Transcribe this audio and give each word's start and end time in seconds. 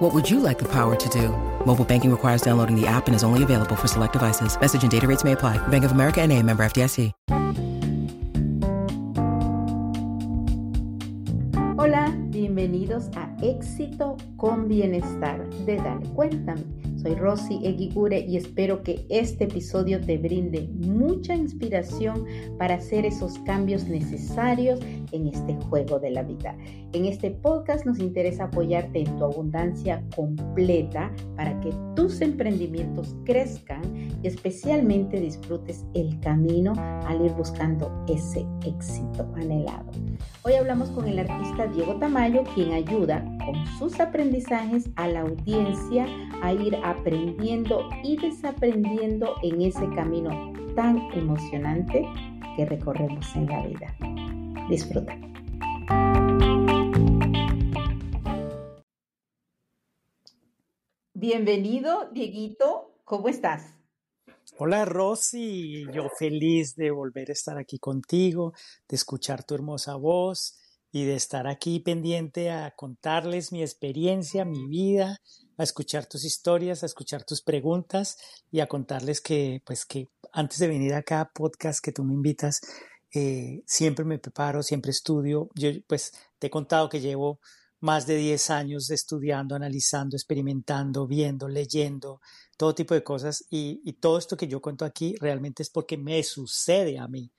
What 0.00 0.14
would 0.14 0.30
you 0.30 0.40
like 0.40 0.58
the 0.58 0.68
power 0.72 0.96
to 0.96 1.08
do? 1.10 1.28
Mobile 1.66 1.84
banking 1.84 2.10
requires 2.10 2.40
downloading 2.40 2.74
the 2.74 2.86
app 2.86 3.06
and 3.06 3.14
is 3.14 3.22
only 3.22 3.42
available 3.42 3.76
for 3.76 3.86
select 3.86 4.14
devices. 4.14 4.58
Message 4.58 4.82
and 4.82 4.90
data 4.90 5.06
rates 5.06 5.24
may 5.24 5.32
apply. 5.32 5.58
Bank 5.68 5.84
of 5.84 5.92
America 5.92 6.22
and 6.22 6.32
a 6.32 6.42
member 6.42 6.62
FDIC. 6.64 7.12
Hola, 11.76 12.14
bienvenidos 12.30 13.10
a 13.14 13.28
Éxito 13.42 14.16
con 14.38 14.68
Bienestar 14.68 15.46
de 15.66 15.76
Dale 15.76 16.06
Cuéntame. 16.14 16.64
Soy 17.02 17.14
Rosy 17.14 17.60
Eguigure 17.64 18.20
y 18.20 18.36
espero 18.36 18.82
que 18.82 19.06
este 19.08 19.44
episodio 19.44 20.02
te 20.02 20.18
brinde 20.18 20.68
mucha 20.68 21.34
inspiración 21.34 22.26
para 22.58 22.74
hacer 22.74 23.06
esos 23.06 23.38
cambios 23.40 23.84
necesarios 23.88 24.80
en 25.12 25.28
este 25.28 25.54
juego 25.68 25.98
de 25.98 26.10
la 26.10 26.22
vida. 26.22 26.54
En 26.92 27.06
este 27.06 27.30
podcast 27.30 27.86
nos 27.86 27.98
interesa 28.00 28.44
apoyarte 28.44 29.00
en 29.00 29.16
tu 29.16 29.24
abundancia 29.24 30.04
completa 30.14 31.10
para 31.36 31.58
que 31.60 31.72
tus 31.96 32.20
emprendimientos 32.20 33.16
crezcan 33.24 33.80
y 34.22 34.26
especialmente 34.26 35.18
disfrutes 35.18 35.86
el 35.94 36.20
camino 36.20 36.74
al 37.06 37.24
ir 37.24 37.32
buscando 37.32 37.90
ese 38.08 38.44
éxito 38.66 39.26
anhelado. 39.36 39.90
Hoy 40.42 40.54
hablamos 40.54 40.90
con 40.90 41.06
el 41.06 41.18
artista 41.18 41.66
Diego 41.66 41.96
Tamayo, 41.96 42.44
quien 42.54 42.72
ayuda 42.72 43.24
con 43.44 43.66
sus 43.78 44.00
aprendizajes 44.00 44.88
a 44.96 45.08
la 45.08 45.20
audiencia 45.20 46.06
a 46.42 46.52
ir 46.52 46.76
aprendiendo 46.90 47.88
y 48.02 48.16
desaprendiendo 48.16 49.36
en 49.42 49.62
ese 49.62 49.88
camino 49.94 50.52
tan 50.74 50.98
emocionante 51.12 52.04
que 52.56 52.66
recorremos 52.66 53.24
en 53.36 53.46
la 53.46 53.66
vida. 53.66 53.96
Disfruta. 54.68 55.16
Bienvenido, 61.14 62.10
Dieguito. 62.12 62.94
¿Cómo 63.04 63.28
estás? 63.28 63.74
Hola 64.58 64.84
Rosy, 64.84 65.86
yo 65.92 66.08
feliz 66.18 66.74
de 66.76 66.90
volver 66.90 67.30
a 67.30 67.32
estar 67.32 67.56
aquí 67.56 67.78
contigo, 67.78 68.52
de 68.88 68.96
escuchar 68.96 69.44
tu 69.44 69.54
hermosa 69.54 69.94
voz 69.94 70.58
y 70.92 71.04
de 71.04 71.14
estar 71.14 71.46
aquí 71.46 71.80
pendiente 71.80 72.50
a 72.50 72.72
contarles 72.72 73.52
mi 73.52 73.62
experiencia, 73.62 74.44
mi 74.44 74.66
vida, 74.66 75.18
a 75.60 75.64
escuchar 75.64 76.06
tus 76.06 76.24
historias, 76.24 76.82
a 76.82 76.86
escuchar 76.86 77.24
tus 77.24 77.42
preguntas 77.42 78.16
y 78.50 78.60
a 78.60 78.66
contarles 78.66 79.20
que, 79.20 79.62
pues, 79.66 79.84
que 79.84 80.08
antes 80.32 80.58
de 80.58 80.68
venir 80.68 80.94
a 80.94 81.02
cada 81.02 81.30
podcast 81.32 81.84
que 81.84 81.92
tú 81.92 82.02
me 82.02 82.14
invitas, 82.14 82.60
eh, 83.14 83.62
siempre 83.66 84.04
me 84.04 84.18
preparo, 84.18 84.62
siempre 84.62 84.90
estudio. 84.90 85.50
Yo, 85.54 85.70
pues, 85.86 86.12
te 86.38 86.46
he 86.46 86.50
contado 86.50 86.88
que 86.88 87.00
llevo 87.00 87.40
más 87.80 88.06
de 88.06 88.16
10 88.16 88.50
años 88.50 88.90
estudiando, 88.90 89.54
analizando, 89.54 90.16
experimentando, 90.16 91.06
viendo, 91.06 91.48
leyendo, 91.48 92.20
todo 92.56 92.74
tipo 92.74 92.94
de 92.94 93.02
cosas. 93.04 93.44
Y, 93.50 93.82
y 93.84 93.94
todo 93.94 94.18
esto 94.18 94.36
que 94.36 94.48
yo 94.48 94.60
cuento 94.62 94.84
aquí 94.84 95.14
realmente 95.20 95.62
es 95.62 95.70
porque 95.70 95.98
me 95.98 96.22
sucede 96.22 96.98
a 96.98 97.06
mí 97.06 97.30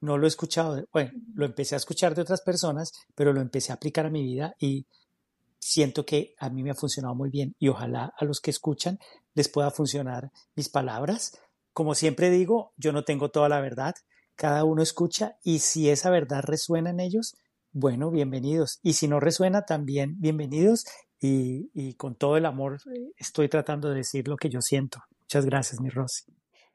no 0.00 0.18
lo 0.18 0.26
he 0.26 0.28
escuchado, 0.28 0.86
bueno, 0.92 1.10
lo 1.34 1.46
empecé 1.46 1.74
a 1.74 1.78
escuchar 1.78 2.14
de 2.14 2.22
otras 2.22 2.42
personas, 2.42 2.92
pero 3.14 3.32
lo 3.32 3.40
empecé 3.40 3.72
a 3.72 3.76
aplicar 3.76 4.06
a 4.06 4.10
mi 4.10 4.22
vida 4.22 4.54
y 4.58 4.86
siento 5.58 6.04
que 6.04 6.34
a 6.38 6.50
mí 6.50 6.62
me 6.62 6.70
ha 6.70 6.74
funcionado 6.74 7.14
muy 7.14 7.30
bien 7.30 7.54
y 7.58 7.68
ojalá 7.68 8.12
a 8.18 8.24
los 8.24 8.40
que 8.40 8.50
escuchan 8.50 8.98
les 9.34 9.48
pueda 9.48 9.70
funcionar 9.70 10.30
mis 10.54 10.68
palabras. 10.68 11.38
Como 11.72 11.94
siempre 11.94 12.30
digo, 12.30 12.72
yo 12.76 12.92
no 12.92 13.04
tengo 13.04 13.30
toda 13.30 13.48
la 13.48 13.60
verdad, 13.60 13.94
cada 14.34 14.64
uno 14.64 14.82
escucha 14.82 15.38
y 15.42 15.60
si 15.60 15.90
esa 15.90 16.10
verdad 16.10 16.42
resuena 16.44 16.90
en 16.90 17.00
ellos, 17.00 17.34
bueno, 17.72 18.10
bienvenidos. 18.10 18.78
Y 18.82 18.94
si 18.94 19.08
no 19.08 19.20
resuena, 19.20 19.62
también 19.62 20.14
bienvenidos 20.18 20.84
y, 21.20 21.70
y 21.74 21.94
con 21.94 22.14
todo 22.14 22.36
el 22.36 22.46
amor 22.46 22.78
eh, 22.94 23.12
estoy 23.16 23.48
tratando 23.48 23.90
de 23.90 23.96
decir 23.96 24.28
lo 24.28 24.36
que 24.36 24.48
yo 24.48 24.60
siento. 24.60 25.00
Muchas 25.20 25.44
gracias, 25.44 25.80
mi 25.80 25.90
Rosy. 25.90 26.24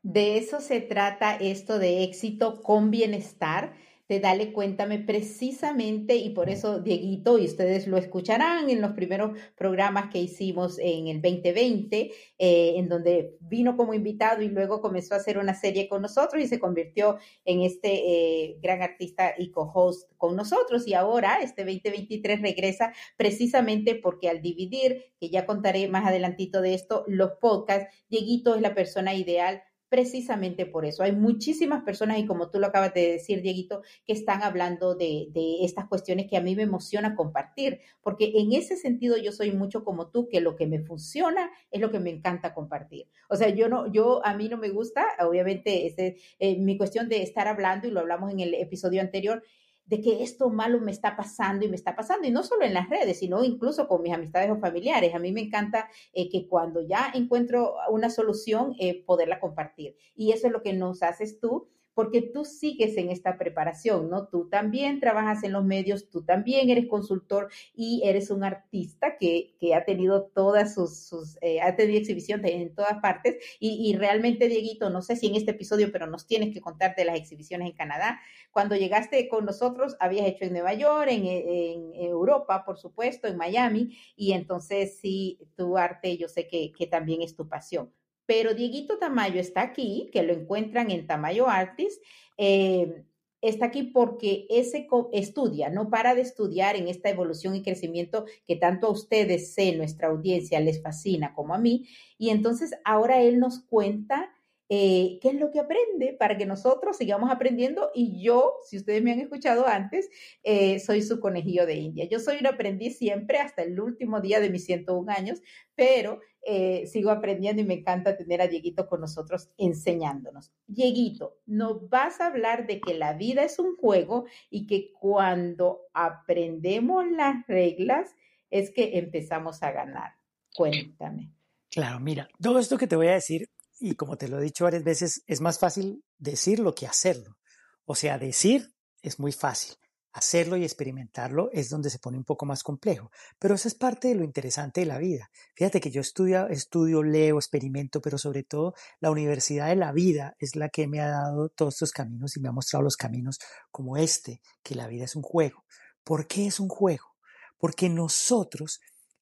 De 0.04 0.38
eso 0.38 0.62
se 0.62 0.82
trata 0.82 1.36
esto 1.36 1.78
de 1.78 2.04
éxito 2.04 2.62
con 2.64 2.90
bienestar 2.90 3.76
de 4.12 4.20
Dale 4.20 4.52
Cuéntame 4.52 5.00
precisamente 5.00 6.18
y 6.18 6.32
por 6.32 6.50
eso 6.50 6.82
Dieguito, 6.82 7.38
y 7.38 7.46
ustedes 7.46 7.88
lo 7.88 7.96
escucharán 7.96 8.70
en 8.70 8.82
los 8.82 8.92
primeros 8.92 9.40
programas 9.56 10.12
que 10.12 10.20
hicimos 10.20 10.80
en 10.80 11.08
el 11.08 11.22
2020, 11.22 12.12
eh, 12.38 12.74
en 12.76 12.90
donde 12.90 13.38
vino 13.40 13.78
como 13.78 13.94
invitado 13.94 14.42
y 14.42 14.50
luego 14.50 14.82
comenzó 14.82 15.14
a 15.14 15.18
hacer 15.18 15.38
una 15.38 15.54
serie 15.54 15.88
con 15.88 16.02
nosotros 16.02 16.44
y 16.44 16.48
se 16.48 16.60
convirtió 16.60 17.20
en 17.46 17.62
este 17.62 17.88
eh, 17.94 18.58
gran 18.62 18.82
artista 18.82 19.34
y 19.38 19.50
co-host 19.50 20.12
con 20.18 20.36
nosotros. 20.36 20.86
Y 20.90 20.94
ahora, 20.94 21.40
este 21.42 21.64
2023 21.64 22.42
regresa 22.42 22.92
precisamente 23.16 23.96
porque 23.96 24.28
al 24.28 24.42
dividir, 24.42 25.06
que 25.22 25.30
ya 25.30 25.46
contaré 25.46 25.88
más 25.88 26.06
adelantito 26.06 26.62
de 26.62 26.74
esto, 26.74 27.06
los 27.08 27.32
podcasts, 27.40 27.96
Dieguito 28.10 28.56
es 28.56 28.62
la 28.62 28.76
persona 28.76 29.14
ideal 29.14 29.64
precisamente 29.92 30.66
por 30.66 30.86
eso. 30.86 31.04
Hay 31.04 31.12
muchísimas 31.12 31.84
personas, 31.84 32.18
y 32.18 32.26
como 32.26 32.50
tú 32.50 32.62
lo 32.62 32.68
acabas 32.68 32.94
de 32.94 33.12
decir, 33.12 33.42
Dieguito, 33.42 33.82
que 34.08 34.14
están 34.14 34.42
hablando 34.42 34.96
de, 34.96 35.28
estas 35.64 35.86
cuestiones 35.90 36.28
que 36.30 36.38
a 36.38 36.42
mí 36.42 36.56
me 36.56 36.64
emociona 36.64 37.14
compartir, 37.14 37.82
porque 38.02 38.32
en 38.36 38.54
ese 38.54 38.78
sentido 38.78 39.18
yo 39.18 39.34
soy 39.34 39.52
mucho 39.52 39.84
como 39.84 40.10
tú, 40.10 40.30
que 40.30 40.40
lo 40.40 40.56
que 40.56 40.66
me 40.66 40.80
funciona 40.80 41.52
es 41.72 41.82
lo 41.82 41.92
que 41.92 42.00
me 42.00 42.10
encanta 42.10 42.54
compartir. 42.54 43.10
O 43.28 43.36
sea, 43.36 43.50
yo 43.50 43.68
no, 43.68 43.92
yo 43.92 44.26
a 44.26 44.34
mí 44.34 44.48
no 44.48 44.56
me 44.56 44.70
gusta, 44.70 45.06
obviamente, 45.20 45.86
este, 45.86 46.16
eh, 46.40 46.58
mi 46.58 46.78
cuestión 46.78 47.10
de 47.10 47.22
estar 47.22 47.50
hablando, 47.50 47.86
y 47.86 47.92
lo 47.92 48.00
hablamos 48.00 48.32
en 48.32 48.40
el 48.40 48.54
episodio 48.54 49.02
anterior, 49.02 49.44
de 49.86 50.02
que 50.02 50.24
esto 50.24 50.50
malo 50.50 50.80
me 50.80 50.92
está 50.92 51.16
pasando 51.16 51.66
y 51.66 51.70
me 51.70 51.76
está 51.76 51.96
pasando, 51.96 52.28
y 52.28 52.32
no 52.32 52.44
solo 52.44 52.66
en 52.66 52.74
las 52.74 52.90
redes, 52.90 53.20
sino 53.20 53.44
incluso 53.44 53.88
con 53.88 54.02
mis 54.02 54.14
amistades 54.14 54.50
o 54.50 54.58
familiares. 54.58 55.14
A 55.14 55.20
mí 55.20 55.32
me 55.32 55.42
encanta 55.42 55.90
eh, 56.14 56.30
que 56.30 56.48
cuando 56.48 56.82
ya 56.82 57.12
encuentro 57.14 57.76
una 57.90 58.10
solución, 58.10 58.76
eh, 58.80 59.04
poderla 59.04 59.40
compartir. 59.40 59.96
Y 60.16 60.32
eso 60.32 60.48
es 60.48 60.54
lo 60.54 60.62
que 60.62 60.74
nos 60.74 61.04
haces 61.04 61.40
tú 61.40 61.68
porque 61.94 62.22
tú 62.22 62.46
sigues 62.46 62.98
en 62.98 63.10
esta 63.10 63.38
preparación, 63.38 64.10
¿no? 64.10 64.28
Tú 64.28 64.50
también 64.50 65.00
trabajas 65.00 65.44
en 65.44 65.52
los 65.52 65.64
medios, 65.64 66.10
tú 66.10 66.24
también 66.24 66.70
eres 66.70 66.88
consultor 66.88 67.50
y 67.76 68.02
eres 68.06 68.30
un 68.32 68.44
artista 68.44 69.18
que, 69.18 69.56
que 69.60 69.76
ha 69.76 69.86
tenido 69.86 70.24
todas 70.24 70.74
sus, 70.74 70.98
sus 70.98 71.38
eh, 71.42 71.62
ha 71.62 71.76
tenido 71.76 72.00
exhibiciones 72.00 72.52
en 72.52 72.74
todas 72.74 73.00
partes 73.02 73.38
y, 73.60 73.96
realmente, 73.96 74.48
Dieguito, 74.48 74.90
no 74.90 75.02
sé 75.02 75.16
si 75.16 75.28
en 75.28 75.36
este 75.36 75.52
episodio, 75.52 75.92
pero 75.92 76.08
nos 76.08 76.26
tienes 76.28 76.54
que 76.54 76.62
contar 76.62 76.96
de 76.96 77.06
las 77.06 77.18
exhibiciones 77.18 77.70
en 77.70 77.76
Canadá. 77.76 78.20
Cuando 78.52 78.76
llegaste 78.76 79.28
con 79.28 79.46
nosotros, 79.46 79.96
habías 80.00 80.28
hecho 80.28 80.46
en 80.46 80.54
Nueva 80.54 80.74
York, 80.74 81.10
en, 81.10 81.26
en 81.26 81.94
Europa, 81.96 82.64
por 82.66 82.78
supuesto, 82.78 83.28
en 83.28 83.38
Miami, 83.38 83.98
y 84.16 84.34
entonces 84.34 84.98
sí, 85.00 85.40
tu 85.56 85.78
arte 85.78 86.18
yo 86.18 86.28
sé 86.28 86.48
que, 86.48 86.72
que 86.72 86.88
también 86.88 87.22
es 87.22 87.36
tu 87.36 87.48
pasión 87.48 87.92
pero 88.26 88.54
Dieguito 88.54 88.98
Tamayo 88.98 89.40
está 89.40 89.62
aquí, 89.62 90.10
que 90.12 90.24
lo 90.24 90.34
encuentran 90.34 90.92
en 90.92 91.08
Tamayo 91.08 91.48
Artist. 91.48 92.02
Eh, 92.38 93.04
está 93.42 93.66
aquí 93.68 93.84
porque 93.84 94.46
ese 94.50 94.88
estudia, 95.12 95.70
no 95.70 95.90
para 95.90 96.16
de 96.16 96.22
estudiar 96.22 96.76
en 96.76 96.88
esta 96.88 97.10
evolución 97.10 97.56
y 97.56 97.64
crecimiento 97.64 98.26
que 98.46 98.56
tanto 98.56 98.88
a 98.88 98.92
ustedes, 98.92 99.54
sé, 99.54 99.76
nuestra 99.76 100.10
audiencia, 100.10 100.60
les 100.60 100.82
fascina 100.82 101.34
como 101.34 101.54
a 101.54 101.58
mí. 101.58 101.88
Y 102.18 102.30
entonces 102.30 102.72
ahora 102.86 103.22
él 103.22 103.40
nos 103.40 103.60
cuenta 103.60 104.30
eh, 104.74 105.20
qué 105.22 105.32
es 105.32 105.36
lo 105.36 105.52
que 105.52 105.60
aprende 105.60 106.16
para 106.18 106.38
que 106.38 106.46
nosotros 106.46 106.96
sigamos 106.96 107.30
aprendiendo. 107.30 107.92
Y 107.94 108.24
yo, 108.24 108.54
si 108.64 108.78
ustedes 108.78 109.04
me 109.04 109.12
han 109.12 109.20
escuchado 109.20 109.68
antes, 109.68 110.10
eh, 110.44 110.80
soy 110.80 111.02
su 111.02 111.20
conejillo 111.20 111.66
de 111.66 111.76
India. 111.76 112.08
Yo 112.10 112.22
soy 112.22 112.38
un 112.40 112.48
aprendiz 112.48 112.98
siempre 112.98 113.40
hasta 113.40 113.64
el 113.64 113.78
último 113.82 114.22
día 114.22 114.40
de 114.40 114.50
mis 114.50 114.64
101 114.64 115.12
años, 115.12 115.42
pero 115.76 116.22
eh, 116.46 116.88
sigo 116.88 117.10
aprendiendo 117.12 117.62
y 117.62 117.66
me 117.66 117.74
encanta 117.74 118.16
tener 118.16 118.40
a 118.40 118.48
Dieguito 118.48 118.88
con 118.88 119.02
nosotros 119.02 119.50
enseñándonos. 119.58 120.54
Dieguito, 120.68 121.42
nos 121.46 121.90
vas 121.90 122.22
a 122.22 122.28
hablar 122.28 122.66
de 122.66 122.80
que 122.80 122.94
la 122.94 123.12
vida 123.12 123.44
es 123.44 123.60
un 123.60 123.76
juego 123.76 124.24
y 124.50 124.68
que 124.68 124.94
cuando 124.94 125.82
aprendemos 125.94 127.04
las 127.12 127.46
reglas 127.46 128.16
es 128.50 128.72
que 128.72 128.98
empezamos 129.00 129.64
a 129.64 129.74
ganar. 129.74 130.14
Cuéntame. 130.56 131.30
Claro, 131.70 132.00
mira, 132.00 132.30
todo 132.42 132.58
esto 132.58 132.78
que 132.78 132.88
te 132.88 132.96
voy 132.96 133.08
a 133.08 133.14
decir 133.14 133.50
y 133.82 133.96
como 133.96 134.18
te 134.18 134.28
lo 134.28 134.40
he 134.40 134.44
dicho 134.44 134.64
varias 134.64 134.84
veces, 134.84 135.24
es 135.26 135.42
más 135.42 135.58
fácil 135.58 136.04
decirlo 136.20 136.76
que 136.76 136.86
hacerlo. 136.86 137.38
O 137.86 137.96
sea, 137.96 138.20
decir 138.20 138.74
es 139.02 139.20
muy 139.20 139.32
fácil, 139.32 139.76
hacerlo 140.14 140.56
y 140.56 140.64
experimentarlo 140.64 141.50
es 141.52 141.70
donde 141.70 141.90
se 141.90 141.98
pone 141.98 142.18
un 142.18 142.24
poco 142.24 142.46
más 142.46 142.62
complejo. 142.62 143.12
Pero 143.40 143.56
eso 143.56 143.68
es 143.68 143.74
parte 143.74 144.10
de 144.10 144.16
lo 144.16 144.24
interesante 144.24 144.82
de 144.82 144.86
la 144.86 145.00
vida. 145.00 145.32
Fíjate 145.56 145.82
que 145.82 145.90
yo 145.90 146.02
estudio, 146.02 146.48
estudio, 146.48 147.02
leo, 147.02 147.38
experimento, 147.38 148.02
pero 148.02 148.20
sobre 148.20 148.44
todo 148.44 148.76
la 149.00 149.10
universidad 149.10 149.68
de 149.68 149.76
la 149.76 149.92
vida 149.92 150.36
es 150.40 150.56
la 150.56 150.70
que 150.70 150.88
me 150.88 151.02
ha 151.02 151.10
dado 151.10 151.50
todos 151.50 151.74
estos 151.74 151.92
caminos 151.92 152.38
y 152.38 152.40
me 152.40 152.50
ha 152.50 152.54
mostrado 152.54 152.84
los 152.84 152.98
caminos 152.98 153.40
como 153.72 153.98
este, 153.98 154.42
que 154.62 154.76
la 154.76 154.88
vida 154.88 155.06
es 155.06 155.16
un 155.16 155.24
juego. 155.24 155.66
¿Por 156.04 156.28
qué 156.28 156.46
es 156.46 156.60
un 156.60 156.70
juego? 156.70 157.16
Porque 157.58 157.90
nosotros 157.90 158.80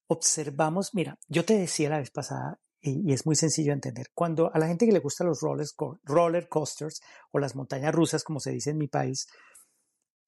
observamos, 0.07 0.93
mira, 0.93 1.17
yo 1.27 1.45
te 1.45 1.57
decía 1.57 1.89
la 1.89 1.99
vez 1.99 2.11
pasada, 2.11 2.59
y, 2.81 3.13
es 3.13 3.25
muy 3.25 3.35
sencillo 3.35 3.69
de 3.71 3.75
entender, 3.75 4.07
cuando 4.13 4.53
a 4.53 4.59
la 4.59 4.67
gente 4.67 4.85
que 4.85 4.91
le 4.91 4.99
gusta 4.99 5.23
los 5.23 5.41
roller 5.41 6.47
coasters 6.49 7.01
o 7.31 7.39
las 7.39 7.55
montañas 7.55 7.93
rusas, 7.93 8.23
como 8.23 8.39
se 8.39 8.51
dice 8.51 8.71
en 8.71 8.77
mi 8.77 8.87
país, 8.87 9.27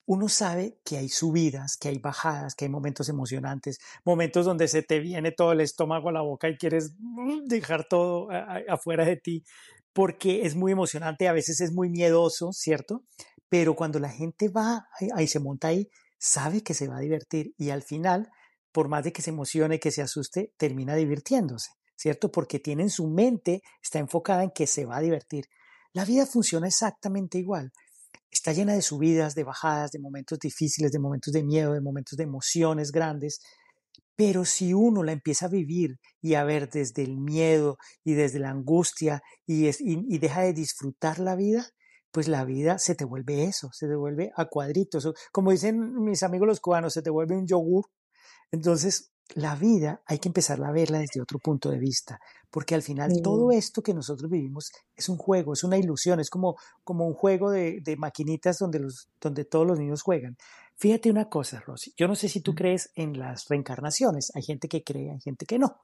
uno 0.06 0.28
sabe 0.28 0.80
que 0.84 0.98
hay 0.98 1.10
subidas, 1.10 1.78
que 1.78 1.90
hay 1.90 2.00
bajadas, 2.00 2.56
que 2.56 2.66
hay 2.66 2.72
momentos 2.72 3.08
emocionantes, 3.08 3.80
momentos 4.04 4.46
donde 4.46 4.68
se 4.68 4.84
te 4.84 5.00
viene 5.00 5.32
todo 5.32 5.54
el 5.54 5.62
estómago 5.62 6.10
a 6.10 6.12
la 6.12 6.22
boca 6.22 6.50
y 6.50 6.58
quieres 6.58 6.96
mm, 7.00 7.46
dejar 7.46 7.88
todo 7.88 8.28
afuera 8.68 9.06
de 9.06 9.18
ti, 9.18 9.46
porque 9.94 10.46
es 10.46 10.56
muy 10.56 10.72
emocionante, 10.72 11.28
a 11.28 11.34
veces 11.34 11.62
es 11.62 11.72
muy 11.72 11.90
miedoso, 11.90 12.52
¿cierto? 12.52 13.04
Pero 13.48 13.76
cuando 13.76 14.00
la 14.00 14.10
gente 14.10 14.50
va 14.50 14.88
y 15.18 15.28
se 15.28 15.40
monta 15.40 15.70
ahí, 15.70 15.90
sabe 16.18 16.62
que 16.64 16.74
se 16.74 16.88
va 16.88 16.98
a 16.98 17.02
divertir 17.02 17.54
y 17.58 17.70
al 17.70 17.84
final, 17.84 18.30
por 18.72 18.88
más 18.88 19.04
de 19.04 19.12
que 19.12 19.22
se 19.22 19.32
emocione, 19.32 19.80
que 19.80 19.92
se 19.92 20.02
asuste, 20.02 20.54
termina 20.58 20.96
divirtiéndose, 20.96 21.72
¿cierto? 22.02 22.32
Porque 22.32 22.60
tiene 22.60 22.84
en 22.84 22.90
su 22.90 23.08
mente, 23.08 23.62
está 23.82 24.00
enfocada 24.00 24.44
en 24.44 24.52
que 24.52 24.68
se 24.68 24.86
va 24.86 24.98
a 24.98 25.02
divertir. 25.02 25.46
La 25.94 26.06
vida 26.06 26.26
funciona 26.26 26.68
exactamente 26.68 27.38
igual 27.38 27.72
está 28.32 28.54
llena 28.54 28.74
de 28.74 28.82
subidas, 28.82 29.36
de 29.36 29.44
bajadas, 29.44 29.92
de 29.92 30.00
momentos 30.00 30.40
difíciles, 30.40 30.92
de 30.92 31.00
momentos 31.00 31.34
de 31.34 31.44
miedo, 31.44 31.74
de 31.74 31.82
momentos 31.82 32.18
de 32.18 32.24
emociones 32.24 32.92
grandes. 32.92 33.42
Pero 34.16 34.46
si 34.46 34.74
uno 34.74 35.04
la 35.04 35.12
empieza 35.12 35.48
a 35.48 35.50
vivir 35.50 35.98
y 36.22 36.36
a 36.36 36.44
ver 36.44 36.70
desde 36.70 37.04
el 37.04 37.18
miedo 37.18 37.78
y 38.04 38.14
desde 38.14 38.40
la 38.40 38.50
angustia 38.50 39.22
y, 39.46 39.68
y, 39.68 40.18
deja 40.20 40.42
de 40.42 40.54
disfrutar 40.54 41.20
la 41.20 41.36
vida, 41.36 41.68
pues 42.12 42.28
la 42.28 42.46
vida 42.46 42.78
se 42.78 42.96
te 42.96 43.06
vuelve 43.06 43.46
eso, 43.46 43.70
se 43.74 43.88
te 43.88 43.96
vuelve 43.96 44.32
a 44.36 44.46
cuadritos. 44.46 45.12
Como 45.32 45.52
dicen 45.52 46.04
mis 46.04 46.24
amigos 46.24 46.48
los 46.48 46.60
cubanos, 46.60 46.94
se 46.94 47.02
te 47.02 47.10
vuelve 47.10 47.36
un 47.36 47.48
yogur. 47.48 47.86
Entonces, 48.52 49.11
la 49.36 49.56
vida 49.56 50.02
hay 50.06 50.20
que 50.20 50.30
empezar 50.30 50.62
a 50.64 50.72
verla 50.72 51.00
desde 51.00 51.22
otro 51.22 51.40
punto 51.40 51.70
de 51.70 51.80
vista, 51.80 52.20
porque 52.50 52.76
al 52.76 52.82
final 52.82 53.12
todo 53.24 53.52
esto 53.52 53.82
que 53.82 53.94
nosotros 53.94 54.30
vivimos 54.30 54.72
es 54.96 55.10
un 55.10 55.18
juego, 55.18 55.54
es 55.54 55.64
una 55.64 55.78
ilusión, 55.78 56.20
es 56.20 56.30
como, 56.30 56.58
como 56.84 57.08
un 57.08 57.14
juego 57.14 57.52
de, 57.52 57.96
maquinitas 57.98 58.58
donde, 58.58 58.80
los, 58.80 59.10
donde 59.20 59.46
todos 59.46 59.66
los 59.66 59.80
niños 59.80 60.02
juegan. 60.02 60.38
Fíjate 60.76 61.12
una 61.12 61.30
cosa, 61.30 61.60
Rosy, 61.60 61.94
yo 61.96 62.08
no 62.08 62.16
sé 62.16 62.28
si 62.28 62.42
tú 62.42 62.56
crees 62.56 62.92
en 62.96 63.18
las 63.20 63.48
reencarnaciones, 63.48 64.32
hay 64.36 64.42
gente 64.42 64.68
que 64.68 64.84
cree, 64.84 65.12
hay 65.12 65.20
gente 65.20 65.46
que 65.46 65.60
no. 65.60 65.82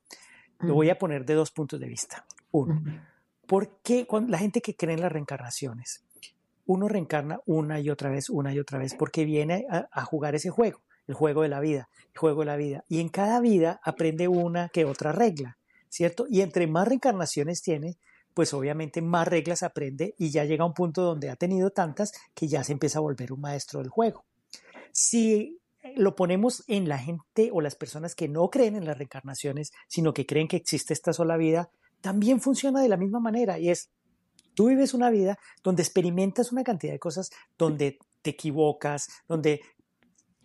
Lo 0.60 0.74
voy 0.74 0.90
a 0.90 0.98
poner 0.98 1.24
de 1.24 1.36
dos 1.36 1.52
puntos 1.52 1.80
de 1.80 1.88
vista. 1.88 2.26
Uno, 2.52 2.82
¿por 3.46 3.80
qué 3.84 4.08
cuando, 4.08 4.32
la 4.32 4.40
gente 4.40 4.62
que 4.62 4.76
cree 4.76 4.96
en 4.96 5.02
las 5.02 5.12
reencarnaciones? 5.12 6.04
Uno 6.66 6.88
reencarna 6.88 7.40
una 7.46 7.80
y 7.80 7.92
otra 7.92 8.10
vez, 8.10 8.30
una 8.30 8.54
y 8.54 8.60
otra 8.60 8.80
vez, 8.80 8.96
porque 8.96 9.24
viene 9.24 9.68
a 9.70 10.04
jugar 10.04 10.34
ese 10.36 10.50
juego 10.50 10.82
el 11.07 11.13
juego 11.13 11.42
de 11.42 11.50
la 11.50 11.59
vida, 11.59 11.89
el 12.13 12.19
juego 12.19 12.42
de 12.42 12.45
la 12.45 12.57
vida. 12.57 12.83
Y 12.88 13.00
en 13.00 13.09
cada 13.09 13.39
vida 13.39 13.80
aprende 13.83 14.27
una 14.27 14.69
que 14.69 14.86
otra 14.86 15.12
regla, 15.12 15.57
¿cierto? 15.89 16.25
Y 16.30 16.42
entre 16.42 16.68
más 16.68 16.88
reencarnaciones 16.88 17.62
tiene, 17.62 17.98
pues 18.33 18.54
obviamente 18.54 19.01
más 19.01 19.27
reglas 19.27 19.63
aprende 19.63 20.13
y 20.18 20.30
ya 20.30 20.45
llega 20.45 20.63
a 20.63 20.68
un 20.68 20.74
punto 20.74 21.01
donde 21.01 21.30
ha 21.30 21.36
tenido 21.36 21.71
tantas 21.71 22.13
que 22.36 22.48
ya 22.48 22.63
se 22.63 22.74
empieza 22.74 23.00
a 23.00 23.01
volver 23.01 23.33
un 23.33 23.42
maestro 23.42 23.80
del 23.80 23.89
juego. 23.89 24.25
Si 24.92 25.59
lo 25.95 26.15
ponemos 26.15 26.63
en 26.68 26.88
la 26.88 26.98
gente 26.98 27.50
o 27.51 27.62
las 27.62 27.75
personas 27.75 28.13
que 28.13 28.27
no 28.27 28.50
creen 28.50 28.75
en 28.75 28.86
las 28.86 28.98
reencarnaciones, 28.98 29.71
sino 29.88 30.13
que 30.13 30.25
creen 30.25 30.48
que 30.48 30.57
existe 30.57 30.94
esta 30.94 31.13
sola 31.13 31.38
vida, 31.38 31.71
también 32.01 32.42
funciona 32.42 32.81
de 32.81 32.89
la 32.89 32.98
misma 32.98 33.19
manera 33.19 33.57
y 33.57 33.69
es, 33.69 33.89
tú 34.54 34.68
vives 34.68 34.94
una 34.94 35.09
vida 35.09 35.39
donde 35.63 35.83
experimentas 35.83 36.51
una 36.51 36.63
cantidad 36.63 36.94
de 36.94 37.00
cosas, 37.00 37.31
donde 37.57 38.00
te 38.21 38.31
equivocas, 38.31 39.07
donde 39.27 39.62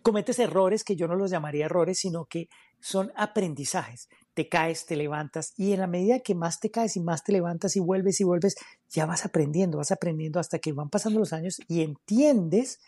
cometes 0.03 0.37
errores 0.37 0.83
que 0.83 0.95
yo 0.95 1.07
no 1.07 1.15
los 1.15 1.31
llamaría 1.31 1.65
errores, 1.65 1.99
sino 1.99 2.25
que 2.25 2.49
son 2.79 3.11
aprendizajes. 3.15 4.09
Te 4.33 4.49
caes, 4.49 4.85
te 4.85 4.95
levantas 4.95 5.53
y 5.57 5.73
en 5.73 5.79
la 5.79 5.87
medida 5.87 6.19
que 6.19 6.35
más 6.35 6.59
te 6.59 6.69
caes 6.69 6.95
y 6.95 6.99
más 6.99 7.23
te 7.23 7.31
levantas 7.31 7.75
y 7.75 7.79
vuelves 7.79 8.19
y 8.19 8.23
vuelves, 8.23 8.55
ya 8.89 9.05
vas 9.05 9.25
aprendiendo, 9.25 9.77
vas 9.77 9.91
aprendiendo 9.91 10.39
hasta 10.39 10.59
que 10.59 10.73
van 10.73 10.89
pasando 10.89 11.19
los 11.19 11.33
años 11.33 11.59
y 11.67 11.81
entiendes 11.81 12.79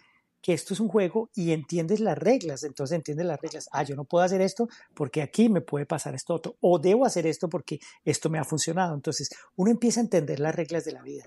que 0.41 0.53
esto 0.53 0.75
es 0.75 0.79
un 0.79 0.89
juego 0.89 1.31
y 1.33 1.53
entiendes 1.53 1.99
las 1.99 2.17
reglas. 2.17 2.63
Entonces 2.63 2.95
entiendes 2.95 3.25
las 3.25 3.41
reglas. 3.41 3.67
Ah, 3.71 3.81
yo 3.81 3.95
no 3.95 4.03
puedo 4.03 4.23
hacer 4.23 4.41
esto 4.41 4.67
porque 4.93 5.23
aquí 5.23 5.49
me 5.49 5.61
puede 5.61 5.87
pasar 5.87 6.13
esto 6.13 6.35
otro. 6.35 6.55
O 6.61 6.77
debo 6.77 7.05
hacer 7.05 7.25
esto 7.25 7.49
porque 7.49 7.79
esto 8.03 8.29
me 8.29 8.37
ha 8.37 8.43
funcionado. 8.43 8.93
Entonces 8.93 9.29
uno 9.55 9.71
empieza 9.71 10.01
a 10.01 10.03
entender 10.03 10.39
las 10.39 10.53
reglas 10.53 10.85
de 10.85 10.91
la 10.91 11.01
vida. 11.01 11.23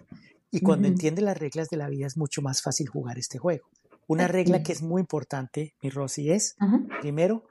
Y 0.52 0.60
cuando 0.60 0.86
entiende 0.86 1.20
las 1.20 1.36
reglas 1.36 1.68
de 1.68 1.76
la 1.78 1.88
vida 1.88 2.06
es 2.06 2.16
mucho 2.16 2.42
más 2.42 2.62
fácil 2.62 2.88
jugar 2.88 3.18
este 3.18 3.38
juego. 3.38 3.66
Una 4.08 4.26
regla 4.26 4.62
que 4.62 4.72
es 4.72 4.82
muy 4.82 5.00
importante, 5.00 5.74
mi 5.82 5.90
Rosy, 5.90 6.30
es, 6.30 6.56
primero, 7.02 7.44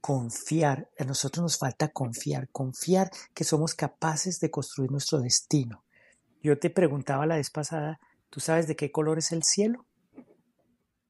confiar. 0.00 0.88
A 0.98 1.04
nosotros 1.04 1.42
nos 1.42 1.58
falta 1.58 1.88
confiar, 1.88 2.48
confiar 2.48 3.10
que 3.34 3.44
somos 3.44 3.74
capaces 3.74 4.40
de 4.40 4.50
construir 4.50 4.90
nuestro 4.90 5.20
destino. 5.20 5.84
Yo 6.42 6.58
te 6.58 6.70
preguntaba 6.70 7.26
la 7.26 7.36
vez 7.36 7.50
pasada, 7.50 8.00
¿tú 8.30 8.40
sabes 8.40 8.66
de 8.66 8.74
qué 8.74 8.90
color 8.90 9.18
es 9.18 9.32
el 9.32 9.42
cielo? 9.42 9.84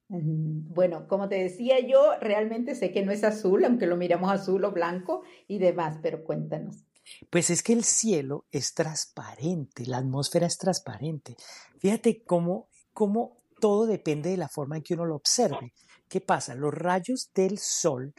Mm, 0.08 0.74
bueno, 0.74 1.06
como 1.06 1.28
te 1.28 1.36
decía 1.36 1.76
yo, 1.78 2.18
realmente 2.20 2.74
sé 2.74 2.90
que 2.90 3.04
no 3.04 3.12
es 3.12 3.22
azul, 3.22 3.64
aunque 3.64 3.86
lo 3.86 3.96
miramos 3.96 4.32
azul 4.32 4.64
o 4.64 4.72
blanco 4.72 5.22
y 5.46 5.58
demás, 5.58 6.00
pero 6.02 6.24
cuéntanos. 6.24 6.84
Pues 7.30 7.50
es 7.50 7.62
que 7.62 7.72
el 7.72 7.84
cielo 7.84 8.46
es 8.50 8.74
transparente, 8.74 9.86
la 9.86 9.98
atmósfera 9.98 10.46
es 10.46 10.58
transparente. 10.58 11.36
Fíjate 11.78 12.24
cómo, 12.24 12.68
cómo 12.92 13.41
todo 13.62 13.86
depende 13.86 14.30
de 14.30 14.36
la 14.36 14.48
forma 14.48 14.76
en 14.76 14.82
que 14.82 14.94
uno 14.94 15.04
lo 15.04 15.14
observe. 15.14 15.72
¿Qué 16.08 16.20
pasa? 16.20 16.56
Los 16.56 16.74
rayos 16.74 17.30
del 17.32 17.58
sol 17.58 18.12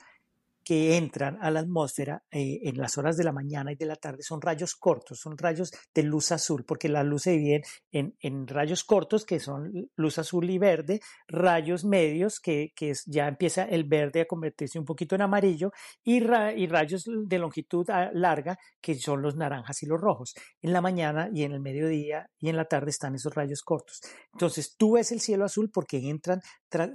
que 0.64 0.98
entran 0.98 1.38
a 1.42 1.52
la 1.52 1.60
atmósfera 1.60 2.24
eh, 2.32 2.62
en 2.64 2.78
las 2.78 2.98
horas 2.98 3.18
de 3.18 3.24
la 3.24 3.32
mañana 3.32 3.72
y 3.72 3.76
de 3.76 3.86
la 3.86 3.96
tarde 3.96 4.24
son 4.24 4.42
rayos 4.42 4.76
cortos, 4.76 5.20
son 5.20 5.38
rayos 5.38 5.72
de 5.94 6.04
luz 6.04 6.32
azul, 6.32 6.64
porque 6.66 6.90
la 6.90 7.04
luz 7.04 7.24
se 7.24 7.32
divide 7.32 7.64
en, 7.92 8.16
en 8.22 8.48
rayos 8.48 8.84
cortos, 8.84 9.26
que 9.26 9.40
son 9.40 9.90
luz 9.96 10.18
azul 10.18 10.50
y 10.50 10.58
verde, 10.58 11.02
rayos 11.28 11.84
medios, 11.86 12.40
que, 12.40 12.72
que 12.76 12.94
ya 13.06 13.28
empieza 13.28 13.64
el 13.64 13.84
verde 13.84 14.22
a 14.22 14.26
convertirse 14.26 14.80
un 14.80 14.86
poquito 14.86 15.16
en 15.16 15.22
amarillo, 15.22 15.72
y, 16.04 16.18
y 16.18 16.68
rayos 16.68 17.06
de 17.06 17.40
longitud 17.40 17.90
ah, 17.90 18.10
larga, 18.14 18.58
que 18.82 18.96
son 18.96 19.22
los 19.22 19.36
naranjas 19.36 19.84
y 19.84 19.86
los 19.86 20.00
rojos. 20.00 20.34
En 20.62 20.74
la 20.74 20.82
mañana 20.82 21.30
y 21.34 21.44
en 21.44 21.52
el 21.52 21.60
mediodía 21.60 22.30
y 22.40 22.50
en 22.50 22.58
la 22.58 22.66
tarde 22.66 22.90
están 22.90 23.16
esos 23.16 23.34
rayos 23.34 23.62
cortos. 23.62 24.02
Entonces 24.32 24.76
tú 24.78 24.94
ves 24.94 25.12
el 25.12 25.20
cielo 25.20 25.46
azul 25.46 25.70
porque 25.72 25.98
entran, 26.10 26.42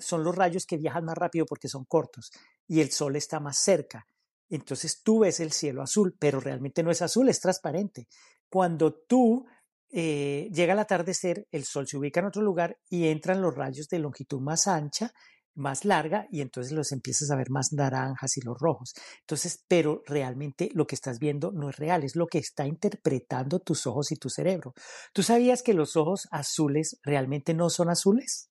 son 0.01 0.25
los 0.25 0.35
rayos 0.35 0.67
que 0.67 0.77
viajan 0.77 1.05
más 1.05 1.17
rápido 1.17 1.47
porque 1.47 1.69
son 1.69 1.85
cortos 1.85 2.31
y 2.69 2.81
el 2.81 2.93
sol 2.93 3.17
está 3.17 3.41
más 3.41 3.59
cerca. 3.59 4.07
Entonces 4.49 5.03
tú 5.03 5.21
ves 5.21 5.41
el 5.41 5.53
cielo 5.53 5.83
azul, 5.83 6.15
pero 6.19 6.41
realmente 6.41 6.83
no 6.83 6.91
es 6.91 7.03
azul, 7.03 7.29
es 7.29 7.41
transparente. 7.41 8.07
Cuando 8.49 8.95
tú 8.95 9.47
eh, 9.91 10.49
llega 10.53 10.75
el 10.75 10.79
atardecer, 10.79 11.47
el 11.51 11.65
sol 11.65 11.87
se 11.87 11.97
ubica 11.97 12.21
en 12.21 12.27
otro 12.27 12.43
lugar 12.43 12.79
y 12.89 13.09
entran 13.09 13.43
los 13.43 13.55
rayos 13.55 13.89
de 13.89 13.99
longitud 13.99 14.41
más 14.41 14.67
ancha, 14.67 15.13
más 15.55 15.85
larga, 15.85 16.27
y 16.31 16.41
entonces 16.41 16.73
los 16.73 16.93
empiezas 16.93 17.31
a 17.31 17.37
ver 17.37 17.51
más 17.51 17.73
naranjas 17.73 18.37
y 18.37 18.43
los 18.43 18.57
rojos. 18.59 18.95
Entonces, 19.21 19.65
pero 19.67 20.03
realmente 20.07 20.71
lo 20.73 20.87
que 20.87 20.95
estás 20.95 21.19
viendo 21.19 21.51
no 21.53 21.69
es 21.69 21.77
real, 21.77 22.05
es 22.05 22.17
lo 22.17 22.27
que 22.27 22.39
está 22.39 22.67
interpretando 22.67 23.59
tus 23.59 23.87
ojos 23.87 24.13
y 24.13 24.17
tu 24.17 24.31
cerebro. 24.31 24.73
¿Tú 25.13 25.23
sabías 25.23 25.63
que 25.63 25.75
los 25.75 25.97
ojos 25.97 26.29
azules 26.31 26.99
realmente 27.03 27.55
no 27.55 27.71
son 27.71 27.91
azules? 27.91 28.51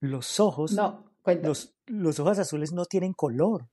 Los 0.00 0.40
ojos 0.40 0.72
no. 0.72 1.05
Los, 1.42 1.74
los 1.86 2.18
ojos 2.20 2.38
azules 2.38 2.72
no 2.72 2.84
tienen 2.84 3.12
color, 3.12 3.68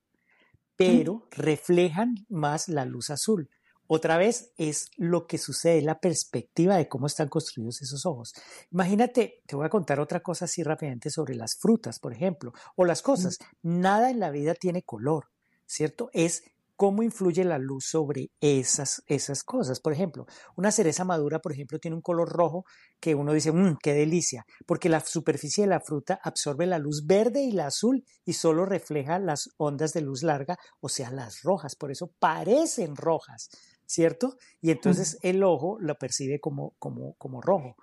pero 0.76 1.28
reflejan 1.32 2.16
más 2.30 2.68
la 2.68 2.86
luz 2.86 3.10
azul. 3.10 3.50
Otra 3.88 4.18
vez 4.18 4.54
es 4.58 4.90
lo 4.98 5.28
que 5.28 5.38
sucede, 5.38 5.82
la 5.82 6.00
perspectiva 6.00 6.78
de 6.78 6.88
cómo 6.88 7.06
están 7.08 7.28
construidos 7.28 7.82
esos 7.82 8.06
ojos. 8.06 8.34
Imagínate, 8.72 9.42
te 9.46 9.56
voy 9.56 9.66
a 9.66 9.70
contar 9.70 10.00
otra 10.00 10.22
cosa 10.22 10.46
así 10.46 10.64
rápidamente 10.64 11.10
sobre 11.10 11.36
las 11.36 11.58
frutas, 11.58 12.00
por 12.00 12.14
ejemplo, 12.14 12.54
o 12.76 12.86
las 12.86 13.02
cosas. 13.02 13.38
Nada 13.62 14.10
en 14.10 14.20
la 14.20 14.32
vida 14.32 14.56
tiene 14.56 14.84
color, 14.84 15.28
¿cierto? 15.66 16.10
Es 16.14 16.44
cómo 16.76 17.04
influye 17.04 17.44
la 17.44 17.58
luz 17.58 17.86
sobre 17.86 18.32
esas, 18.42 19.04
esas 19.08 19.44
cosas. 19.44 19.80
Por 19.80 19.94
ejemplo, 19.94 20.26
una 20.56 20.72
cereza 20.72 21.04
madura, 21.04 21.40
por 21.40 21.54
ejemplo, 21.54 21.80
tiene 21.80 21.96
un 21.96 22.02
color 22.02 22.30
rojo 22.30 22.66
que 23.00 23.16
uno 23.16 23.34
dice, 23.34 23.52
mmm, 23.52 23.78
qué 23.82 23.94
delicia, 23.94 24.46
porque 24.66 24.90
la 24.90 25.00
superficie 25.00 25.64
de 25.64 25.70
la 25.70 25.80
fruta 25.80 26.20
absorbe 26.24 26.66
la 26.66 26.80
luz 26.80 27.06
verde 27.06 27.42
y 27.44 27.52
la 27.52 27.68
azul 27.68 28.04
y 28.26 28.34
solo 28.34 28.66
refleja 28.66 29.20
las 29.20 29.50
ondas 29.58 29.94
de 29.94 30.02
luz 30.02 30.24
larga, 30.24 30.58
o 30.80 30.90
sea, 30.90 31.12
las 31.12 31.42
rojas. 31.44 31.76
Por 31.76 31.92
eso 31.92 32.12
parecen 32.20 32.96
rojas, 32.96 33.50
¿cierto? 33.86 34.38
Y 34.62 34.72
entonces 34.72 35.18
el 35.22 35.44
ojo 35.44 35.78
lo 35.80 35.96
percibe 35.96 36.40
como, 36.40 36.74
como, 36.80 37.14
como 37.16 37.42
rojo. 37.42 37.76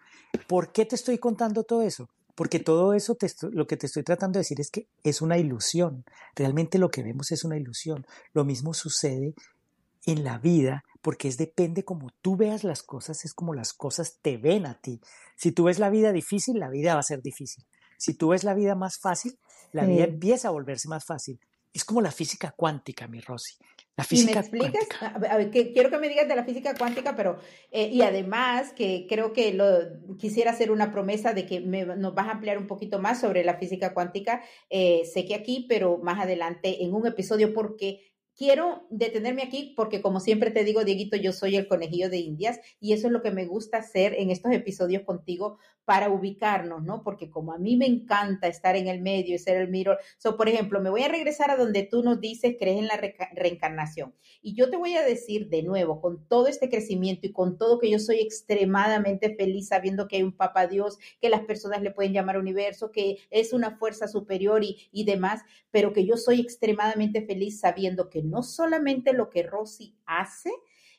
¿Por 0.48 0.72
qué 0.72 0.86
te 0.86 0.96
estoy 0.96 1.18
contando 1.18 1.64
todo 1.64 1.82
eso? 1.82 2.08
Porque 2.40 2.58
todo 2.58 2.94
eso 2.94 3.18
lo 3.52 3.66
que 3.66 3.76
te 3.76 3.84
estoy 3.84 4.02
tratando 4.02 4.38
de 4.38 4.40
decir 4.40 4.62
es 4.62 4.70
que 4.70 4.88
es 5.04 5.20
una 5.20 5.36
ilusión. 5.36 6.06
Realmente 6.34 6.78
lo 6.78 6.90
que 6.90 7.02
vemos 7.02 7.32
es 7.32 7.44
una 7.44 7.58
ilusión. 7.58 8.06
Lo 8.32 8.46
mismo 8.46 8.72
sucede 8.72 9.34
en 10.06 10.24
la 10.24 10.38
vida 10.38 10.82
porque 11.02 11.28
es 11.28 11.36
depende 11.36 11.84
como 11.84 12.08
tú 12.22 12.36
veas 12.36 12.64
las 12.64 12.82
cosas, 12.82 13.26
es 13.26 13.34
como 13.34 13.52
las 13.52 13.74
cosas 13.74 14.20
te 14.22 14.38
ven 14.38 14.64
a 14.64 14.80
ti. 14.80 15.02
Si 15.36 15.52
tú 15.52 15.64
ves 15.64 15.78
la 15.78 15.90
vida 15.90 16.12
difícil, 16.12 16.58
la 16.58 16.70
vida 16.70 16.94
va 16.94 17.00
a 17.00 17.02
ser 17.02 17.20
difícil. 17.20 17.66
Si 17.98 18.14
tú 18.14 18.28
ves 18.28 18.42
la 18.42 18.54
vida 18.54 18.74
más 18.74 18.98
fácil, 18.98 19.38
la 19.72 19.84
vida 19.84 20.04
empieza 20.04 20.48
a 20.48 20.52
volverse 20.52 20.88
más 20.88 21.04
fácil. 21.04 21.38
Es 21.74 21.84
como 21.84 22.00
la 22.00 22.10
física 22.10 22.52
cuántica, 22.52 23.06
mi 23.06 23.20
Rosy. 23.20 23.56
La 23.96 24.04
física 24.04 24.30
¿Y 24.30 24.34
me 24.34 24.40
explicas? 24.40 24.88
A 25.02 25.36
ver, 25.36 25.50
que, 25.50 25.72
quiero 25.72 25.90
que 25.90 25.98
me 25.98 26.08
digas 26.08 26.26
de 26.26 26.36
la 26.36 26.44
física 26.44 26.74
cuántica, 26.74 27.16
pero 27.16 27.38
eh, 27.70 27.88
y 27.92 28.02
además 28.02 28.72
que 28.72 29.06
creo 29.08 29.32
que 29.32 29.52
lo 29.52 29.66
quisiera 30.16 30.52
hacer 30.52 30.70
una 30.70 30.90
promesa 30.90 31.34
de 31.34 31.44
que 31.46 31.60
me, 31.60 31.84
nos 31.84 32.14
vas 32.14 32.28
a 32.28 32.32
ampliar 32.32 32.58
un 32.58 32.66
poquito 32.66 32.98
más 32.98 33.20
sobre 33.20 33.44
la 33.44 33.58
física 33.58 33.92
cuántica. 33.92 34.42
Eh, 34.70 35.02
sé 35.12 35.26
que 35.26 35.34
aquí, 35.34 35.66
pero 35.68 35.98
más 35.98 36.20
adelante 36.20 36.82
en 36.82 36.94
un 36.94 37.06
episodio 37.06 37.52
porque 37.52 38.09
quiero 38.40 38.86
detenerme 38.88 39.42
aquí 39.42 39.74
porque 39.76 40.00
como 40.00 40.18
siempre 40.18 40.50
te 40.50 40.64
digo, 40.64 40.82
Dieguito, 40.82 41.14
yo 41.18 41.30
soy 41.30 41.56
el 41.56 41.68
conejillo 41.68 42.08
de 42.08 42.16
Indias 42.16 42.58
y 42.80 42.94
eso 42.94 43.08
es 43.08 43.12
lo 43.12 43.20
que 43.20 43.30
me 43.30 43.44
gusta 43.44 43.76
hacer 43.76 44.14
en 44.14 44.30
estos 44.30 44.50
episodios 44.52 45.02
contigo 45.02 45.58
para 45.84 46.08
ubicarnos, 46.08 46.82
¿no? 46.82 47.02
Porque 47.02 47.28
como 47.28 47.52
a 47.52 47.58
mí 47.58 47.76
me 47.76 47.84
encanta 47.84 48.46
estar 48.46 48.76
en 48.76 48.86
el 48.86 49.02
medio 49.02 49.34
y 49.34 49.38
ser 49.38 49.56
el 49.56 49.68
mirror, 49.68 49.98
so, 50.16 50.38
por 50.38 50.48
ejemplo, 50.48 50.80
me 50.80 50.88
voy 50.88 51.02
a 51.02 51.08
regresar 51.08 51.50
a 51.50 51.56
donde 51.56 51.82
tú 51.82 52.02
nos 52.02 52.18
dices, 52.20 52.56
crees 52.58 52.78
en 52.78 52.86
la 52.86 52.98
reencarnación. 53.34 54.14
Y 54.40 54.54
yo 54.54 54.70
te 54.70 54.76
voy 54.76 54.94
a 54.94 55.02
decir 55.02 55.48
de 55.48 55.62
nuevo, 55.62 56.00
con 56.00 56.26
todo 56.26 56.46
este 56.46 56.70
crecimiento 56.70 57.26
y 57.26 57.32
con 57.32 57.58
todo 57.58 57.78
que 57.78 57.90
yo 57.90 57.98
soy 57.98 58.20
extremadamente 58.20 59.34
feliz 59.34 59.68
sabiendo 59.68 60.08
que 60.08 60.16
hay 60.16 60.22
un 60.22 60.32
Papa 60.32 60.66
Dios, 60.66 60.96
que 61.20 61.28
las 61.28 61.42
personas 61.42 61.82
le 61.82 61.90
pueden 61.90 62.14
llamar 62.14 62.38
universo, 62.38 62.90
que 62.90 63.18
es 63.28 63.52
una 63.52 63.76
fuerza 63.76 64.08
superior 64.08 64.64
y, 64.64 64.88
y 64.92 65.04
demás, 65.04 65.42
pero 65.70 65.92
que 65.92 66.06
yo 66.06 66.16
soy 66.16 66.40
extremadamente 66.40 67.26
feliz 67.26 67.60
sabiendo 67.60 68.08
que 68.08 68.29
no 68.30 68.42
solamente 68.42 69.12
lo 69.12 69.30
que 69.30 69.42
Rosy 69.42 69.96
hace, 70.06 70.50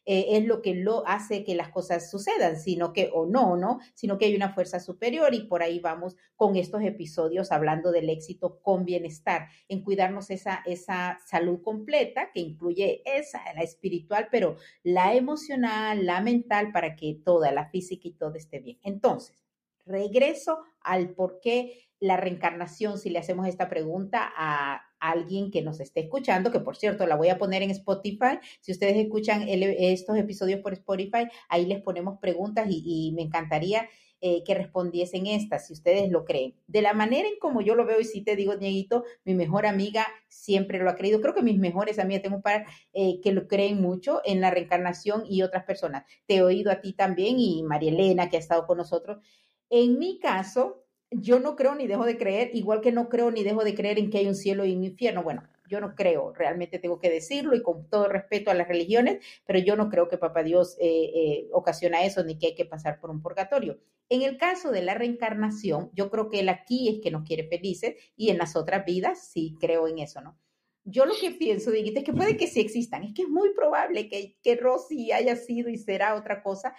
eh, 0.05 0.37
es 0.37 0.45
lo 0.45 0.63
que 0.63 0.73
lo 0.73 1.07
hace 1.07 1.43
que 1.43 1.53
las 1.53 1.69
cosas 1.69 2.09
sucedan, 2.09 2.59
sino 2.59 2.91
que, 2.91 3.11
o 3.13 3.27
no, 3.27 3.55
¿no? 3.55 3.79
Sino 3.93 4.17
que 4.17 4.25
hay 4.25 4.35
una 4.35 4.51
fuerza 4.51 4.79
superior 4.79 5.33
y 5.35 5.43
por 5.43 5.61
ahí 5.61 5.79
vamos 5.79 6.17
con 6.35 6.55
estos 6.55 6.81
episodios 6.81 7.51
hablando 7.51 7.91
del 7.91 8.09
éxito 8.09 8.59
con 8.63 8.83
bienestar, 8.83 9.49
en 9.67 9.83
cuidarnos 9.83 10.31
esa, 10.31 10.63
esa 10.65 11.19
salud 11.27 11.61
completa 11.61 12.31
que 12.33 12.39
incluye 12.39 13.03
esa, 13.05 13.41
la 13.53 13.61
espiritual, 13.61 14.29
pero 14.31 14.55
la 14.81 15.13
emocional, 15.13 16.03
la 16.03 16.19
mental, 16.21 16.71
para 16.71 16.95
que 16.95 17.21
toda 17.23 17.51
la 17.51 17.69
física 17.69 18.07
y 18.07 18.13
todo 18.13 18.33
esté 18.35 18.59
bien. 18.59 18.79
Entonces, 18.81 19.43
regreso 19.85 20.63
al 20.81 21.11
por 21.11 21.39
qué 21.41 21.89
la 21.99 22.17
reencarnación, 22.17 22.97
si 22.97 23.11
le 23.11 23.19
hacemos 23.19 23.47
esta 23.47 23.69
pregunta 23.69 24.33
a 24.35 24.81
alguien 25.01 25.51
que 25.51 25.61
nos 25.61 25.79
esté 25.81 26.01
escuchando, 26.01 26.51
que 26.51 26.61
por 26.61 26.77
cierto 26.77 27.05
la 27.05 27.15
voy 27.15 27.29
a 27.29 27.37
poner 27.37 27.63
en 27.63 27.71
Spotify. 27.71 28.39
Si 28.61 28.71
ustedes 28.71 28.95
escuchan 28.95 29.45
estos 29.47 30.17
episodios 30.17 30.61
por 30.61 30.73
Spotify, 30.73 31.27
ahí 31.49 31.65
les 31.65 31.81
ponemos 31.81 32.19
preguntas 32.19 32.67
y, 32.69 33.11
me 33.15 33.23
encantaría 33.23 33.89
eh, 34.21 34.43
que 34.45 34.53
respondiesen 34.53 35.25
estas, 35.25 35.67
si 35.67 35.73
ustedes 35.73 36.09
lo 36.11 36.23
creen. 36.23 36.55
De 36.67 36.83
la 36.83 36.93
manera 36.93 37.27
en 37.27 37.39
como 37.39 37.61
yo 37.61 37.73
lo 37.73 37.85
veo, 37.85 37.99
y 37.99 38.05
si 38.05 38.21
te 38.21 38.35
digo, 38.35 38.55
Dieguito, 38.55 39.03
mi 39.25 39.33
mejor 39.33 39.65
amiga 39.65 40.05
siempre 40.27 40.77
lo 40.77 40.89
ha 40.89 40.95
creído. 40.95 41.19
Creo 41.19 41.33
que 41.33 41.41
mis 41.41 41.57
mejores 41.57 41.97
amigas, 41.97 42.21
tengo 42.21 42.35
un 42.35 42.41
par 42.43 42.65
eh, 42.93 43.19
que 43.21 43.31
lo 43.31 43.47
creen 43.47 43.81
mucho 43.81 44.21
en 44.23 44.39
la 44.39 44.51
reencarnación 44.51 45.23
y 45.27 45.41
otras 45.41 45.65
personas. 45.65 46.05
Te 46.27 46.35
he 46.35 46.43
oído 46.43 46.71
a 46.71 46.79
ti 46.79 46.93
también 46.93 47.39
y 47.39 47.63
María 47.63 47.91
Elena, 47.91 48.29
que 48.29 48.37
ha 48.37 48.39
estado 48.39 48.67
con 48.67 48.77
nosotros. 48.77 49.17
En 49.71 49.97
mi 49.97 50.19
caso, 50.19 50.85
yo 51.11 51.39
no 51.39 51.55
creo 51.55 51.75
ni 51.75 51.87
dejo 51.87 52.05
de 52.05 52.17
creer, 52.17 52.51
igual 52.53 52.81
que 52.81 52.91
no 52.91 53.09
creo 53.09 53.31
ni 53.31 53.43
dejo 53.43 53.63
de 53.63 53.75
creer 53.75 53.99
en 53.99 54.09
que 54.09 54.19
hay 54.19 54.27
un 54.27 54.35
cielo 54.35 54.65
y 54.65 54.75
un 54.75 54.83
infierno. 54.83 55.23
Bueno, 55.23 55.43
yo 55.67 55.79
no 55.81 55.93
creo, 55.95 56.33
realmente 56.33 56.79
tengo 56.79 56.99
que 56.99 57.09
decirlo 57.09 57.55
y 57.55 57.61
con 57.61 57.87
todo 57.89 58.07
respeto 58.07 58.49
a 58.49 58.53
las 58.53 58.67
religiones, 58.67 59.23
pero 59.45 59.59
yo 59.59 59.75
no 59.75 59.89
creo 59.89 60.07
que 60.07 60.17
Papá 60.17 60.43
Dios 60.43 60.77
eh, 60.79 61.11
eh, 61.13 61.49
ocasiona 61.51 62.03
eso 62.03 62.23
ni 62.23 62.37
que 62.37 62.47
hay 62.47 62.55
que 62.55 62.65
pasar 62.65 62.99
por 62.99 63.09
un 63.09 63.21
purgatorio. 63.21 63.79
En 64.09 64.21
el 64.21 64.37
caso 64.37 64.71
de 64.71 64.81
la 64.81 64.93
reencarnación, 64.93 65.89
yo 65.93 66.09
creo 66.09 66.29
que 66.29 66.41
él 66.41 66.49
aquí 66.49 66.89
es 66.89 66.99
que 67.01 67.11
nos 67.11 67.25
quiere 67.25 67.47
felices 67.47 67.95
y 68.15 68.29
en 68.29 68.37
las 68.37 68.55
otras 68.55 68.85
vidas 68.85 69.29
sí 69.31 69.55
creo 69.59 69.87
en 69.87 69.99
eso, 69.99 70.21
¿no? 70.21 70.37
Yo 70.83 71.05
lo 71.05 71.13
que 71.13 71.31
pienso, 71.31 71.69
Dieguito, 71.69 71.99
es 71.99 72.05
que 72.05 72.13
puede 72.13 72.37
que 72.37 72.47
sí 72.47 72.59
existan, 72.59 73.03
es 73.03 73.13
que 73.13 73.21
es 73.21 73.29
muy 73.29 73.53
probable 73.53 74.09
que, 74.09 74.35
que 74.41 74.55
Rosy 74.55 75.11
haya 75.11 75.35
sido 75.35 75.69
y 75.69 75.77
será 75.77 76.15
otra 76.15 76.41
cosa, 76.41 76.73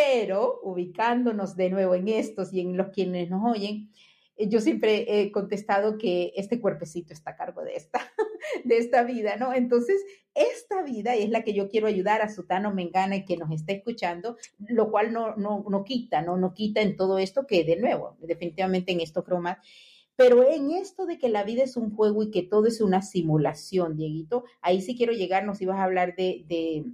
pero 0.00 0.60
ubicándonos 0.62 1.56
de 1.56 1.68
nuevo 1.68 1.94
en 1.94 2.08
estos 2.08 2.54
y 2.54 2.60
en 2.60 2.74
los 2.74 2.88
quienes 2.88 3.28
nos 3.28 3.44
oyen, 3.44 3.90
eh, 4.38 4.48
yo 4.48 4.62
siempre 4.62 5.04
he 5.06 5.30
contestado 5.30 5.98
que 5.98 6.32
este 6.36 6.58
cuerpecito 6.58 7.12
está 7.12 7.32
a 7.32 7.36
cargo 7.36 7.62
de 7.62 7.74
esta, 7.74 8.00
de 8.64 8.78
esta 8.78 9.02
vida, 9.02 9.36
¿no? 9.36 9.52
Entonces, 9.52 10.02
esta 10.34 10.82
vida 10.82 11.16
es 11.16 11.28
la 11.28 11.44
que 11.44 11.52
yo 11.52 11.68
quiero 11.68 11.86
ayudar 11.86 12.22
a 12.22 12.30
Sutano 12.30 12.72
Mengana 12.72 13.16
y 13.16 13.26
que 13.26 13.36
nos 13.36 13.50
esté 13.50 13.74
escuchando, 13.74 14.38
lo 14.68 14.90
cual 14.90 15.12
no, 15.12 15.36
no, 15.36 15.66
no 15.68 15.84
quita, 15.84 16.22
¿no? 16.22 16.38
No 16.38 16.54
quita 16.54 16.80
en 16.80 16.96
todo 16.96 17.18
esto 17.18 17.46
que, 17.46 17.64
de 17.64 17.76
nuevo, 17.76 18.16
definitivamente 18.20 18.92
en 18.92 19.02
esto 19.02 19.22
creo 19.22 19.40
más. 19.40 19.58
Pero 20.16 20.48
en 20.50 20.70
esto 20.70 21.04
de 21.04 21.18
que 21.18 21.28
la 21.28 21.44
vida 21.44 21.62
es 21.62 21.76
un 21.76 21.94
juego 21.94 22.22
y 22.22 22.30
que 22.30 22.42
todo 22.42 22.66
es 22.66 22.80
una 22.80 23.02
simulación, 23.02 23.98
Dieguito, 23.98 24.44
ahí 24.62 24.80
sí 24.80 24.96
quiero 24.96 25.12
llegar, 25.12 25.44
nos 25.44 25.60
ibas 25.60 25.78
a 25.78 25.84
hablar 25.84 26.16
de 26.16 26.86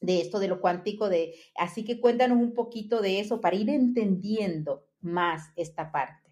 de 0.00 0.20
esto 0.20 0.38
de 0.38 0.48
lo 0.48 0.60
cuántico, 0.60 1.08
de, 1.08 1.34
así 1.56 1.84
que 1.84 2.00
cuéntanos 2.00 2.38
un 2.38 2.54
poquito 2.54 3.00
de 3.00 3.20
eso 3.20 3.40
para 3.40 3.56
ir 3.56 3.68
entendiendo 3.70 4.86
más 5.00 5.50
esta 5.56 5.90
parte. 5.90 6.28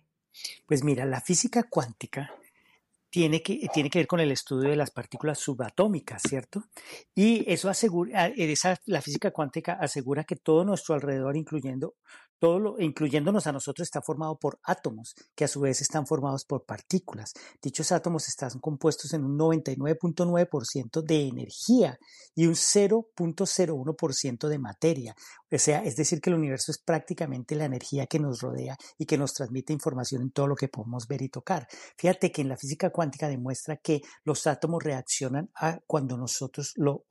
Pues 0.66 0.84
mira, 0.84 1.04
la 1.04 1.20
física 1.20 1.64
cuántica 1.64 2.30
tiene 3.10 3.42
que, 3.42 3.66
tiene 3.72 3.88
que 3.88 4.00
ver 4.00 4.06
con 4.06 4.20
el 4.20 4.30
estudio 4.30 4.68
de 4.68 4.76
las 4.76 4.90
partículas 4.90 5.38
subatómicas, 5.38 6.22
¿cierto? 6.22 6.64
Y 7.14 7.50
eso 7.50 7.70
asegura, 7.70 8.26
esa, 8.26 8.78
la 8.84 9.00
física 9.00 9.30
cuántica 9.30 9.72
asegura 9.74 10.24
que 10.24 10.36
todo 10.36 10.64
nuestro 10.64 10.94
alrededor, 10.94 11.36
incluyendo 11.36 11.94
todo 12.38 12.58
lo, 12.58 12.80
incluyéndonos 12.80 13.46
a 13.46 13.52
nosotros, 13.52 13.86
está 13.86 14.02
formado 14.02 14.38
por 14.38 14.58
átomos, 14.62 15.14
que 15.34 15.44
a 15.44 15.48
su 15.48 15.60
vez 15.60 15.80
están 15.80 16.06
formados 16.06 16.44
por 16.44 16.64
partículas. 16.64 17.32
Dichos 17.62 17.92
átomos 17.92 18.28
están 18.28 18.50
compuestos 18.60 19.12
en 19.14 19.24
un 19.24 19.38
99.9% 19.38 21.02
de 21.02 21.28
energía 21.28 21.98
y 22.34 22.46
un 22.46 22.54
0.01% 22.54 24.48
de 24.48 24.58
materia. 24.58 25.16
O 25.50 25.58
sea, 25.58 25.84
es 25.84 25.96
decir, 25.96 26.20
que 26.20 26.30
el 26.30 26.36
universo 26.36 26.72
es 26.72 26.78
prácticamente 26.78 27.54
la 27.54 27.64
energía 27.64 28.06
que 28.06 28.18
nos 28.18 28.40
rodea 28.40 28.76
y 28.98 29.06
que 29.06 29.16
nos 29.16 29.32
transmite 29.32 29.72
información 29.72 30.22
en 30.22 30.30
todo 30.30 30.46
lo 30.46 30.56
que 30.56 30.68
podemos 30.68 31.06
ver 31.06 31.22
y 31.22 31.28
tocar. 31.28 31.68
Fíjate 31.96 32.32
que 32.32 32.42
en 32.42 32.48
la 32.48 32.56
física 32.56 32.90
cuántica 32.90 33.28
demuestra 33.28 33.76
que 33.76 34.02
los 34.24 34.46
átomos 34.46 34.82
reaccionan 34.82 35.50
a 35.54 35.78
cuando 35.86 36.16
nosotros 36.16 36.72
lo 36.76 37.04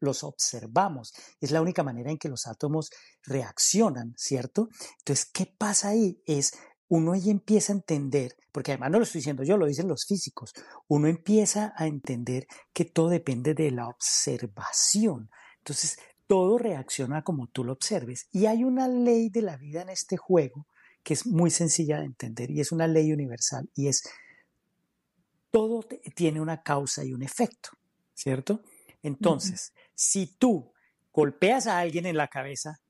los 0.00 0.24
observamos. 0.24 1.14
Es 1.40 1.50
la 1.50 1.62
única 1.62 1.82
manera 1.82 2.10
en 2.10 2.18
que 2.18 2.28
los 2.28 2.46
átomos 2.46 2.90
reaccionan, 3.22 4.14
¿cierto? 4.16 4.49
Entonces, 4.98 5.26
¿qué 5.26 5.46
pasa 5.46 5.90
ahí? 5.90 6.22
Es 6.26 6.52
uno 6.88 7.12
ahí 7.12 7.30
empieza 7.30 7.72
a 7.72 7.76
entender, 7.76 8.36
porque 8.52 8.72
además 8.72 8.90
no 8.90 8.98
lo 8.98 9.04
estoy 9.04 9.20
diciendo 9.20 9.44
yo, 9.44 9.56
lo 9.56 9.66
dicen 9.66 9.86
los 9.86 10.06
físicos, 10.06 10.52
uno 10.88 11.06
empieza 11.06 11.72
a 11.76 11.86
entender 11.86 12.46
que 12.72 12.84
todo 12.84 13.08
depende 13.08 13.54
de 13.54 13.70
la 13.70 13.86
observación. 13.86 15.30
Entonces, 15.58 15.98
todo 16.26 16.58
reacciona 16.58 17.22
como 17.22 17.48
tú 17.48 17.64
lo 17.64 17.72
observes. 17.72 18.28
Y 18.32 18.46
hay 18.46 18.64
una 18.64 18.88
ley 18.88 19.30
de 19.30 19.42
la 19.42 19.56
vida 19.56 19.82
en 19.82 19.88
este 19.88 20.16
juego 20.16 20.66
que 21.02 21.14
es 21.14 21.26
muy 21.26 21.50
sencilla 21.50 21.98
de 21.98 22.06
entender 22.06 22.50
y 22.50 22.60
es 22.60 22.72
una 22.72 22.86
ley 22.86 23.12
universal 23.12 23.68
y 23.74 23.88
es 23.88 24.02
todo 25.50 25.86
tiene 26.14 26.40
una 26.40 26.62
causa 26.62 27.04
y 27.04 27.12
un 27.12 27.22
efecto, 27.22 27.70
¿cierto? 28.14 28.62
Entonces, 29.02 29.72
si 29.94 30.26
tú 30.26 30.72
golpeas 31.12 31.66
a 31.66 31.78
alguien 31.78 32.06
en 32.06 32.16
la 32.16 32.28
cabeza, 32.28 32.80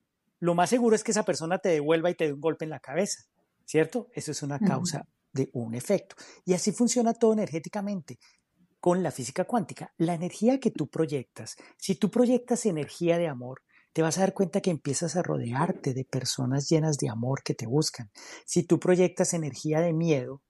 lo 0.41 0.55
más 0.55 0.71
seguro 0.71 0.97
es 0.97 1.05
que 1.05 1.13
esa 1.13 1.25
persona 1.25 1.59
te 1.59 1.69
devuelva 1.69 2.11
y 2.11 2.15
te 2.15 2.27
dé 2.27 2.33
un 2.33 2.41
golpe 2.41 2.65
en 2.65 2.71
la 2.71 2.81
cabeza, 2.81 3.25
¿cierto? 3.65 4.09
Eso 4.13 4.33
es 4.33 4.43
una 4.43 4.59
causa 4.59 5.07
de 5.33 5.51
un 5.53 5.75
efecto. 5.75 6.17
Y 6.45 6.55
así 6.55 6.73
funciona 6.73 7.15
todo 7.15 7.33
energéticamente 7.33 8.19
con 8.81 9.03
la 9.03 9.11
física 9.11 9.45
cuántica. 9.45 9.93
La 9.99 10.15
energía 10.15 10.59
que 10.59 10.71
tú 10.71 10.89
proyectas, 10.89 11.57
si 11.77 11.95
tú 11.95 12.11
proyectas 12.11 12.67
energía 12.67 13.19
de 13.19 13.29
amor, 13.29 13.63
te 13.93 14.03
vas 14.03 14.19
a 14.19 14.23
dar 14.23 14.35
cuenta 14.35 14.61
que 14.61 14.71
empiezas 14.71 15.17
a 15.17 15.23
rodearte 15.23 15.93
de 15.95 16.05
personas 16.05 16.69
llenas 16.69 16.97
de 16.97 17.11
amor 17.11 17.43
que 17.43 17.55
te 17.55 17.67
buscan. 17.67 18.11
Si 18.47 18.63
tú 18.63 18.79
proyectas 18.79 19.35
energía 19.35 19.81
de 19.81 19.93
miedo, 19.93 20.43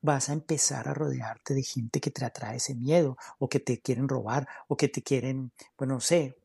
vas 0.00 0.28
a 0.28 0.32
empezar 0.32 0.88
a 0.88 0.94
rodearte 0.94 1.54
de 1.54 1.62
gente 1.62 2.00
que 2.00 2.10
te 2.10 2.24
atrae 2.24 2.56
ese 2.56 2.74
miedo 2.74 3.16
o 3.38 3.48
que 3.48 3.60
te 3.60 3.80
quieren 3.80 4.08
robar 4.08 4.46
o 4.68 4.76
que 4.76 4.88
te 4.88 5.02
quieren, 5.02 5.52
bueno, 5.76 5.94
no 5.94 6.00
sé, 6.00 6.36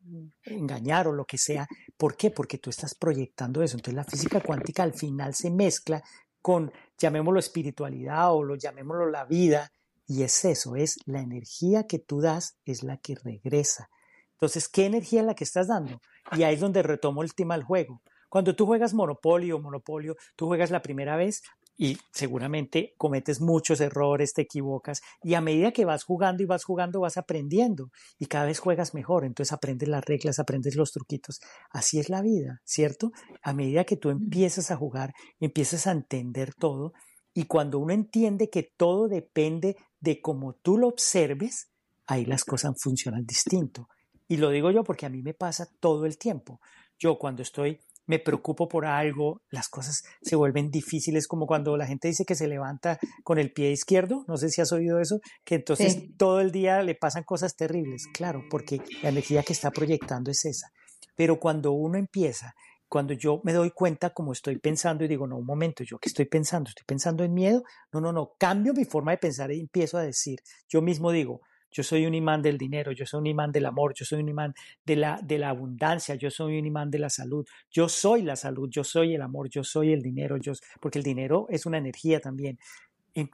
engañar 0.42 1.06
o 1.08 1.12
lo 1.12 1.24
que 1.24 1.38
sea. 1.38 1.66
¿Por 1.96 2.16
qué? 2.16 2.30
Porque 2.30 2.58
tú 2.58 2.70
estás 2.70 2.94
proyectando 2.94 3.62
eso. 3.62 3.76
Entonces 3.76 3.94
la 3.94 4.04
física 4.04 4.40
cuántica 4.40 4.82
al 4.82 4.94
final 4.94 5.34
se 5.34 5.50
mezcla 5.50 6.02
con, 6.42 6.72
llamémoslo 6.98 7.38
espiritualidad 7.38 8.34
o 8.34 8.42
lo 8.42 8.56
llamémoslo 8.56 9.08
la 9.08 9.24
vida. 9.24 9.70
Y 10.06 10.22
es 10.22 10.44
eso, 10.44 10.76
es 10.76 10.98
la 11.06 11.20
energía 11.20 11.86
que 11.86 11.98
tú 11.98 12.20
das, 12.20 12.58
es 12.64 12.82
la 12.82 12.98
que 12.98 13.14
regresa. 13.14 13.88
Entonces, 14.32 14.68
¿qué 14.68 14.84
energía 14.84 15.20
es 15.20 15.26
la 15.26 15.34
que 15.34 15.44
estás 15.44 15.68
dando? 15.68 16.00
Y 16.32 16.42
ahí 16.42 16.54
es 16.54 16.60
donde 16.60 16.82
retomo 16.82 17.22
el 17.22 17.34
tema 17.34 17.54
del 17.56 17.64
juego. 17.64 18.02
Cuando 18.28 18.54
tú 18.56 18.66
juegas 18.66 18.92
Monopolio, 18.94 19.60
Monopolio, 19.60 20.16
tú 20.36 20.46
juegas 20.46 20.70
la 20.70 20.82
primera 20.82 21.16
vez, 21.16 21.42
y 21.76 21.98
seguramente 22.12 22.94
cometes 22.96 23.40
muchos 23.40 23.80
errores, 23.80 24.32
te 24.32 24.42
equivocas 24.42 25.02
y 25.22 25.34
a 25.34 25.40
medida 25.40 25.72
que 25.72 25.84
vas 25.84 26.04
jugando 26.04 26.42
y 26.42 26.46
vas 26.46 26.64
jugando 26.64 27.00
vas 27.00 27.16
aprendiendo 27.16 27.90
y 28.18 28.26
cada 28.26 28.46
vez 28.46 28.58
juegas 28.58 28.94
mejor, 28.94 29.24
entonces 29.24 29.52
aprendes 29.52 29.88
las 29.88 30.04
reglas, 30.04 30.38
aprendes 30.38 30.76
los 30.76 30.92
truquitos. 30.92 31.40
Así 31.70 31.98
es 31.98 32.08
la 32.08 32.22
vida, 32.22 32.60
¿cierto? 32.64 33.12
A 33.42 33.52
medida 33.52 33.84
que 33.84 33.96
tú 33.96 34.10
empiezas 34.10 34.70
a 34.70 34.76
jugar, 34.76 35.14
empiezas 35.40 35.86
a 35.86 35.92
entender 35.92 36.54
todo 36.54 36.92
y 37.34 37.46
cuando 37.46 37.80
uno 37.80 37.92
entiende 37.92 38.48
que 38.48 38.62
todo 38.62 39.08
depende 39.08 39.76
de 40.00 40.20
cómo 40.20 40.54
tú 40.54 40.78
lo 40.78 40.86
observes, 40.86 41.68
ahí 42.06 42.24
las 42.24 42.44
cosas 42.44 42.74
funcionan 42.80 43.26
distinto. 43.26 43.88
Y 44.28 44.36
lo 44.36 44.50
digo 44.50 44.70
yo 44.70 44.84
porque 44.84 45.06
a 45.06 45.10
mí 45.10 45.22
me 45.22 45.34
pasa 45.34 45.68
todo 45.80 46.06
el 46.06 46.16
tiempo. 46.16 46.60
Yo 46.98 47.18
cuando 47.18 47.42
estoy 47.42 47.80
me 48.06 48.18
preocupo 48.18 48.68
por 48.68 48.86
algo, 48.86 49.40
las 49.50 49.68
cosas 49.68 50.02
se 50.22 50.36
vuelven 50.36 50.70
difíciles, 50.70 51.26
como 51.26 51.46
cuando 51.46 51.76
la 51.76 51.86
gente 51.86 52.08
dice 52.08 52.24
que 52.24 52.34
se 52.34 52.48
levanta 52.48 52.98
con 53.22 53.38
el 53.38 53.52
pie 53.52 53.70
izquierdo, 53.70 54.24
no 54.28 54.36
sé 54.36 54.50
si 54.50 54.60
has 54.60 54.72
oído 54.72 55.00
eso, 55.00 55.20
que 55.44 55.56
entonces 55.56 56.16
todo 56.16 56.40
el 56.40 56.52
día 56.52 56.82
le 56.82 56.94
pasan 56.94 57.24
cosas 57.24 57.56
terribles, 57.56 58.06
claro, 58.12 58.42
porque 58.50 58.80
la 59.02 59.08
energía 59.10 59.42
que 59.42 59.52
está 59.52 59.70
proyectando 59.70 60.30
es 60.30 60.44
esa. 60.44 60.68
Pero 61.16 61.38
cuando 61.38 61.72
uno 61.72 61.96
empieza, 61.96 62.54
cuando 62.88 63.14
yo 63.14 63.40
me 63.44 63.52
doy 63.52 63.70
cuenta 63.70 64.10
como 64.10 64.32
estoy 64.32 64.58
pensando 64.58 65.04
y 65.04 65.08
digo, 65.08 65.26
no, 65.26 65.36
un 65.36 65.46
momento, 65.46 65.82
yo 65.84 65.98
qué 65.98 66.08
estoy 66.08 66.26
pensando, 66.26 66.68
estoy 66.68 66.84
pensando 66.86 67.24
en 67.24 67.32
miedo, 67.32 67.62
no, 67.92 68.00
no, 68.00 68.12
no, 68.12 68.34
cambio 68.38 68.74
mi 68.74 68.84
forma 68.84 69.12
de 69.12 69.18
pensar 69.18 69.50
y 69.50 69.60
empiezo 69.60 69.98
a 69.98 70.02
decir, 70.02 70.38
yo 70.68 70.82
mismo 70.82 71.10
digo, 71.10 71.40
yo 71.74 71.82
soy 71.82 72.06
un 72.06 72.14
imán 72.14 72.40
del 72.40 72.56
dinero, 72.56 72.92
yo 72.92 73.04
soy 73.04 73.18
un 73.18 73.26
imán 73.26 73.50
del 73.50 73.66
amor, 73.66 73.92
yo 73.94 74.04
soy 74.04 74.20
un 74.20 74.28
imán 74.28 74.54
de 74.86 74.94
la, 74.94 75.20
de 75.22 75.38
la 75.38 75.48
abundancia, 75.48 76.14
yo 76.14 76.30
soy 76.30 76.56
un 76.56 76.66
imán 76.66 76.88
de 76.88 77.00
la 77.00 77.10
salud, 77.10 77.44
yo 77.68 77.88
soy 77.88 78.22
la 78.22 78.36
salud, 78.36 78.68
yo 78.70 78.84
soy 78.84 79.14
el 79.16 79.22
amor, 79.22 79.48
yo 79.50 79.64
soy 79.64 79.92
el 79.92 80.00
dinero, 80.00 80.36
yo, 80.36 80.52
porque 80.80 80.98
el 80.98 81.04
dinero 81.04 81.46
es 81.50 81.66
una 81.66 81.78
energía 81.78 82.20
también. 82.20 82.58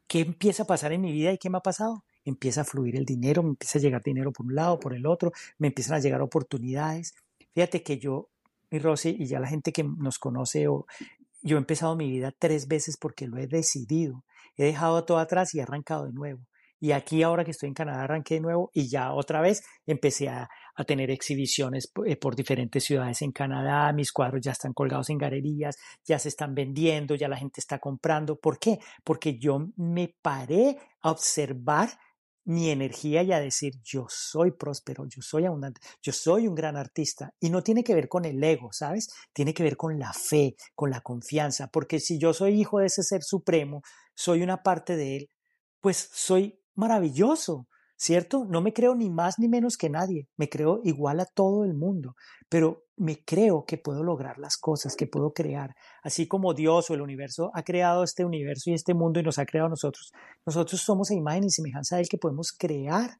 ¿Qué 0.08 0.20
empieza 0.20 0.62
a 0.62 0.66
pasar 0.66 0.92
en 0.92 1.02
mi 1.02 1.12
vida 1.12 1.32
y 1.32 1.38
qué 1.38 1.50
me 1.50 1.58
ha 1.58 1.60
pasado? 1.60 2.04
Empieza 2.24 2.62
a 2.62 2.64
fluir 2.64 2.96
el 2.96 3.04
dinero, 3.04 3.42
me 3.42 3.50
empieza 3.50 3.78
a 3.78 3.82
llegar 3.82 4.02
dinero 4.02 4.32
por 4.32 4.46
un 4.46 4.54
lado, 4.54 4.80
por 4.80 4.94
el 4.94 5.06
otro, 5.06 5.32
me 5.58 5.68
empiezan 5.68 5.96
a 5.96 6.00
llegar 6.00 6.22
oportunidades. 6.22 7.14
Fíjate 7.54 7.82
que 7.82 7.98
yo, 7.98 8.30
mi 8.70 8.78
Rosy, 8.78 9.16
y 9.18 9.26
ya 9.26 9.38
la 9.38 9.48
gente 9.48 9.70
que 9.70 9.84
nos 9.84 10.18
conoce, 10.18 10.64
yo 11.42 11.56
he 11.56 11.58
empezado 11.58 11.94
mi 11.94 12.10
vida 12.10 12.32
tres 12.38 12.68
veces 12.68 12.96
porque 12.96 13.26
lo 13.26 13.36
he 13.36 13.46
decidido. 13.46 14.24
He 14.56 14.64
dejado 14.64 15.04
todo 15.04 15.18
atrás 15.18 15.54
y 15.54 15.58
he 15.58 15.62
arrancado 15.62 16.06
de 16.06 16.12
nuevo. 16.12 16.40
Y 16.80 16.92
aquí 16.92 17.22
ahora 17.22 17.44
que 17.44 17.50
estoy 17.50 17.68
en 17.68 17.74
Canadá 17.74 18.04
arranqué 18.04 18.34
de 18.34 18.40
nuevo 18.40 18.70
y 18.72 18.88
ya 18.88 19.12
otra 19.12 19.42
vez 19.42 19.62
empecé 19.86 20.28
a, 20.28 20.48
tener 20.86 21.10
exhibiciones 21.10 21.92
eh, 22.06 22.16
por 22.16 22.34
diferentes 22.34 22.84
ciudades 22.84 23.20
en 23.20 23.32
Canadá. 23.32 23.92
Mis 23.92 24.12
cuadros 24.12 24.40
ya 24.42 24.52
están 24.52 24.72
colgados 24.72 25.10
en 25.10 25.18
galerías, 25.18 25.76
ya 26.06 26.18
se 26.18 26.30
están 26.30 26.54
vendiendo, 26.54 27.14
ya 27.14 27.28
la 27.28 27.36
gente 27.36 27.60
está 27.60 27.78
comprando. 27.78 28.40
¿Por 28.40 28.58
qué? 28.58 28.78
Porque 29.04 29.38
yo 29.38 29.68
me 29.76 30.16
paré 30.22 30.78
a 31.02 31.10
observar 31.10 31.90
mi 32.44 32.70
energía 32.70 33.22
y 33.22 33.32
a 33.32 33.40
decir 33.40 33.74
yo 33.82 34.06
soy 34.08 34.52
próspero, 34.52 35.04
yo 35.06 35.20
soy 35.20 35.44
abundante, 35.44 35.80
yo 36.02 36.12
soy 36.12 36.48
un 36.48 36.54
gran 36.54 36.76
artista. 36.76 37.34
Y 37.38 37.50
no 37.50 37.62
tiene 37.62 37.84
que 37.84 37.94
ver 37.94 38.08
con 38.08 38.24
el 38.24 38.42
ego, 38.42 38.70
¿sabes? 38.72 39.10
Tiene 39.32 39.52
que 39.52 39.62
ver 39.62 39.76
con 39.76 39.98
la 39.98 40.12
fe, 40.12 40.56
con 40.74 40.90
la 40.90 41.00
confianza, 41.00 41.68
porque 41.68 42.00
si 42.00 42.18
yo 42.18 42.32
soy 42.32 42.58
hijo 42.60 42.78
de 42.80 42.86
ese 42.86 43.02
ser 43.02 43.22
supremo, 43.22 43.82
soy 44.14 44.42
una 44.42 44.62
parte 44.62 44.96
de 44.96 45.16
él, 45.16 45.30
pues 45.80 46.10
soy 46.12 46.59
maravilloso, 46.80 47.66
¿cierto? 47.96 48.46
No 48.48 48.62
me 48.62 48.72
creo 48.72 48.94
ni 48.94 49.10
más 49.10 49.38
ni 49.38 49.46
menos 49.46 49.76
que 49.76 49.90
nadie, 49.90 50.26
me 50.36 50.48
creo 50.48 50.80
igual 50.82 51.20
a 51.20 51.26
todo 51.26 51.64
el 51.64 51.74
mundo, 51.74 52.14
pero 52.48 52.84
me 52.96 53.22
creo 53.24 53.64
que 53.66 53.78
puedo 53.78 54.02
lograr 54.02 54.38
las 54.38 54.56
cosas, 54.56 54.96
que 54.96 55.06
puedo 55.06 55.32
crear, 55.32 55.74
así 56.02 56.26
como 56.26 56.54
Dios 56.54 56.90
o 56.90 56.94
el 56.94 57.02
universo 57.02 57.50
ha 57.54 57.62
creado 57.62 58.02
este 58.02 58.24
universo 58.24 58.70
y 58.70 58.74
este 58.74 58.94
mundo 58.94 59.20
y 59.20 59.22
nos 59.22 59.38
ha 59.38 59.46
creado 59.46 59.66
a 59.66 59.70
nosotros. 59.70 60.10
Nosotros 60.46 60.80
somos 60.80 61.10
a 61.10 61.14
imagen 61.14 61.44
y 61.44 61.50
semejanza 61.50 61.96
de 61.96 62.02
Él 62.02 62.08
que 62.08 62.18
podemos 62.18 62.52
crear 62.52 63.10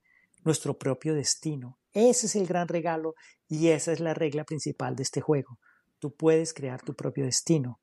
nuestro 0.45 0.79
propio 0.79 1.15
destino. 1.15 1.79
Ese 1.93 2.27
es 2.27 2.37
el 2.37 2.47
gran 2.47 2.69
regalo 2.69 3.15
y 3.49 3.69
esa 3.69 3.93
es 3.93 4.01
la 4.01 4.15
regla 4.15 4.45
principal 4.45 4.97
de 4.97 5.03
este 5.03 5.21
juego. 5.21 5.59
Tú 5.99 6.15
puedes 6.15 6.55
crear 6.55 6.81
tu 6.83 6.95
propio 6.95 7.25
destino 7.25 7.81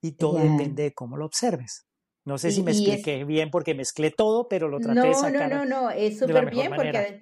y 0.00 0.12
todo 0.12 0.38
depende 0.38 0.84
de 0.84 0.94
cómo 0.94 1.16
lo 1.16 1.26
observes. 1.26 1.85
No 2.26 2.38
sé 2.38 2.50
si 2.50 2.64
me 2.64 2.72
expliqué 2.72 3.24
bien 3.24 3.50
porque 3.50 3.72
mezclé 3.72 4.10
todo, 4.10 4.48
pero 4.48 4.68
lo 4.68 4.80
traté 4.80 4.98
no, 4.98 5.06
de 5.06 5.14
sacar. 5.14 5.48
No, 5.48 5.64
no, 5.64 5.82
no, 5.82 5.90
es 5.90 6.18
súper 6.18 6.50
bien 6.50 6.72
porque 6.74 7.20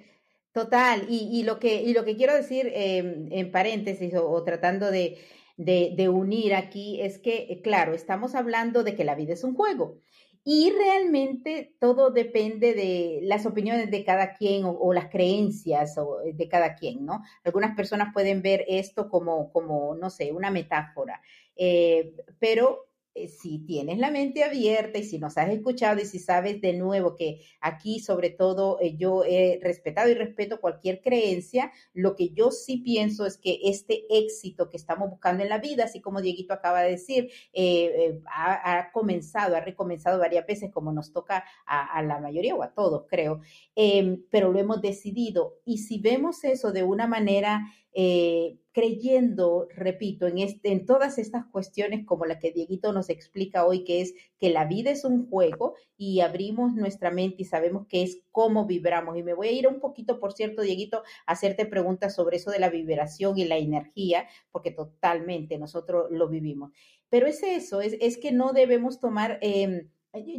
total, 0.50 1.04
y, 1.10 1.28
y, 1.30 1.42
lo 1.42 1.58
que, 1.58 1.82
y 1.82 1.92
lo 1.92 2.06
que 2.06 2.16
quiero 2.16 2.32
decir 2.32 2.72
em, 2.72 3.28
en 3.30 3.52
paréntesis 3.52 4.14
o, 4.14 4.42
tratando 4.44 4.90
de, 4.90 5.18
de, 5.58 5.92
de, 5.94 6.08
unir 6.08 6.54
aquí 6.54 7.02
es 7.02 7.18
que, 7.18 7.48
eh, 7.50 7.60
claro, 7.60 7.92
estamos 7.92 8.34
hablando 8.34 8.82
de 8.82 8.94
que 8.94 9.04
la 9.04 9.14
vida 9.14 9.34
es 9.34 9.44
un 9.44 9.54
juego. 9.54 9.98
Y 10.42 10.70
realmente 10.70 11.74
todo 11.80 12.10
depende 12.10 12.72
de 12.72 13.20
las 13.24 13.44
opiniones 13.44 13.90
de 13.90 14.04
cada 14.04 14.32
quien 14.32 14.62
o, 14.64 14.92
las 14.94 15.10
creencias 15.10 15.98
eh, 15.98 16.32
de 16.32 16.48
cada 16.48 16.76
quien, 16.76 17.04
¿no? 17.04 17.22
Algunas 17.44 17.76
personas 17.76 18.14
pueden 18.14 18.40
ver 18.40 18.64
esto 18.68 19.10
como, 19.10 19.52
como 19.52 19.94
no 19.96 20.08
sé, 20.08 20.32
una 20.32 20.50
metáfora, 20.50 21.20
eh, 21.56 22.14
pero 22.38 22.86
si 23.29 23.61
tienes 23.61 23.98
la 23.98 24.11
mente 24.11 24.42
abierta 24.42 24.98
y 24.98 25.05
si 25.05 25.18
nos 25.18 25.38
has 25.38 25.48
escuchado 25.48 26.00
y 26.00 26.07
si 26.07 26.18
sabes 26.18 26.61
de 26.61 26.72
nuevo 26.72 27.14
que 27.14 27.42
aquí 27.61 28.00
sobre 28.00 28.31
todo 28.31 28.79
eh, 28.81 28.96
yo 28.96 29.24
he 29.24 29.61
respetado 29.62 30.11
y 30.11 30.14
respeto 30.14 30.61
cualquier 30.61 31.00
creencia, 31.00 31.72
lo 31.92 32.16
que 32.16 32.31
yo 32.31 32.50
sí 32.50 32.79
pienso 32.79 33.24
es 33.27 33.38
que 33.38 33.61
este 33.64 34.05
éxito 34.11 34.68
que 34.68 34.77
estamos 34.77 35.11
buscando 35.11 35.42
en 35.42 35.48
la 35.48 35.59
vida, 35.59 35.85
así 35.85 36.00
como 36.00 36.20
Dieguito 36.20 36.55
acaba 36.55 36.83
de 36.83 36.90
decir, 36.90 37.31
eh, 37.53 38.20
ha, 38.27 38.90
comenzado, 38.92 39.57
ha 39.57 39.61
recomenzado 39.61 40.18
varias 40.18 40.46
veces 40.46 40.70
como 40.72 40.92
nos 40.92 41.12
toca 41.12 41.44
a, 41.66 42.03
la 42.03 42.18
mayoría 42.18 42.55
o 42.55 42.62
a 42.62 42.74
todos, 42.74 43.07
creo, 43.09 43.40
em, 43.74 44.24
pero 44.31 44.53
lo 44.53 44.59
hemos 44.59 44.81
decidido. 44.81 45.61
Y 45.64 45.79
si 45.79 45.98
vemos 45.98 46.44
eso 46.44 46.72
de 46.72 46.83
una 46.83 47.07
manera 47.07 47.62
eh, 47.96 48.59
creyendo, 48.72 49.68
repito, 49.76 50.26
en, 50.26 50.38
este, 50.38 50.72
en 50.72 50.85
todas 50.85 51.16
estas 51.18 51.46
cuestiones 51.46 52.04
como 52.04 52.26
la 52.26 52.40
que 52.40 52.50
Dieguito 52.50 52.92
nos 52.92 53.09
explica 53.09 53.64
hoy, 53.64 53.85
que 53.85 54.00
es 54.00 54.14
que 54.40 54.50
la 54.50 54.64
vida 54.64 54.90
es 54.90 55.04
un 55.04 55.30
juego 55.30 55.74
y 55.96 56.18
abrimos 56.18 56.74
nuestra 56.74 57.12
mente 57.12 57.42
y 57.42 57.44
sabemos 57.44 57.87
que 57.87 58.02
es 58.02 58.22
cómo 58.33 58.66
vibramos. 58.66 59.16
Y 59.16 59.22
me 59.22 59.33
voy 59.33 59.46
a 59.46 59.52
ir 59.52 59.68
un 59.68 59.78
poquito, 59.78 60.18
por 60.18 60.33
cierto, 60.33 60.62
Dieguito, 60.62 61.04
a 61.24 61.33
hacerte 61.33 61.66
preguntas 61.66 62.16
sobre 62.16 62.38
eso 62.38 62.50
de 62.50 62.59
la 62.59 62.68
vibración 62.68 63.38
y 63.38 63.44
la 63.44 63.59
energía, 63.59 64.26
porque 64.50 64.72
totalmente 64.72 65.57
nosotros 65.57 66.07
lo 66.11 66.28
vivimos. 66.28 66.72
Pero 67.09 67.28
es 67.28 67.44
eso, 67.44 67.80
es, 67.80 68.18
que 68.18 68.33
no 68.33 68.52
debemos 68.52 68.98
tomar... 68.98 69.38
Eh, 69.40 69.87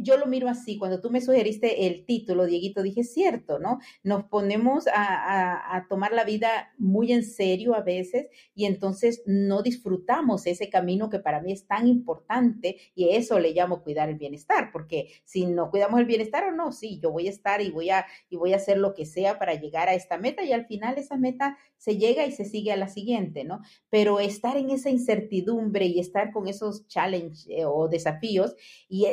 yo 0.00 0.16
lo 0.16 0.26
miro 0.26 0.48
así, 0.48 0.78
cuando 0.78 1.00
tú 1.00 1.10
me 1.10 1.20
sugeriste 1.20 1.86
el 1.86 2.04
título, 2.04 2.46
Dieguito, 2.46 2.82
dije, 2.82 3.04
cierto, 3.04 3.58
¿no? 3.58 3.78
Nos 4.02 4.24
ponemos 4.24 4.86
a, 4.92 5.86
tomar 5.88 6.12
la 6.12 6.24
vida 6.24 6.72
muy 6.78 7.12
en 7.12 7.22
serio 7.22 7.74
a 7.74 7.82
veces 7.82 8.26
y 8.54 8.64
entonces 8.64 9.22
no 9.26 9.62
disfrutamos 9.62 10.46
ese 10.46 10.70
camino 10.70 11.10
que 11.10 11.18
para 11.18 11.40
mí 11.40 11.52
es 11.52 11.66
tan 11.66 11.86
importante 11.86 12.78
y 12.94 13.10
eso 13.10 13.38
le 13.38 13.52
llamo 13.52 13.82
cuidar 13.82 14.08
el 14.08 14.16
bienestar, 14.16 14.70
porque 14.72 15.08
si 15.24 15.46
no 15.46 15.70
cuidamos 15.70 16.00
el 16.00 16.06
bienestar 16.06 16.44
o 16.44 16.52
no, 16.52 16.72
sí, 16.72 16.98
yo 17.02 17.10
voy 17.10 17.26
a 17.26 17.30
estar 17.30 17.60
y 17.60 17.70
voy 17.70 17.90
a, 17.90 18.06
y 18.30 18.36
voy 18.36 18.52
a 18.52 18.56
hacer 18.56 18.78
lo 18.78 18.94
que 18.94 19.04
sea 19.04 19.38
para 19.38 19.54
llegar 19.54 19.88
a 19.88 19.94
esta 19.94 20.18
meta 20.18 20.42
y 20.44 20.52
al 20.52 20.66
final 20.66 20.96
esa 20.98 21.16
meta 21.16 21.58
se 21.76 21.98
llega 21.98 22.24
y 22.26 22.32
se 22.32 22.46
sigue 22.46 22.72
a 22.72 22.76
la 22.76 22.88
siguiente, 22.88 23.44
¿no? 23.44 23.60
Pero 23.90 24.20
estar 24.20 24.56
en 24.56 24.70
esa 24.70 24.90
incertidumbre 24.90 25.86
y 25.86 26.00
estar 26.00 26.32
con 26.32 26.48
esos 26.48 26.86
challenges 26.88 27.46
eh, 27.50 27.64
o 27.66 27.88
desafíos 27.88 28.54
y 28.88 29.04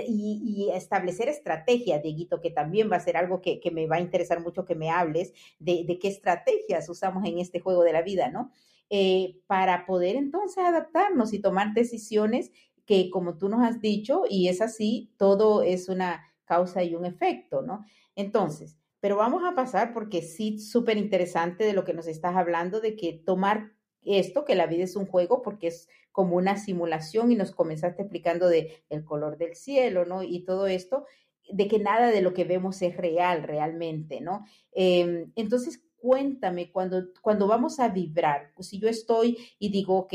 establecer 0.74 1.30
estrategias, 1.30 2.02
Dieguito, 2.02 2.42
que 2.42 2.52
también 2.52 2.92
va 2.92 2.98
a 2.98 3.02
ser 3.02 3.18
algo 3.18 3.42
que, 3.42 3.60
me 3.72 3.88
va 3.88 3.98
a 3.98 4.02
interesar 4.02 4.42
mucho 4.42 4.66
que 4.66 4.76
me 4.76 4.90
hables 4.90 5.34
de, 5.60 5.98
qué 6.02 6.08
estrategias 6.08 6.90
usamos 6.90 7.26
en 7.26 7.40
este 7.40 7.60
juego 7.60 7.84
de 7.84 7.94
la 7.94 8.02
vida, 8.02 8.30
¿no? 8.30 8.52
Eh, 8.90 9.42
para 9.48 9.86
poder 9.86 10.16
entonces 10.16 10.64
adaptarnos 10.64 11.34
y 11.34 11.40
tomar 11.40 11.74
decisiones 11.74 12.52
que, 12.86 13.10
como 13.10 13.38
tú 13.38 13.50
nos 13.50 13.62
has 13.62 13.82
dicho, 13.82 14.24
y 14.30 14.48
es 14.48 14.62
así, 14.62 15.14
todo 15.18 15.64
es 15.64 15.90
una 15.90 16.24
causa 16.46 16.84
y 16.84 16.96
un 16.96 17.06
efecto, 17.06 17.62
¿no? 17.62 17.86
Entonces, 18.16 18.78
pero 19.00 19.18
vamos 19.18 19.44
a 19.44 19.54
pasar 19.54 19.94
porque 19.94 20.22
sí, 20.22 20.60
súper 20.60 20.98
interesante 20.98 21.66
de 21.66 21.74
lo 21.74 21.84
que 21.84 21.94
nos 21.94 22.08
estás 22.08 22.38
hablando, 22.38 22.80
de 22.80 22.96
que 22.96 23.12
tomar 23.12 23.73
esto, 24.06 24.46
que 24.46 24.56
la 24.56 24.68
vida 24.68 24.84
es 24.84 24.96
un 24.96 25.06
juego, 25.06 25.42
porque 25.42 25.68
es 25.68 25.90
como 26.12 26.36
una 26.36 26.58
simulación 26.58 27.32
y 27.32 27.36
nos 27.36 27.52
comenzaste 27.52 28.04
explicando 28.04 28.48
de 28.48 28.84
el 28.90 29.04
color 29.04 29.38
del 29.38 29.56
cielo, 29.56 30.06
¿no? 30.06 30.24
Y 30.24 30.46
todo 30.46 30.68
esto, 30.68 31.06
de 31.52 31.68
que 31.68 31.80
nada 31.80 32.12
de 32.12 32.22
lo 32.22 32.34
que 32.34 32.46
vemos 32.46 32.82
es 32.82 32.96
real 32.96 33.44
realmente, 33.44 34.22
¿no? 34.22 34.46
Em, 34.72 35.32
entonces, 35.36 35.84
cuéntame, 35.98 36.72
cuando, 36.72 37.06
cuando 37.22 37.48
vamos 37.48 37.80
a 37.80 37.90
vibrar, 37.90 38.52
pues 38.56 38.68
si 38.68 38.80
yo 38.80 38.88
estoy 38.90 39.38
y 39.58 39.70
digo, 39.70 39.98
ok, 39.98 40.14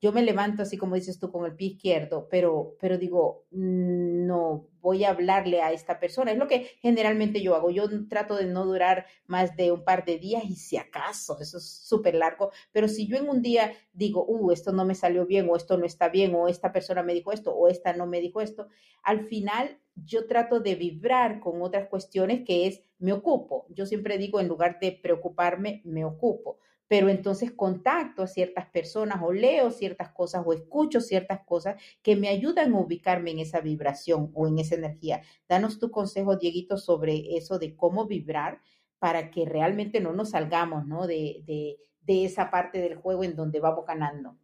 yo 0.00 0.12
me 0.12 0.22
levanto 0.22 0.62
así 0.62 0.76
como 0.76 0.94
dices 0.94 1.18
tú 1.18 1.32
con 1.32 1.44
el 1.44 1.56
pie 1.56 1.68
izquierdo, 1.68 2.28
pero, 2.30 2.76
pero 2.80 2.98
digo, 2.98 3.46
mm, 3.50 4.26
no 4.26 4.68
voy 4.80 5.04
a 5.04 5.10
hablarle 5.10 5.60
a 5.60 5.72
esta 5.72 5.98
persona. 5.98 6.30
Es 6.30 6.38
lo 6.38 6.46
que 6.46 6.70
generalmente 6.80 7.42
yo 7.42 7.56
hago. 7.56 7.70
Yo 7.70 7.88
trato 8.08 8.36
de 8.36 8.46
no 8.46 8.64
durar 8.64 9.06
más 9.26 9.56
de 9.56 9.72
un 9.72 9.84
par 9.84 10.04
de 10.04 10.18
días 10.18 10.44
y 10.44 10.54
si 10.54 10.76
acaso, 10.76 11.38
eso 11.40 11.58
es 11.58 11.68
súper 11.68 12.14
largo, 12.14 12.52
pero 12.70 12.86
si 12.86 13.08
yo 13.08 13.16
en 13.16 13.28
un 13.28 13.42
día 13.42 13.72
digo, 13.92 14.24
uh, 14.24 14.52
esto 14.52 14.72
no 14.72 14.84
me 14.84 14.94
salió 14.94 15.26
bien 15.26 15.48
o 15.50 15.56
esto 15.56 15.76
no 15.76 15.84
está 15.84 16.08
bien 16.08 16.34
o 16.34 16.46
esta 16.46 16.72
persona 16.72 17.02
me 17.02 17.14
dijo 17.14 17.32
esto 17.32 17.52
o 17.52 17.68
esta 17.68 17.92
no 17.92 18.06
me 18.06 18.20
dijo 18.20 18.40
esto, 18.40 18.68
al 19.02 19.26
final 19.26 19.80
yo 19.96 20.28
trato 20.28 20.60
de 20.60 20.76
vibrar 20.76 21.40
con 21.40 21.60
otras 21.60 21.88
cuestiones 21.88 22.44
que 22.44 22.68
es 22.68 22.82
me 22.98 23.12
ocupo. 23.12 23.66
Yo 23.70 23.84
siempre 23.84 24.16
digo, 24.16 24.38
en 24.38 24.48
lugar 24.48 24.78
de 24.80 24.92
preocuparme, 24.92 25.82
me 25.84 26.04
ocupo 26.04 26.58
pero 26.88 27.10
entonces 27.10 27.52
contacto 27.52 28.22
a 28.22 28.26
ciertas 28.26 28.66
personas 28.70 29.22
o 29.22 29.32
leo 29.32 29.70
ciertas 29.70 30.10
cosas 30.10 30.42
o 30.44 30.52
escucho 30.52 31.00
ciertas 31.00 31.40
cosas 31.44 31.80
que 32.02 32.16
me 32.16 32.28
ayudan 32.28 32.72
a 32.72 32.80
ubicarme 32.80 33.30
en 33.30 33.38
esa 33.38 33.60
vibración 33.60 34.30
o 34.34 34.48
en 34.48 34.58
esa 34.58 34.74
energía. 34.74 35.22
Danos 35.48 35.78
tu 35.78 35.90
consejo, 35.90 36.36
Dieguito, 36.36 36.78
sobre 36.78 37.36
eso 37.36 37.58
de 37.58 37.76
cómo 37.76 38.06
vibrar 38.06 38.60
para 38.98 39.30
que 39.30 39.44
realmente 39.44 40.00
no 40.00 40.12
nos 40.12 40.30
salgamos 40.30 40.86
¿no? 40.86 41.06
De, 41.06 41.42
de, 41.46 41.76
de 42.00 42.24
esa 42.24 42.50
parte 42.50 42.80
del 42.80 42.96
juego 42.96 43.22
en 43.22 43.36
donde 43.36 43.60
vamos 43.60 43.84
ganando. 43.86 44.36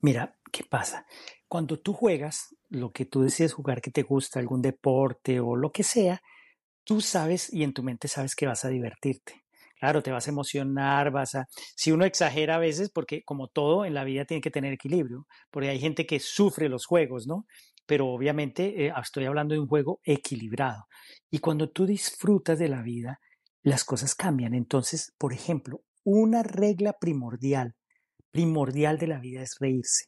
Mira, 0.00 0.36
¿qué 0.50 0.64
pasa? 0.64 1.06
Cuando 1.48 1.78
tú 1.78 1.92
juegas, 1.92 2.56
lo 2.70 2.92
que 2.92 3.04
tú 3.04 3.22
decides 3.22 3.52
jugar 3.52 3.82
que 3.82 3.90
te 3.90 4.02
gusta, 4.02 4.38
algún 4.38 4.62
deporte 4.62 5.40
o 5.40 5.56
lo 5.56 5.72
que 5.72 5.82
sea, 5.82 6.22
tú 6.84 7.00
sabes 7.00 7.52
y 7.52 7.62
en 7.62 7.72
tu 7.72 7.82
mente 7.82 8.08
sabes 8.08 8.34
que 8.34 8.46
vas 8.46 8.64
a 8.64 8.68
divertirte. 8.68 9.41
Claro, 9.82 10.00
te 10.00 10.12
vas 10.12 10.28
a 10.28 10.30
emocionar, 10.30 11.10
vas 11.10 11.34
a... 11.34 11.48
Si 11.74 11.90
uno 11.90 12.04
exagera 12.04 12.54
a 12.54 12.58
veces, 12.60 12.88
porque 12.88 13.24
como 13.24 13.48
todo 13.48 13.84
en 13.84 13.94
la 13.94 14.04
vida 14.04 14.24
tiene 14.24 14.40
que 14.40 14.52
tener 14.52 14.72
equilibrio, 14.72 15.26
porque 15.50 15.70
hay 15.70 15.80
gente 15.80 16.06
que 16.06 16.20
sufre 16.20 16.68
los 16.68 16.86
juegos, 16.86 17.26
¿no? 17.26 17.46
Pero 17.84 18.06
obviamente 18.06 18.86
eh, 18.86 18.92
estoy 19.02 19.24
hablando 19.24 19.54
de 19.54 19.60
un 19.60 19.66
juego 19.66 19.98
equilibrado. 20.04 20.84
Y 21.32 21.40
cuando 21.40 21.68
tú 21.68 21.84
disfrutas 21.84 22.60
de 22.60 22.68
la 22.68 22.80
vida, 22.80 23.18
las 23.64 23.82
cosas 23.82 24.14
cambian. 24.14 24.54
Entonces, 24.54 25.14
por 25.18 25.32
ejemplo, 25.32 25.80
una 26.04 26.44
regla 26.44 26.92
primordial, 27.00 27.74
primordial 28.30 28.98
de 28.98 29.08
la 29.08 29.18
vida 29.18 29.42
es 29.42 29.56
reírse. 29.58 30.04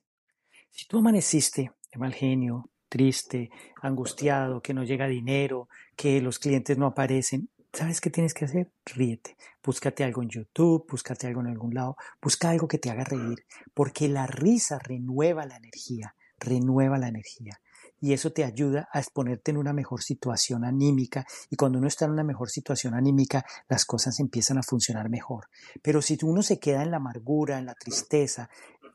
Si 0.71 0.87
tú 0.87 0.99
amaneciste 0.99 1.73
de 1.93 1.99
mal 1.99 2.15
genio, 2.15 2.71
triste, 2.89 3.51
angustiado, 3.83 4.63
que 4.63 4.73
no 4.73 4.85
llega 4.85 5.09
dinero, 5.09 5.67
que 5.97 6.21
los 6.21 6.39
clientes 6.39 6.79
no 6.79 6.87
aparecen, 6.87 7.49
¿Sabes 7.75 8.01
qué 8.01 8.09
tienes 8.09 8.35
que 8.35 8.45
hacer? 8.45 8.71
Ríete. 8.87 9.37
Búscate 9.61 10.05
algo 10.05 10.23
en 10.23 10.29
YouTube, 10.29 10.87
búscate 10.89 11.27
algo 11.27 11.41
en 11.41 11.49
algún 11.49 11.75
lado, 11.75 11.97
busca 12.23 12.51
algo 12.51 12.69
que 12.69 12.79
te 12.79 12.89
haga 12.89 13.03
reír, 13.03 13.47
porque 13.75 14.09
la 14.09 14.29
risa 14.29 14.79
renueva 14.79 15.45
la 15.45 15.57
energía, 15.57 16.15
renueva 16.39 16.99
la 16.99 17.09
energía. 17.09 17.61
Y 18.01 18.13
eso 18.13 18.33
te 18.33 18.45
ayuda 18.45 18.89
a 18.93 19.01
exponerte 19.01 19.51
en 19.51 19.57
una 19.57 19.73
mejor 19.73 20.05
situación 20.05 20.65
anímica. 20.65 21.27
Y 21.51 21.57
cuando 21.57 21.79
uno 21.79 21.89
está 21.89 22.05
en 22.05 22.13
una 22.13 22.23
mejor 22.23 22.49
situación 22.49 22.95
anímica, 22.95 23.45
las 23.69 23.85
cosas 23.85 24.21
empiezan 24.21 24.59
a 24.59 24.63
funcionar 24.63 25.11
mejor. 25.11 25.49
Pero 25.83 26.01
si 26.01 26.17
uno 26.23 26.43
se 26.43 26.61
queda 26.61 26.85
en 26.85 26.93
la 26.93 26.99
amargura, 26.99 27.59
en 27.59 27.67
la 27.67 27.75
tristeza, 27.75 28.51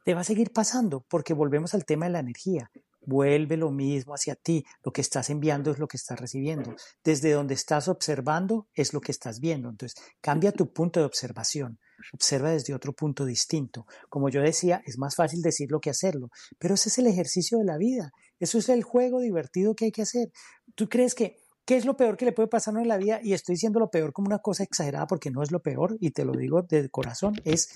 te 0.05 0.13
va 0.13 0.21
a 0.21 0.23
seguir 0.23 0.53
pasando, 0.53 1.01
porque 1.09 1.33
volvemos 1.33 1.73
al 1.73 1.83
tema 1.83 2.05
de 2.05 2.13
la 2.13 2.19
energía 2.19 2.71
vuelve 3.01 3.57
lo 3.57 3.71
mismo 3.71 4.13
hacia 4.13 4.35
ti. 4.35 4.65
Lo 4.83 4.91
que 4.91 5.01
estás 5.01 5.29
enviando 5.29 5.71
es 5.71 5.79
lo 5.79 5.87
que 5.87 5.97
estás 5.97 6.19
recibiendo. 6.19 6.75
Desde 7.03 7.31
donde 7.31 7.53
estás 7.53 7.87
observando 7.87 8.67
es 8.73 8.93
lo 8.93 9.01
que 9.01 9.11
estás 9.11 9.39
viendo. 9.39 9.69
Entonces, 9.69 10.01
cambia 10.21 10.51
tu 10.51 10.71
punto 10.71 10.99
de 10.99 11.05
observación. 11.05 11.79
Observa 12.13 12.51
desde 12.51 12.73
otro 12.73 12.93
punto 12.93 13.25
distinto. 13.25 13.85
Como 14.09 14.29
yo 14.29 14.41
decía, 14.41 14.81
es 14.85 14.97
más 14.97 15.15
fácil 15.15 15.41
decirlo 15.41 15.79
que 15.79 15.89
hacerlo, 15.89 16.29
pero 16.57 16.75
ese 16.75 16.89
es 16.89 16.97
el 16.97 17.07
ejercicio 17.07 17.57
de 17.57 17.65
la 17.65 17.77
vida. 17.77 18.11
Eso 18.39 18.57
es 18.57 18.69
el 18.69 18.83
juego 18.83 19.19
divertido 19.19 19.75
que 19.75 19.85
hay 19.85 19.91
que 19.91 20.03
hacer. 20.03 20.31
¿Tú 20.75 20.87
crees 20.87 21.13
que 21.13 21.37
qué 21.65 21.75
es 21.75 21.85
lo 21.85 21.97
peor 21.97 22.17
que 22.17 22.25
le 22.25 22.31
puede 22.31 22.47
pasar 22.47 22.75
en 22.77 22.87
la 22.87 22.97
vida? 22.97 23.19
Y 23.21 23.33
estoy 23.33 23.55
diciendo 23.55 23.79
lo 23.79 23.89
peor 23.89 24.13
como 24.13 24.27
una 24.27 24.39
cosa 24.39 24.63
exagerada 24.63 25.07
porque 25.07 25.29
no 25.29 25.43
es 25.43 25.51
lo 25.51 25.61
peor, 25.61 25.97
y 25.99 26.11
te 26.11 26.23
lo 26.23 26.33
digo 26.33 26.61
de 26.61 26.89
corazón, 26.89 27.35
es 27.43 27.69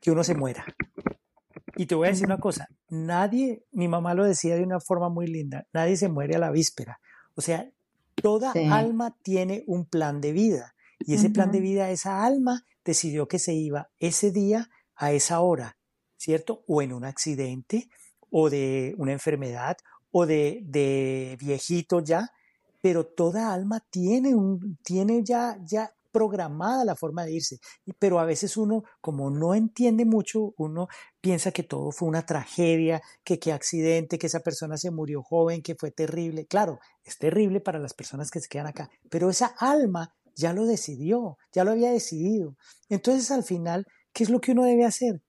que 0.00 0.10
uno 0.10 0.24
se 0.24 0.34
muera. 0.34 0.64
Y 1.76 1.86
te 1.86 1.94
voy 1.94 2.08
a 2.08 2.10
decir 2.10 2.26
una 2.26 2.38
cosa, 2.38 2.68
nadie, 2.88 3.64
mi 3.72 3.86
mamá 3.86 4.14
lo 4.14 4.24
decía 4.24 4.56
de 4.56 4.62
una 4.62 4.80
forma 4.80 5.08
muy 5.10 5.26
linda, 5.26 5.66
nadie 5.72 5.96
se 5.96 6.08
muere 6.08 6.34
a 6.36 6.38
la 6.38 6.50
víspera. 6.50 7.00
O 7.34 7.42
sea, 7.42 7.70
toda 8.14 8.52
alma 8.70 9.14
tiene 9.22 9.62
un 9.66 9.84
plan 9.84 10.20
de 10.20 10.32
vida 10.32 10.74
y 11.00 11.14
ese 11.14 11.28
plan 11.28 11.52
de 11.52 11.60
vida, 11.60 11.90
esa 11.90 12.24
alma 12.24 12.64
decidió 12.84 13.28
que 13.28 13.38
se 13.38 13.52
iba 13.52 13.90
ese 13.98 14.30
día 14.30 14.70
a 14.94 15.12
esa 15.12 15.40
hora, 15.40 15.76
¿cierto? 16.16 16.64
O 16.66 16.80
en 16.80 16.94
un 16.94 17.04
accidente 17.04 17.90
o 18.30 18.48
de 18.48 18.94
una 18.96 19.12
enfermedad 19.12 19.76
o 20.10 20.24
de, 20.24 20.62
de 20.64 21.36
viejito 21.38 22.00
ya, 22.00 22.30
pero 22.80 23.04
toda 23.04 23.52
alma 23.52 23.84
tiene 23.90 24.34
un, 24.34 24.78
tiene 24.82 25.22
ya, 25.22 25.58
ya 25.62 25.92
programada 26.16 26.82
la 26.86 26.96
forma 26.96 27.26
de 27.26 27.32
irse. 27.32 27.58
Pero 27.98 28.18
a 28.18 28.24
veces 28.24 28.56
uno, 28.56 28.84
como 29.02 29.28
no 29.28 29.54
entiende 29.54 30.06
mucho, 30.06 30.54
uno 30.56 30.88
piensa 31.20 31.52
que 31.52 31.62
todo 31.62 31.90
fue 31.90 32.08
una 32.08 32.24
tragedia, 32.24 33.02
que 33.22 33.38
qué 33.38 33.52
accidente, 33.52 34.18
que 34.18 34.28
esa 34.28 34.40
persona 34.40 34.78
se 34.78 34.90
murió 34.90 35.22
joven, 35.22 35.60
que 35.60 35.74
fue 35.74 35.90
terrible. 35.90 36.46
Claro, 36.46 36.78
es 37.04 37.18
terrible 37.18 37.60
para 37.60 37.78
las 37.78 37.92
personas 37.92 38.30
que 38.30 38.40
se 38.40 38.48
quedan 38.48 38.68
acá, 38.68 38.88
pero 39.10 39.28
esa 39.28 39.54
alma 39.58 40.14
ya 40.34 40.54
lo 40.54 40.64
decidió, 40.64 41.36
ya 41.52 41.64
lo 41.64 41.72
había 41.72 41.90
decidido. 41.90 42.56
Entonces 42.88 43.30
al 43.30 43.44
final, 43.44 43.84
¿qué 44.14 44.24
es 44.24 44.30
lo 44.30 44.40
que 44.40 44.52
uno 44.52 44.64
debe 44.64 44.86
hacer? 44.86 45.20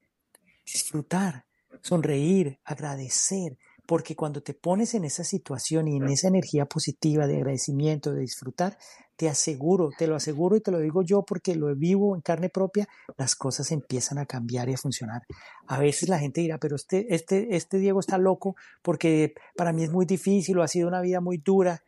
Disfrutar, 0.65 1.45
sonreír, 1.81 2.59
agradecer, 2.63 3.57
porque 3.85 4.15
cuando 4.15 4.41
te 4.41 4.53
pones 4.53 4.93
en 4.93 5.03
esa 5.03 5.25
situación 5.25 5.89
y 5.89 5.97
en 5.97 6.07
esa 6.07 6.29
energía 6.29 6.65
positiva 6.65 7.27
de 7.27 7.37
agradecimiento, 7.37 8.13
de 8.13 8.21
disfrutar, 8.21 8.77
te 9.17 9.27
aseguro, 9.27 9.89
te 9.97 10.05
lo 10.07 10.15
aseguro 10.15 10.55
y 10.55 10.61
te 10.61 10.71
lo 10.71 10.79
digo 10.79 11.01
yo 11.01 11.23
porque 11.23 11.55
lo 11.55 11.75
vivo 11.75 12.15
en 12.15 12.21
carne 12.21 12.49
propia, 12.49 12.87
las 13.17 13.35
cosas 13.35 13.71
empiezan 13.71 14.19
a 14.19 14.27
cambiar 14.27 14.69
y 14.69 14.75
a 14.75 14.77
funcionar. 14.77 15.23
A 15.65 15.79
veces 15.79 16.07
la 16.07 16.19
gente 16.19 16.41
dirá, 16.41 16.59
pero 16.59 16.75
este, 16.75 17.13
este, 17.13 17.55
este 17.55 17.79
Diego 17.79 17.99
está 17.99 18.19
loco 18.19 18.55
porque 18.83 19.33
para 19.55 19.73
mí 19.73 19.83
es 19.83 19.91
muy 19.91 20.05
difícil 20.05 20.57
o 20.59 20.63
ha 20.63 20.67
sido 20.67 20.87
una 20.87 21.01
vida 21.01 21.19
muy 21.19 21.39
dura. 21.39 21.83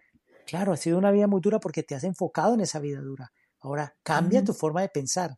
Claro, 0.48 0.74
ha 0.74 0.78
sido 0.78 0.98
una 0.98 1.12
vida 1.12 1.28
muy 1.28 1.40
dura 1.40 1.60
porque 1.60 1.84
te 1.84 1.94
has 1.94 2.04
enfocado 2.04 2.56
en 2.56 2.62
esa 2.62 2.80
vida 2.80 3.00
dura. 3.00 3.32
Ahora, 3.60 3.96
cambia 4.02 4.44
tu 4.44 4.54
forma 4.54 4.82
de 4.82 4.90
pensar. 4.90 5.38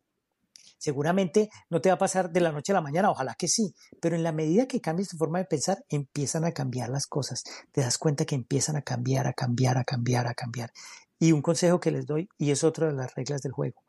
Seguramente 0.77 1.49
no 1.69 1.81
te 1.81 1.89
va 1.89 1.95
a 1.95 1.99
pasar 1.99 2.31
de 2.31 2.39
la 2.39 2.51
noche 2.51 2.71
a 2.71 2.75
la 2.75 2.81
mañana, 2.81 3.11
ojalá 3.11 3.35
que 3.35 3.47
sí, 3.47 3.75
pero 3.99 4.15
en 4.15 4.23
la 4.23 4.31
medida 4.31 4.65
que 4.65 4.81
cambies 4.81 5.09
tu 5.09 5.17
forma 5.17 5.39
de 5.39 5.45
pensar, 5.45 5.83
empiezan 5.89 6.45
a 6.45 6.53
cambiar 6.53 6.89
las 6.89 7.05
cosas. 7.05 7.43
Te 7.71 7.81
das 7.81 7.97
cuenta 7.99 8.25
que 8.25 8.33
empiezan 8.33 8.77
a 8.77 8.81
cambiar, 8.81 9.27
a 9.27 9.33
cambiar, 9.33 9.77
a 9.77 9.83
cambiar, 9.83 10.25
a 10.25 10.33
cambiar. 10.33 10.71
Y 11.21 11.33
un 11.33 11.43
consejo 11.43 11.79
que 11.79 11.91
les 11.91 12.07
doy, 12.07 12.27
y 12.39 12.49
es 12.49 12.63
otra 12.63 12.87
de 12.87 12.93
las 12.93 13.13
reglas 13.13 13.43
del 13.43 13.51
juego, 13.51 13.83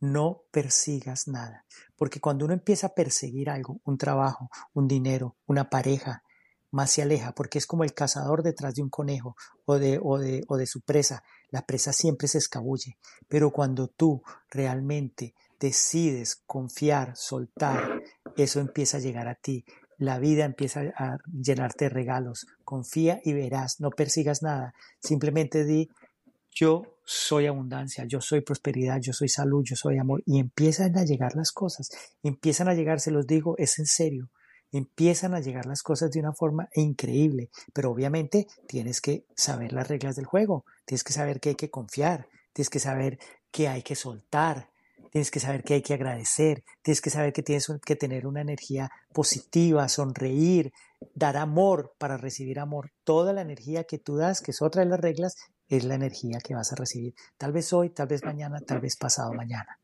no 0.00 0.44
persigas 0.50 1.28
nada, 1.28 1.66
porque 1.98 2.18
cuando 2.18 2.46
uno 2.46 2.54
empieza 2.54 2.86
a 2.86 2.94
perseguir 2.94 3.50
algo, 3.50 3.82
un 3.84 3.98
trabajo, 3.98 4.48
un 4.72 4.88
dinero, 4.88 5.36
una 5.44 5.68
pareja, 5.68 6.22
más 6.70 6.90
se 6.90 7.02
aleja, 7.02 7.32
porque 7.32 7.58
es 7.58 7.66
como 7.66 7.84
el 7.84 7.92
cazador 7.92 8.42
detrás 8.42 8.74
de 8.74 8.80
un 8.80 8.88
conejo 8.88 9.36
o 9.66 9.78
de, 9.78 10.00
o 10.02 10.18
de, 10.18 10.44
o 10.48 10.56
de 10.56 10.66
su 10.66 10.80
presa. 10.80 11.22
La 11.50 11.66
presa 11.66 11.92
siempre 11.92 12.26
se 12.26 12.38
escabulle, 12.38 12.96
pero 13.28 13.50
cuando 13.50 13.88
tú 13.88 14.22
realmente 14.48 15.34
decides 15.60 16.36
confiar, 16.46 17.16
soltar, 17.16 18.00
eso 18.34 18.60
empieza 18.60 18.96
a 18.96 19.00
llegar 19.00 19.28
a 19.28 19.34
ti. 19.34 19.62
La 19.98 20.18
vida 20.18 20.46
empieza 20.46 20.84
a 20.96 21.18
llenarte 21.26 21.84
de 21.86 21.90
regalos. 21.90 22.46
Confía 22.64 23.20
y 23.24 23.34
verás, 23.34 23.78
no 23.78 23.90
persigas 23.90 24.42
nada. 24.42 24.72
Simplemente 25.00 25.64
di, 25.64 25.90
yo 26.50 26.98
soy 27.04 27.46
abundancia, 27.46 28.04
yo 28.06 28.20
soy 28.20 28.42
prosperidad, 28.42 29.00
yo 29.00 29.12
soy 29.12 29.28
salud, 29.28 29.64
yo 29.64 29.76
soy 29.76 29.98
amor. 29.98 30.22
Y 30.26 30.38
empiezan 30.40 30.96
a 30.98 31.04
llegar 31.04 31.34
las 31.34 31.52
cosas, 31.52 31.88
empiezan 32.22 32.68
a 32.68 32.74
llegar, 32.74 33.00
se 33.00 33.10
los 33.10 33.26
digo, 33.26 33.54
es 33.58 33.78
en 33.78 33.86
serio, 33.86 34.30
empiezan 34.72 35.34
a 35.34 35.40
llegar 35.40 35.66
las 35.66 35.82
cosas 35.82 36.10
de 36.10 36.20
una 36.20 36.32
forma 36.32 36.68
increíble. 36.74 37.50
Pero 37.72 37.90
obviamente 37.90 38.46
tienes 38.66 39.00
que 39.00 39.24
saber 39.36 39.72
las 39.72 39.88
reglas 39.88 40.16
del 40.16 40.26
juego, 40.26 40.64
tienes 40.84 41.04
que 41.04 41.12
saber 41.12 41.40
que 41.40 41.50
hay 41.50 41.54
que 41.54 41.70
confiar, 41.70 42.28
tienes 42.52 42.70
que 42.70 42.80
saber 42.80 43.18
que 43.50 43.68
hay 43.68 43.82
que 43.82 43.94
soltar, 43.94 44.70
tienes 45.10 45.30
que 45.30 45.40
saber 45.40 45.62
que 45.62 45.74
hay 45.74 45.82
que 45.82 45.94
agradecer, 45.94 46.64
tienes 46.82 47.00
que 47.00 47.10
saber 47.10 47.32
que 47.32 47.42
tienes 47.42 47.68
que 47.84 47.96
tener 47.96 48.26
una 48.26 48.40
energía 48.40 48.90
positiva, 49.12 49.88
sonreír, 49.88 50.72
dar 51.14 51.36
amor 51.36 51.94
para 51.98 52.16
recibir 52.16 52.58
amor. 52.58 52.92
Toda 53.04 53.32
la 53.32 53.42
energía 53.42 53.84
que 53.84 53.98
tú 53.98 54.16
das, 54.16 54.42
que 54.42 54.50
es 54.50 54.62
otra 54.62 54.82
de 54.82 54.90
las 54.90 55.00
reglas, 55.00 55.36
es 55.68 55.84
la 55.84 55.94
energía 55.94 56.38
que 56.42 56.54
vas 56.54 56.72
a 56.72 56.76
recibir. 56.76 57.14
Tal 57.36 57.52
vez 57.52 57.72
hoy, 57.72 57.90
tal 57.90 58.08
vez 58.08 58.24
mañana, 58.24 58.60
tal 58.60 58.80
vez 58.80 58.96
pasado 58.96 59.32
mañana. 59.32 59.78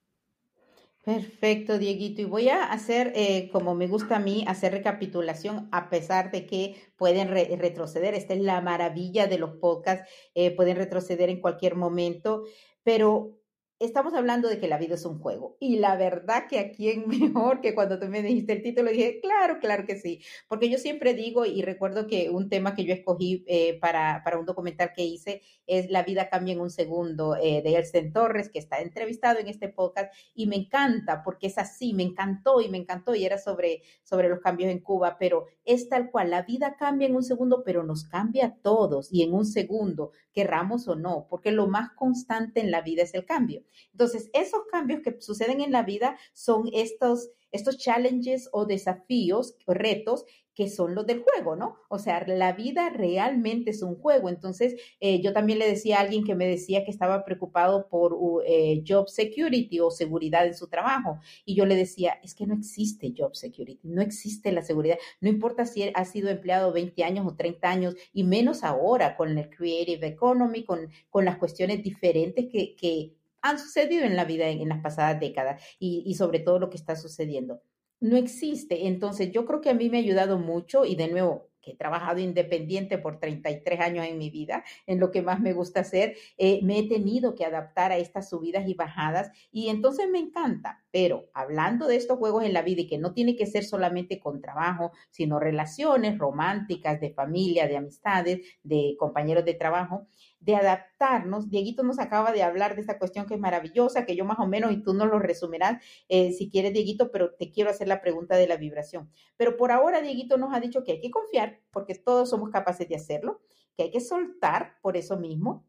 Perfecto, 1.04 1.78
Dieguito. 1.78 2.22
Y 2.22 2.24
voy 2.24 2.48
a 2.48 2.64
hacer, 2.64 3.12
eh, 3.14 3.50
como 3.52 3.74
me 3.74 3.86
gusta 3.86 4.16
a 4.16 4.20
mí, 4.20 4.42
hacer 4.48 4.72
recapitulación, 4.72 5.68
a 5.70 5.90
pesar 5.90 6.30
de 6.30 6.46
que 6.46 6.76
pueden 6.96 7.28
retroceder. 7.28 8.14
Esta 8.14 8.32
es 8.32 8.40
la 8.40 8.62
maravilla 8.62 9.26
de 9.26 9.38
los 9.38 9.56
podcasts, 9.56 10.10
eh, 10.34 10.56
pueden 10.56 10.76
retroceder 10.76 11.28
en 11.28 11.42
cualquier 11.42 11.74
momento, 11.74 12.44
pero 12.82 13.36
estamos 13.78 14.14
hablando 14.14 14.48
de 14.48 14.58
que 14.58 14.68
la 14.68 14.78
vida 14.78 14.94
es 14.94 15.04
un 15.04 15.18
juego. 15.18 15.56
Y 15.60 15.76
la 15.76 15.96
verdad 15.96 16.46
que 16.48 16.58
aquí 16.58 16.90
en 16.90 17.08
mejor 17.08 17.60
que 17.60 17.74
cuando 17.74 17.98
tú 17.98 18.06
me 18.06 18.22
dijiste 18.22 18.52
el 18.52 18.62
título, 18.62 18.90
dije, 18.90 19.20
claro, 19.20 19.58
claro 19.60 19.84
que 19.86 19.98
sí. 19.98 20.20
Porque 20.48 20.68
yo 20.68 20.78
siempre 20.78 21.14
digo, 21.14 21.44
y 21.44 21.62
recuerdo 21.62 22.06
que 22.06 22.30
un 22.30 22.48
tema 22.48 22.74
que 22.74 22.84
yo 22.84 22.94
escogí 22.94 23.44
eh, 23.46 23.78
para, 23.80 24.22
para, 24.24 24.38
un 24.38 24.46
documental 24.46 24.92
que 24.94 25.04
hice 25.04 25.42
es 25.66 25.90
La 25.90 26.02
vida 26.02 26.28
cambia 26.28 26.52
en 26.52 26.60
un 26.60 26.70
segundo, 26.70 27.36
eh, 27.36 27.62
de 27.62 27.76
Elsen 27.76 28.12
Torres, 28.12 28.50
que 28.50 28.58
está 28.58 28.80
entrevistado 28.80 29.38
en 29.38 29.48
este 29.48 29.68
podcast. 29.68 30.14
Y 30.34 30.46
me 30.46 30.56
encanta, 30.56 31.22
porque 31.22 31.48
es 31.48 31.58
así, 31.58 31.92
me 31.94 32.02
encantó 32.02 32.60
y 32.60 32.68
me 32.68 32.78
encantó, 32.78 33.14
y 33.14 33.24
era 33.24 33.38
sobre, 33.38 33.82
sobre 34.02 34.28
los 34.28 34.40
cambios 34.40 34.70
en 34.70 34.80
Cuba, 34.80 35.16
pero 35.18 35.46
es 35.64 35.88
tal 35.88 36.10
cual, 36.10 36.30
la 36.30 36.42
vida 36.42 36.76
cambia 36.78 37.08
en 37.08 37.16
un 37.16 37.22
segundo, 37.22 37.62
pero 37.64 37.82
nos 37.82 38.04
cambia 38.04 38.46
a 38.46 38.54
todos 38.56 39.12
y 39.12 39.22
en 39.22 39.32
un 39.32 39.46
segundo, 39.46 40.12
querramos 40.32 40.88
o 40.88 40.96
no, 40.96 41.26
porque 41.28 41.50
lo 41.50 41.66
más 41.66 41.90
constante 41.92 42.60
en 42.60 42.70
la 42.70 42.82
vida 42.82 43.02
es 43.02 43.14
el 43.14 43.24
cambio. 43.24 43.63
Entonces, 43.92 44.30
esos 44.32 44.62
cambios 44.70 45.00
que 45.02 45.20
suceden 45.20 45.60
en 45.60 45.72
la 45.72 45.82
vida 45.82 46.18
son 46.32 46.68
estos, 46.72 47.30
estos 47.52 47.78
challenges 47.78 48.48
o 48.52 48.66
desafíos 48.66 49.56
retos 49.66 50.24
que 50.54 50.68
son 50.68 50.94
los 50.94 51.06
del 51.06 51.22
juego, 51.22 51.56
¿no? 51.56 51.76
O 51.88 51.98
sea, 51.98 52.24
la 52.26 52.52
vida 52.52 52.88
realmente 52.90 53.70
es 53.70 53.82
un 53.82 53.96
juego. 53.96 54.28
Entonces, 54.28 54.76
eh, 55.00 55.20
yo 55.20 55.32
también 55.32 55.58
le 55.58 55.66
decía 55.66 55.98
a 55.98 56.00
alguien 56.02 56.24
que 56.24 56.34
me 56.34 56.46
decía 56.46 56.84
que 56.84 56.90
estaba 56.90 57.24
preocupado 57.24 57.88
por 57.88 58.16
eh, 58.46 58.82
job 58.86 59.08
security 59.08 59.80
o 59.80 59.90
seguridad 59.90 60.46
en 60.46 60.54
su 60.54 60.68
trabajo. 60.68 61.18
Y 61.44 61.56
yo 61.56 61.66
le 61.66 61.74
decía, 61.74 62.20
es 62.22 62.34
que 62.34 62.46
no 62.46 62.54
existe 62.54 63.12
job 63.16 63.34
security, 63.34 63.88
no 63.88 64.00
existe 64.00 64.52
la 64.52 64.62
seguridad. 64.62 64.98
No 65.20 65.28
importa 65.28 65.66
si 65.66 65.90
ha 65.92 66.04
sido 66.04 66.30
empleado 66.30 66.72
20 66.72 67.02
años 67.02 67.26
o 67.26 67.34
30 67.34 67.68
años, 67.68 67.96
y 68.12 68.24
menos 68.24 68.62
ahora 68.62 69.16
con 69.16 69.36
el 69.36 69.50
creative 69.50 70.06
economy, 70.06 70.64
con, 70.64 70.88
con 71.10 71.24
las 71.24 71.38
cuestiones 71.38 71.82
diferentes 71.82 72.46
que, 72.50 72.76
que 72.76 73.14
han 73.44 73.58
sucedido 73.58 74.04
en 74.06 74.16
la 74.16 74.24
vida 74.24 74.48
en, 74.48 74.68
las 74.70 74.80
pasadas 74.80 75.20
décadas 75.20 75.62
y, 75.78 76.14
sobre 76.14 76.40
todo 76.40 76.58
lo 76.58 76.70
que 76.70 76.78
está 76.78 76.96
sucediendo. 76.96 77.60
No 78.00 78.16
existe. 78.16 78.86
Entonces, 78.86 79.32
yo 79.32 79.44
creo 79.44 79.60
que 79.60 79.68
a 79.68 79.74
mí 79.74 79.90
me 79.90 79.98
ha 79.98 80.00
ayudado 80.00 80.38
mucho 80.38 80.86
y 80.86 80.96
de 80.96 81.08
nuevo, 81.08 81.50
que 81.60 81.72
he 81.72 81.76
trabajado 81.76 82.20
independiente 82.20 82.98
por 82.98 83.20
33 83.20 83.80
años 83.80 84.06
en 84.06 84.18
mi 84.18 84.30
vida, 84.30 84.64
en 84.86 84.98
lo 84.98 85.10
que 85.10 85.22
más 85.22 85.40
me 85.40 85.52
gusta 85.52 85.80
hacer, 85.80 86.16
eh, 86.38 86.60
me 86.62 86.78
he 86.78 86.88
tenido 86.88 87.34
que 87.34 87.44
adaptar 87.44 87.92
a 87.92 87.98
estas 87.98 88.30
subidas 88.30 88.66
y 88.66 88.74
bajadas 88.74 89.30
y 89.50 89.68
entonces 89.68 90.08
me 90.10 90.18
encanta. 90.18 90.82
Pero 90.90 91.30
hablando 91.34 91.86
de 91.86 91.96
estos 91.96 92.18
juegos 92.18 92.44
en 92.44 92.52
la 92.54 92.62
vida 92.62 92.82
y 92.82 92.86
que 92.86 92.98
no 92.98 93.12
tiene 93.12 93.36
que 93.36 93.46
ser 93.46 93.64
solamente 93.64 94.20
con 94.20 94.40
trabajo, 94.40 94.92
sino 95.10 95.38
relaciones 95.38 96.18
románticas, 96.18 97.00
de 97.00 97.12
familia, 97.12 97.66
de 97.66 97.76
amistades, 97.76 98.40
de 98.62 98.94
compañeros 98.98 99.44
de 99.44 99.54
trabajo, 99.54 100.06
de 100.44 100.56
adaptarnos. 100.56 101.50
Dieguito 101.50 101.82
nos 101.82 101.98
acaba 101.98 102.32
de 102.32 102.42
hablar 102.42 102.74
de 102.74 102.82
esta 102.82 102.98
cuestión 102.98 103.26
que 103.26 103.34
es 103.34 103.40
maravillosa, 103.40 104.04
que 104.04 104.14
yo 104.14 104.24
más 104.24 104.38
o 104.38 104.46
menos, 104.46 104.72
y 104.72 104.82
tú 104.82 104.92
nos 104.92 105.08
lo 105.08 105.18
resumirás 105.18 105.82
eh, 106.08 106.32
si 106.32 106.50
quieres, 106.50 106.72
Dieguito, 106.72 107.10
pero 107.10 107.34
te 107.34 107.50
quiero 107.50 107.70
hacer 107.70 107.88
la 107.88 108.00
pregunta 108.00 108.36
de 108.36 108.46
la 108.46 108.56
vibración. 108.56 109.10
Pero 109.36 109.56
por 109.56 109.72
ahora, 109.72 110.02
Dieguito 110.02 110.36
nos 110.36 110.54
ha 110.54 110.60
dicho 110.60 110.84
que 110.84 110.92
hay 110.92 111.00
que 111.00 111.10
confiar, 111.10 111.60
porque 111.70 111.94
todos 111.94 112.30
somos 112.30 112.50
capaces 112.50 112.88
de 112.88 112.96
hacerlo, 112.96 113.40
que 113.76 113.84
hay 113.84 113.90
que 113.90 114.00
soltar 114.00 114.76
por 114.82 114.96
eso 114.96 115.16
mismo, 115.18 115.66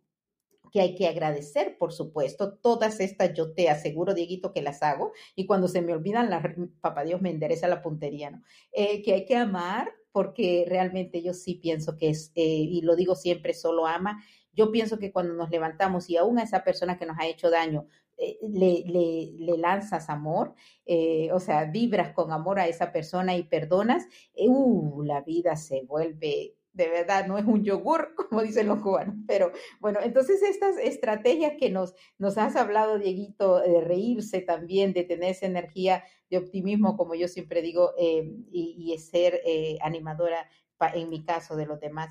que 0.71 0.81
hay 0.81 0.95
que 0.95 1.07
agradecer, 1.07 1.77
por 1.77 1.93
supuesto. 1.93 2.57
Todas 2.57 2.99
estas 2.99 3.33
yo 3.33 3.53
te 3.53 3.69
aseguro, 3.69 4.13
Dieguito, 4.13 4.51
que 4.51 4.61
las 4.61 4.83
hago. 4.83 5.13
Y 5.33 5.45
cuando 5.45 5.69
se 5.69 5.81
me 5.81 5.93
olvidan, 5.93 6.29
la, 6.29 6.43
papá 6.81 7.05
Dios 7.05 7.21
me 7.21 7.29
endereza 7.29 7.69
la 7.69 7.81
puntería, 7.81 8.31
¿no? 8.31 8.41
Eh, 8.73 9.01
que 9.01 9.13
hay 9.13 9.25
que 9.25 9.37
amar, 9.37 9.93
porque 10.11 10.65
realmente 10.67 11.21
yo 11.21 11.33
sí 11.33 11.55
pienso 11.55 11.97
que 11.97 12.09
es, 12.09 12.31
eh, 12.35 12.43
y 12.43 12.81
lo 12.81 12.95
digo 12.95 13.15
siempre, 13.15 13.53
solo 13.53 13.87
ama 13.87 14.21
yo 14.55 14.71
pienso 14.71 14.97
que 14.99 15.11
cuando 15.11 15.33
nos 15.33 15.49
levantamos 15.49 16.09
y 16.09 16.17
aún 16.17 16.39
a 16.39 16.43
esa 16.43 16.63
persona 16.63 16.97
que 16.97 17.05
nos 17.05 17.17
ha 17.19 17.27
hecho 17.27 17.49
daño, 17.49 17.87
eh, 18.17 18.37
le, 18.47 19.57
lanzas 19.57 20.09
amor, 20.09 20.53
eh, 20.85 21.29
o 21.33 21.39
sea, 21.39 21.65
vibras 21.65 22.13
con 22.13 22.31
amor 22.31 22.59
a 22.59 22.67
esa 22.67 22.93
persona 22.93 23.35
y 23.35 23.43
perdonas, 23.43 24.05
eh, 24.33 24.47
uh, 24.47 25.03
la 25.03 25.21
vida 25.21 25.55
se 25.55 25.83
vuelve 25.83 26.55
de 26.71 26.89
verdad, 26.89 27.25
no 27.25 27.37
es 27.37 27.45
un 27.45 27.63
yogur, 27.63 28.13
como 28.29 28.41
dicen 28.41 28.67
los 28.67 28.79
cubanos, 28.79 29.15
pero 29.27 29.51
bueno, 29.79 29.99
entonces 30.03 30.41
estas 30.43 30.77
estrategias 30.77 31.53
que 31.57 31.69
nos, 31.69 31.93
has 32.37 32.55
hablado, 32.57 32.99
Dieguito, 32.99 33.61
de 33.61 33.79
reírse 33.79 34.41
también, 34.41 34.91
de 34.91 35.05
tener 35.05 35.31
esa 35.31 35.45
energía 35.45 36.03
de 36.29 36.37
optimismo, 36.37 36.97
como 36.97 37.15
yo 37.15 37.29
siempre 37.29 37.61
digo, 37.61 37.93
y, 37.97 38.91
y, 38.91 38.97
ser 38.97 39.41
animadora, 39.81 40.49
en 40.93 41.09
mi 41.09 41.23
caso, 41.23 41.55
de 41.55 41.65
los 41.65 41.79
demás, 41.79 42.09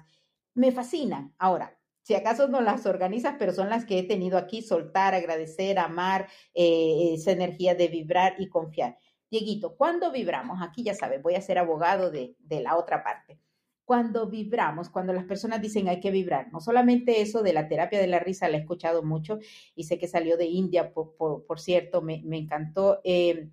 me 0.54 0.72
fascinan. 0.72 1.34
Ahora, 1.36 1.78
si 2.04 2.14
acaso 2.14 2.48
no 2.48 2.60
las 2.60 2.84
organizas, 2.84 3.36
pero 3.38 3.52
son 3.52 3.70
las 3.70 3.86
que 3.86 3.98
he 3.98 4.02
tenido 4.02 4.36
aquí, 4.36 4.60
soltar, 4.60 5.14
agradecer, 5.14 5.78
amar, 5.78 6.28
eh, 6.52 7.14
esa 7.14 7.32
energía 7.32 7.74
de 7.74 7.88
vibrar 7.88 8.34
y 8.38 8.50
confiar. 8.50 8.98
Dieguito, 9.30 9.74
¿cuándo 9.74 10.12
vibramos? 10.12 10.58
Aquí 10.60 10.82
ya 10.84 10.94
sabes, 10.94 11.22
voy 11.22 11.34
a 11.34 11.40
ser 11.40 11.58
abogado 11.58 12.10
de, 12.10 12.36
la 12.50 12.76
otra 12.76 13.02
parte. 13.02 13.40
Cuando 13.86 14.28
vibramos, 14.28 14.90
cuando 14.90 15.14
las 15.14 15.24
personas 15.24 15.62
dicen 15.62 15.88
hay 15.88 16.00
que 16.00 16.10
vibrar, 16.10 16.52
no 16.52 16.60
solamente 16.60 17.22
eso 17.22 17.42
de 17.42 17.54
la 17.54 17.68
terapia 17.68 17.98
de 17.98 18.06
la 18.06 18.18
risa, 18.18 18.48
la 18.48 18.58
he 18.58 18.60
escuchado 18.60 19.02
mucho 19.02 19.38
y 19.74 19.84
sé 19.84 19.98
que 19.98 20.06
salió 20.06 20.36
de 20.36 20.46
India, 20.46 20.92
por, 20.92 21.16
por, 21.16 21.58
cierto, 21.58 22.02
me, 22.02 22.20
me 22.24 22.36
encantó. 22.36 23.00
Eh, 23.02 23.48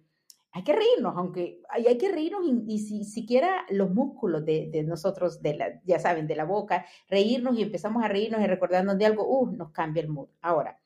hay 0.53 0.63
que 0.63 0.73
reírnos, 0.73 1.13
aunque 1.15 1.61
hay, 1.69 1.97
que 1.97 2.11
reírnos 2.11 2.41
y, 2.67 2.79
si 2.79 3.05
siquiera 3.05 3.65
los 3.69 3.91
músculos 3.91 4.43
de, 4.45 4.69
de, 4.71 4.83
nosotros, 4.83 5.41
de 5.41 5.55
la, 5.55 5.81
ya 5.85 5.97
saben, 5.99 6.27
de 6.27 6.35
la 6.35 6.43
boca, 6.43 6.85
reírnos 7.09 7.57
y 7.57 7.61
empezamos 7.61 8.03
a 8.03 8.09
reírnos 8.09 8.41
y 8.41 8.47
recordarnos 8.47 8.97
de 8.97 9.05
algo, 9.05 9.25
uh, 9.27 9.51
nos 9.51 9.71
cambia 9.71 10.03
el 10.03 10.09
mood. 10.09 10.29
Ahora, 10.41 10.79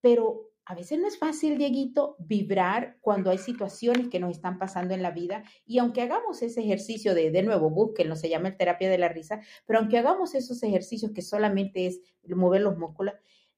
pero 0.00 0.50
a 0.64 0.74
veces 0.74 0.98
no 0.98 1.06
es 1.06 1.18
fácil, 1.18 1.58
Dieguito, 1.58 2.16
vibrar 2.18 2.96
cuando 3.00 3.30
hay 3.30 3.38
situaciones 3.38 4.08
que 4.08 4.18
nos 4.18 4.30
están 4.30 4.58
pasando 4.58 4.94
en 4.94 5.02
la 5.02 5.12
vida. 5.12 5.44
Y 5.64 5.78
aunque 5.78 6.02
hagamos 6.02 6.42
ese 6.42 6.60
ejercicio 6.60 7.14
de, 7.14 7.30
de 7.30 7.42
nuevo, 7.42 7.70
búsquenlo, 7.70 8.16
se 8.16 8.28
llama 8.28 8.48
el 8.48 8.56
terapia 8.56 8.90
de 8.90 8.98
la 8.98 9.08
risa, 9.08 9.40
pero 9.66 9.78
aunque 9.78 9.98
hagamos 9.98 10.34
esos 10.34 10.62
ejercicios 10.62 11.12
que 11.12 11.22
solamente 11.22 11.86
es 11.86 12.00
mover 12.26 12.62
los 12.62 12.78
músculos, 12.78 13.14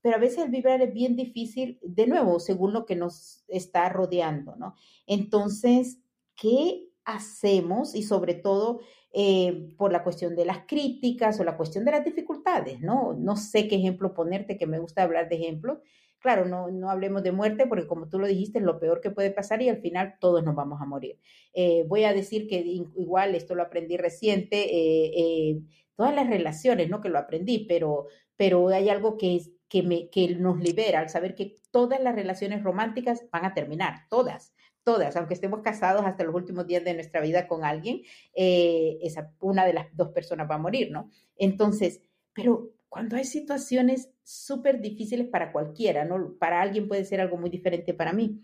pero 0.08 0.16
a 0.16 0.20
veces 0.20 0.46
el 0.46 0.50
vibrar 0.50 0.80
es 0.80 0.94
bien 0.94 1.16
difícil, 1.16 1.78
de 1.82 2.06
nuevo, 2.06 2.40
según 2.40 2.72
lo 2.72 2.86
que 2.86 2.96
nos 2.96 3.44
está 3.46 3.90
rodeando, 3.90 4.56
¿no? 4.56 4.74
Entonces, 5.06 5.98
¿qué 6.34 6.88
hacemos? 7.04 7.94
Y 7.94 8.04
sobre 8.04 8.32
todo 8.32 8.80
eh, 9.12 9.68
por 9.76 9.92
la 9.92 10.02
cuestión 10.02 10.34
de 10.34 10.46
las 10.46 10.60
críticas 10.66 11.38
o 11.38 11.44
la 11.44 11.58
cuestión 11.58 11.84
de 11.84 11.90
las 11.90 12.06
dificultades, 12.06 12.80
¿no? 12.80 13.12
No 13.12 13.36
sé 13.36 13.68
qué 13.68 13.76
ejemplo 13.76 14.14
ponerte, 14.14 14.56
que 14.56 14.66
me 14.66 14.78
gusta 14.78 15.02
hablar 15.02 15.28
de 15.28 15.36
ejemplos. 15.36 15.80
Claro, 16.20 16.46
no, 16.46 16.70
no 16.70 16.88
hablemos 16.88 17.22
de 17.22 17.32
muerte 17.32 17.66
porque 17.66 17.86
como 17.86 18.08
tú 18.08 18.18
lo 18.18 18.26
dijiste, 18.26 18.60
es 18.60 18.64
lo 18.64 18.80
peor 18.80 19.02
que 19.02 19.10
puede 19.10 19.30
pasar 19.30 19.60
y 19.60 19.68
al 19.68 19.82
final 19.82 20.14
todos 20.20 20.42
nos 20.42 20.54
vamos 20.54 20.80
a 20.80 20.86
morir. 20.86 21.18
Eh, 21.52 21.84
voy 21.86 22.04
a 22.04 22.14
decir 22.14 22.48
que 22.48 22.60
igual 22.60 23.34
esto 23.34 23.54
lo 23.54 23.62
aprendí 23.62 23.98
reciente, 23.98 24.68
eh, 24.72 25.60
todas 25.96 26.14
las 26.14 26.30
relaciones, 26.30 26.88
¿no? 26.88 27.02
Que 27.02 27.10
lo 27.10 27.18
aprendí, 27.18 27.66
pero, 27.68 28.06
pero 28.38 28.68
hay 28.68 28.88
algo 28.88 29.18
que 29.18 29.36
es 29.36 29.50
que, 29.68 30.36
nos 30.38 30.58
libera 30.58 31.00
al 31.00 31.08
saber 31.08 31.34
que 31.34 31.60
todas 31.70 32.00
las 32.00 32.14
relaciones 32.14 32.62
románticas 32.62 33.26
van 33.30 33.44
a 33.44 33.54
terminar, 33.54 34.06
todas, 34.08 34.54
todas, 34.82 35.16
aunque 35.16 35.34
estemos 35.34 35.60
casados 35.60 36.04
hasta 36.04 36.24
los 36.24 36.34
últimos 36.34 36.66
días 36.66 36.84
de 36.84 36.94
nuestra 36.94 37.20
vida 37.20 37.46
con 37.46 37.64
alguien, 37.64 38.02
eh, 38.34 38.98
esa, 39.02 39.32
una 39.40 39.66
de 39.66 39.74
las 39.74 39.94
dos 39.94 40.08
personas 40.08 40.50
va 40.50 40.54
a 40.54 40.58
morir, 40.58 40.90
¿no? 40.90 41.10
Entonces, 41.36 42.00
pero 42.32 42.72
cuando 42.88 43.16
hay 43.16 43.24
situaciones 43.24 44.10
súper 44.24 44.80
difíciles 44.80 45.28
para 45.28 45.52
cualquiera, 45.52 46.04
¿no? 46.04 46.34
Para 46.38 46.62
alguien 46.62 46.88
puede 46.88 47.04
ser 47.04 47.20
algo 47.20 47.36
muy 47.36 47.50
diferente 47.50 47.92
para 47.92 48.14
mí. 48.14 48.42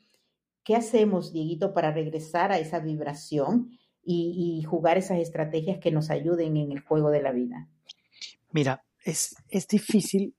¿Qué 0.62 0.76
hacemos, 0.76 1.32
Dieguito, 1.32 1.72
para 1.72 1.92
regresar 1.92 2.52
a 2.52 2.58
esa 2.58 2.78
vibración 2.78 3.70
y, 4.02 4.58
y 4.58 4.64
jugar 4.64 4.98
esas 4.98 5.18
estrategias 5.18 5.78
que 5.78 5.90
nos 5.90 6.10
ayuden 6.10 6.56
en 6.58 6.72
el 6.72 6.80
juego 6.80 7.10
de 7.10 7.22
la 7.22 7.32
vida? 7.32 7.68
Mira, 8.50 8.84
es, 9.04 9.34
es 9.48 9.66
difícil 9.66 10.34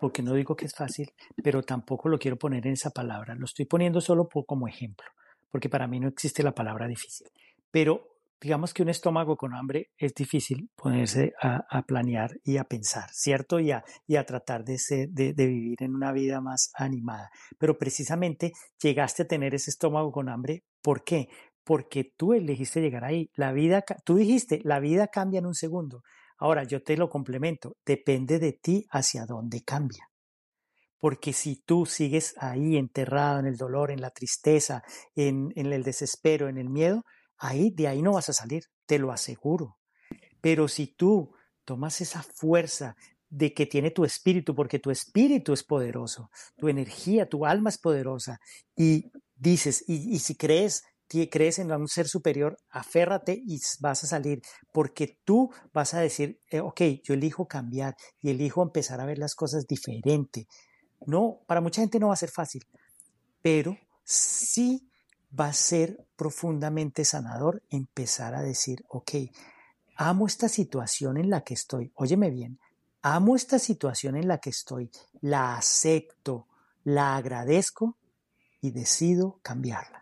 porque 0.00 0.22
no 0.22 0.34
digo 0.34 0.56
que 0.56 0.64
es 0.64 0.74
fácil, 0.74 1.12
pero 1.42 1.62
tampoco 1.62 2.08
lo 2.08 2.18
quiero 2.18 2.38
poner 2.38 2.66
en 2.66 2.72
esa 2.72 2.90
palabra. 2.90 3.34
Lo 3.34 3.44
estoy 3.44 3.66
poniendo 3.66 4.00
solo 4.00 4.28
como 4.28 4.66
ejemplo, 4.66 5.06
porque 5.50 5.68
para 5.68 5.86
mí 5.86 6.00
no 6.00 6.08
existe 6.08 6.42
la 6.42 6.54
palabra 6.54 6.88
difícil. 6.88 7.28
Pero 7.70 8.10
digamos 8.40 8.72
que 8.72 8.82
un 8.82 8.88
estómago 8.88 9.36
con 9.36 9.54
hambre 9.54 9.90
es 9.98 10.14
difícil 10.14 10.70
ponerse 10.74 11.34
a, 11.42 11.82
planear 11.82 12.30
y 12.42 12.56
a 12.56 12.64
pensar, 12.64 13.10
¿cierto? 13.12 13.60
Y 13.60 13.70
a, 13.70 13.84
y 14.06 14.16
a 14.16 14.24
tratar 14.24 14.64
de, 14.64 14.78
de, 15.10 15.34
de, 15.34 15.46
vivir 15.46 15.82
en 15.82 15.94
una 15.94 16.12
vida 16.12 16.40
más 16.40 16.70
animada. 16.74 17.30
Pero 17.58 17.76
precisamente 17.76 18.52
llegaste 18.82 19.24
a 19.24 19.28
tener 19.28 19.54
ese 19.54 19.70
estómago 19.70 20.10
con 20.10 20.28
hambre. 20.30 20.64
¿Por 20.82 21.04
qué? 21.04 21.28
Porque 21.64 22.12
tú 22.16 22.32
elegiste 22.32 22.80
llegar 22.80 23.04
ahí. 23.04 23.30
La 23.34 23.52
vida, 23.52 23.84
tú 24.04 24.16
dijiste, 24.16 24.60
la 24.64 24.80
vida 24.80 25.08
cambia 25.08 25.38
en 25.38 25.46
un 25.46 25.54
segundo. 25.54 26.02
Ahora, 26.40 26.64
yo 26.64 26.82
te 26.82 26.96
lo 26.96 27.08
complemento, 27.08 27.76
depende 27.84 28.38
de 28.38 28.54
ti 28.54 28.86
hacia 28.90 29.26
dónde 29.26 29.62
cambia. 29.62 30.08
Porque 30.98 31.32
si 31.32 31.56
tú 31.56 31.86
sigues 31.86 32.34
ahí 32.38 32.76
enterrado 32.76 33.40
en 33.40 33.46
el 33.46 33.56
dolor, 33.56 33.90
en 33.90 34.00
la 34.00 34.10
tristeza, 34.10 34.82
en, 35.14 35.52
el 35.54 35.82
desespero, 35.82 36.48
en 36.48 36.56
el 36.56 36.70
miedo, 36.70 37.04
ahí 37.36 37.70
de 37.70 37.88
ahí 37.88 38.00
no 38.00 38.12
vas 38.12 38.30
a 38.30 38.32
salir, 38.32 38.64
te 38.86 38.98
lo 38.98 39.12
aseguro. 39.12 39.76
Pero 40.40 40.66
si 40.66 40.86
tú 40.86 41.34
tomas 41.64 42.00
esa 42.00 42.22
fuerza, 42.22 42.96
de 43.30 43.54
que 43.54 43.64
tiene 43.64 43.92
tu 43.92 44.04
espíritu, 44.04 44.54
porque 44.56 44.80
tu 44.80 44.90
espíritu 44.90 45.52
es 45.52 45.62
poderoso, 45.62 46.30
tu 46.56 46.68
energía, 46.68 47.28
tu 47.28 47.46
alma 47.46 47.70
es 47.70 47.78
poderosa. 47.78 48.40
Y 48.76 49.12
dices, 49.36 49.84
y, 49.86 50.18
si 50.18 50.34
crees, 50.34 50.82
crees 51.28 51.58
en 51.58 51.72
un 51.72 51.88
ser 51.88 52.08
superior, 52.08 52.56
aférrate 52.70 53.32
y 53.32 53.60
vas 53.80 54.04
a 54.04 54.06
salir, 54.06 54.42
porque 54.72 55.18
tú 55.24 55.50
vas 55.72 55.94
a 55.94 56.00
decir, 56.00 56.38
eh, 56.48 56.60
ok, 56.60 56.80
yo 57.02 57.14
elijo 57.14 57.46
cambiar 57.46 57.96
y 58.20 58.30
elijo 58.30 58.62
empezar 58.62 59.00
a 59.00 59.06
ver 59.06 59.18
las 59.18 59.34
cosas 59.34 59.66
diferente. 59.66 60.46
No, 61.06 61.40
para 61.46 61.60
mucha 61.60 61.80
gente 61.80 61.98
no 61.98 62.08
va 62.08 62.14
a 62.14 62.16
ser 62.16 62.30
fácil, 62.30 62.62
pero 63.42 63.76
sí 64.04 64.88
va 65.38 65.46
a 65.46 65.52
ser 65.52 66.06
profundamente 66.16 67.04
sanador 67.04 67.62
empezar 67.70 68.34
a 68.34 68.42
decir, 68.42 68.84
ok, 68.88 69.12
amo 69.96 70.26
esta 70.26 70.48
situación 70.48 71.16
en 71.16 71.30
la 71.30 71.42
que 71.42 71.54
estoy, 71.54 71.92
óyeme 71.94 72.30
bien, 72.30 72.58
amo 73.02 73.36
esta 73.36 73.58
situación 73.58 74.16
en 74.16 74.28
la 74.28 74.38
que 74.38 74.50
estoy, 74.50 74.90
la 75.20 75.56
acepto, 75.56 76.46
la 76.84 77.16
agradezco 77.16 77.96
y 78.60 78.70
decido 78.70 79.40
cambiarla. 79.42 79.99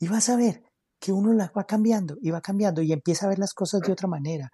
Y 0.00 0.08
vas 0.08 0.28
a 0.28 0.36
ver 0.36 0.64
que 0.98 1.12
uno 1.12 1.32
la 1.32 1.52
va 1.56 1.64
cambiando 1.64 2.16
y 2.20 2.30
va 2.30 2.40
cambiando 2.40 2.82
y 2.82 2.92
empieza 2.92 3.26
a 3.26 3.28
ver 3.28 3.38
las 3.38 3.54
cosas 3.54 3.80
de 3.82 3.92
otra 3.92 4.08
manera. 4.08 4.50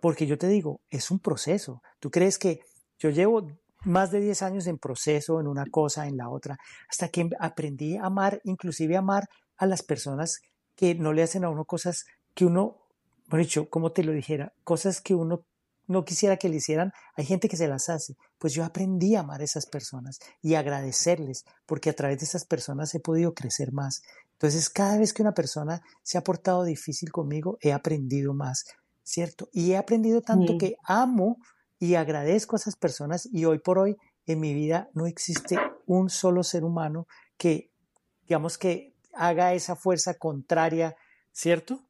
Porque 0.00 0.26
yo 0.26 0.36
te 0.36 0.48
digo, 0.48 0.80
es 0.90 1.10
un 1.10 1.20
proceso. 1.20 1.80
Tú 2.00 2.10
crees 2.10 2.38
que 2.38 2.60
yo 2.98 3.10
llevo 3.10 3.46
más 3.84 4.10
de 4.10 4.20
10 4.20 4.42
años 4.42 4.66
en 4.66 4.78
proceso, 4.78 5.38
en 5.38 5.46
una 5.46 5.64
cosa, 5.70 6.08
en 6.08 6.16
la 6.16 6.28
otra, 6.28 6.58
hasta 6.88 7.08
que 7.08 7.28
aprendí 7.38 7.96
a 7.96 8.06
amar, 8.06 8.40
inclusive 8.44 8.96
amar 8.96 9.28
a 9.56 9.66
las 9.66 9.82
personas 9.82 10.40
que 10.74 10.94
no 10.94 11.12
le 11.12 11.22
hacen 11.22 11.44
a 11.44 11.50
uno 11.50 11.64
cosas 11.64 12.04
que 12.34 12.44
uno, 12.44 12.78
bueno, 13.28 13.44
dicho, 13.44 13.70
como 13.70 13.92
te 13.92 14.02
lo 14.02 14.12
dijera, 14.12 14.52
cosas 14.64 15.00
que 15.00 15.14
uno 15.14 15.44
no 15.88 16.04
quisiera 16.04 16.36
que 16.36 16.48
le 16.48 16.56
hicieran, 16.56 16.92
hay 17.16 17.24
gente 17.24 17.48
que 17.48 17.56
se 17.56 17.68
las 17.68 17.88
hace. 17.88 18.16
Pues 18.38 18.52
yo 18.52 18.64
aprendí 18.64 19.14
a 19.14 19.20
amar 19.20 19.40
a 19.40 19.44
esas 19.44 19.66
personas 19.66 20.18
y 20.42 20.54
agradecerles, 20.54 21.44
porque 21.64 21.90
a 21.90 21.94
través 21.94 22.18
de 22.18 22.24
esas 22.24 22.44
personas 22.44 22.94
he 22.94 23.00
podido 23.00 23.34
crecer 23.34 23.72
más. 23.72 24.02
Entonces, 24.36 24.68
cada 24.68 24.98
vez 24.98 25.14
que 25.14 25.22
una 25.22 25.32
persona 25.32 25.82
se 26.02 26.18
ha 26.18 26.22
portado 26.22 26.64
difícil 26.64 27.10
conmigo, 27.10 27.56
he 27.62 27.72
aprendido 27.72 28.34
más, 28.34 28.66
¿cierto? 29.02 29.48
Y 29.52 29.72
he 29.72 29.78
aprendido 29.78 30.20
tanto 30.20 30.58
que 30.58 30.76
amo 30.84 31.38
y 31.78 31.94
agradezco 31.94 32.54
a 32.54 32.58
esas 32.58 32.76
personas 32.76 33.26
y 33.32 33.46
hoy 33.46 33.60
por 33.60 33.78
hoy 33.78 33.96
en 34.26 34.40
mi 34.40 34.52
vida 34.52 34.90
no 34.92 35.06
existe 35.06 35.58
un 35.86 36.10
solo 36.10 36.42
ser 36.42 36.64
humano 36.64 37.06
que, 37.38 37.70
digamos 38.26 38.58
que 38.58 38.94
haga 39.14 39.54
esa 39.54 39.74
fuerza 39.74 40.14
contraria, 40.14 40.96
¿cierto? 41.32 41.80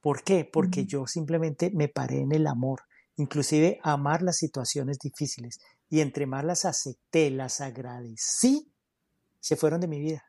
¿Por 0.00 0.24
qué? 0.24 0.44
Porque 0.44 0.86
yo 0.86 1.06
simplemente 1.06 1.70
me 1.70 1.88
paré 1.88 2.20
en 2.20 2.32
el 2.32 2.48
amor, 2.48 2.82
inclusive 3.16 3.78
amar 3.84 4.22
las 4.22 4.38
situaciones 4.38 4.98
difíciles 4.98 5.60
y 5.88 6.00
entre 6.00 6.26
más 6.26 6.44
las 6.44 6.64
acepté, 6.64 7.30
las 7.30 7.60
agradecí, 7.60 8.72
se 9.38 9.54
fueron 9.54 9.80
de 9.80 9.86
mi 9.86 10.00
vida. 10.00 10.24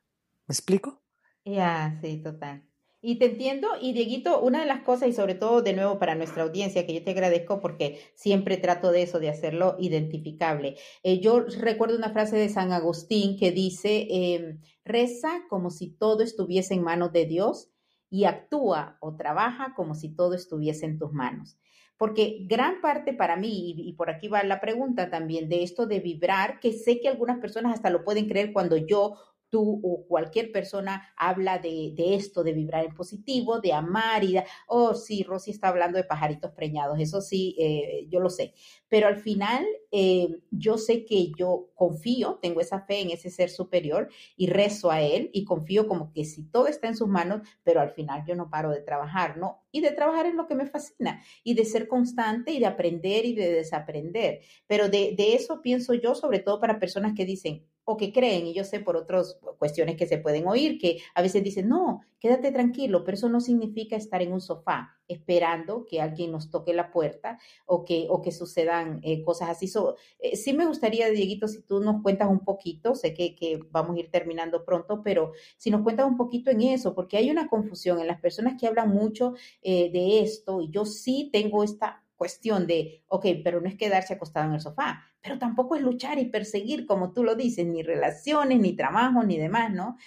¿Me 0.47 0.53
explico? 0.53 1.01
Ya, 1.47 1.97
sí, 2.01 2.17
total. 2.21 2.63
Y 2.99 3.19
te 3.19 3.27
entiendo, 3.27 3.69
y 3.79 3.93
Dieguito, 3.93 4.41
una 4.41 4.59
de 4.59 4.65
las 4.65 4.81
cosas, 4.81 5.07
y 5.07 5.13
sobre 5.13 5.35
todo 5.35 5.61
de 5.61 5.71
nuevo 5.71 5.97
para 5.97 6.15
nuestra 6.15 6.43
audiencia, 6.43 6.85
que 6.85 6.93
yo 6.93 7.03
te 7.03 7.11
agradezco 7.11 7.61
porque 7.61 8.01
siempre 8.15 8.57
trato 8.57 8.91
de 8.91 9.03
eso, 9.03 9.19
de 9.19 9.29
hacerlo 9.29 9.77
identificable. 9.79 10.75
Eh, 11.03 11.19
yo 11.21 11.45
recuerdo 11.59 11.95
una 11.95 12.09
frase 12.11 12.35
de 12.35 12.49
San 12.49 12.73
Agustín 12.73 13.37
que 13.37 13.51
dice, 13.51 14.07
em, 14.09 14.59
reza 14.83 15.43
como 15.49 15.69
si 15.69 15.91
todo 15.91 16.21
estuviese 16.21 16.73
en 16.73 16.83
manos 16.83 17.13
de 17.13 17.25
Dios 17.25 17.69
y 18.09 18.25
actúa 18.25 18.97
o 18.99 19.15
trabaja 19.15 19.73
como 19.75 19.95
si 19.95 20.13
todo 20.13 20.33
estuviese 20.33 20.85
en 20.85 20.97
tus 20.97 21.13
manos. 21.13 21.57
Porque 21.97 22.45
gran 22.49 22.81
parte 22.81 23.13
para 23.13 23.37
mí, 23.37 23.73
y, 23.77 23.89
y, 23.89 23.93
por 23.93 24.09
aquí 24.09 24.27
va 24.27 24.43
la 24.43 24.59
pregunta 24.59 25.09
también, 25.09 25.47
de 25.49 25.63
esto 25.63 25.87
de 25.87 25.99
vibrar, 26.01 26.59
que 26.59 26.73
sé 26.73 26.99
que 26.99 27.07
algunas 27.07 27.39
personas 27.39 27.73
hasta 27.73 27.89
lo 27.89 28.03
pueden 28.03 28.27
creer 28.27 28.51
cuando 28.53 28.75
yo 28.75 29.15
tú 29.49 29.79
o 29.83 30.05
cualquier 30.07 30.51
persona 30.51 31.13
habla 31.15 31.59
de, 31.59 31.93
esto, 31.97 32.43
de 32.43 32.53
vibrar 32.53 32.85
en 32.85 32.93
positivo, 32.93 33.59
de 33.59 33.73
amar 33.73 34.23
y 34.23 34.33
de, 34.33 34.43
oh, 34.67 34.93
sí, 34.93 35.23
Rosy 35.23 35.51
está 35.51 35.69
hablando 35.69 35.97
de 35.97 36.03
pajaritos 36.03 36.51
preñados, 36.51 36.99
eso 36.99 37.21
sí, 37.21 37.55
eh, 37.59 38.07
yo 38.09 38.19
lo 38.19 38.29
sé. 38.29 38.53
Pero 38.89 39.07
al 39.07 39.17
final, 39.17 39.65
eh, 39.91 40.39
yo 40.51 40.77
sé 40.77 41.05
que 41.05 41.31
yo 41.37 41.69
confío, 41.75 42.39
tengo 42.41 42.61
esa 42.61 42.81
fe 42.81 43.01
en 43.01 43.11
ese 43.11 43.29
ser 43.29 43.49
superior 43.49 44.09
y 44.35 44.47
rezo 44.47 44.91
a 44.91 45.01
él 45.01 45.29
y 45.33 45.43
confío 45.43 45.87
como 45.87 46.11
que 46.13 46.25
si 46.25 46.43
todo 46.43 46.67
está 46.67 46.87
en 46.87 46.95
sus 46.95 47.07
manos, 47.07 47.41
pero 47.63 47.81
al 47.81 47.91
final 47.91 48.23
yo 48.25 48.35
no 48.35 48.49
paro 48.49 48.71
de 48.71 48.81
trabajar, 48.81 49.37
¿no? 49.37 49.63
Y 49.71 49.81
de 49.81 49.91
trabajar 49.91 50.25
es 50.25 50.35
lo 50.35 50.47
que 50.47 50.55
me 50.55 50.65
fascina 50.67 51.21
y 51.43 51.53
de 51.53 51.65
ser 51.65 51.87
constante 51.87 52.51
y 52.51 52.59
de 52.59 52.65
aprender 52.65 53.25
y 53.25 53.33
de 53.33 53.51
desaprender. 53.51 54.41
Pero 54.67 54.89
de, 54.89 55.13
de 55.17 55.35
eso 55.35 55.61
pienso 55.61 55.93
yo, 55.93 56.15
sobre 56.15 56.39
todo 56.39 56.59
para 56.59 56.79
personas 56.79 57.13
que 57.15 57.25
dicen, 57.25 57.65
o 57.89 57.95
que 57.95 58.11
creen, 58.11 58.47
y 58.47 58.53
yo 58.53 58.65
sé 58.65 58.81
por 58.81 58.97
otras 58.97 59.39
cuestiones 59.57 59.95
que 59.95 60.07
se 60.07 60.17
pueden 60.17 60.45
oír, 60.45 60.77
que 60.77 60.99
a 61.15 61.21
veces 61.21 61.41
dicen, 61.41 61.69
no, 61.69 62.01
quédate 62.19 62.51
tranquilo, 62.51 63.05
pero 63.05 63.15
eso 63.15 63.29
no 63.29 63.39
significa 63.39 63.95
estar 63.95 64.21
en 64.21 64.33
un 64.33 64.41
sofá 64.41 64.97
esperando 65.07 65.85
que 65.85 66.01
alguien 66.01 66.33
nos 66.33 66.49
toque 66.49 66.73
la 66.73 66.91
puerta 66.91 67.39
o 67.65 67.85
que, 67.85 68.07
o 68.09 68.21
que 68.21 68.33
sucedan 68.33 68.99
eh, 69.03 69.23
cosas 69.23 69.51
así. 69.51 69.71
Eh, 70.19 70.35
sí 70.35 70.51
me 70.51 70.65
gustaría, 70.65 71.09
Dieguito, 71.09 71.47
si 71.47 71.61
tú 71.61 71.79
nos 71.79 72.01
cuentas 72.01 72.29
un 72.29 72.43
poquito, 72.43 72.93
sé 72.93 73.13
que, 73.13 73.35
que, 73.35 73.57
vamos 73.71 73.95
a 73.95 73.99
ir 74.01 74.11
terminando 74.11 74.65
pronto, 74.65 75.01
pero 75.01 75.31
si 75.55 75.71
nos 75.71 75.81
cuentas 75.81 76.07
un 76.07 76.17
poquito 76.17 76.51
en 76.51 76.63
eso, 76.63 76.93
porque 76.93 77.15
hay 77.15 77.31
una 77.31 77.47
confusión 77.47 78.01
en 78.01 78.07
las 78.07 78.19
personas 78.19 78.59
que 78.59 78.67
hablan 78.67 78.89
mucho 78.89 79.35
eh, 79.61 79.89
de 79.93 80.19
esto, 80.19 80.59
y 80.59 80.69
yo 80.71 80.83
sí 80.83 81.29
tengo 81.31 81.63
esta 81.63 82.03
cuestión 82.17 82.67
de, 82.67 83.03
ok, 83.07 83.27
pero 83.43 83.61
no 83.61 83.69
es 83.69 83.75
quedarse 83.75 84.15
acostado 84.15 84.47
en 84.47 84.55
el 84.55 84.59
sofá, 84.59 85.03
pero 85.27 85.39
tampoco 85.39 85.75
es 85.75 85.81
luchar 85.81 86.17
y 86.19 86.29
perseguir, 86.29 86.85
como 86.85 87.11
tú 87.11 87.23
lo 87.23 87.35
dices, 87.35 87.67
ni 87.67 87.83
relaciones, 87.83 88.59
ni 88.59 88.75
trabajo, 88.75 89.23
ni 89.23 89.37
demás, 89.37 89.73
¿no? 89.73 89.97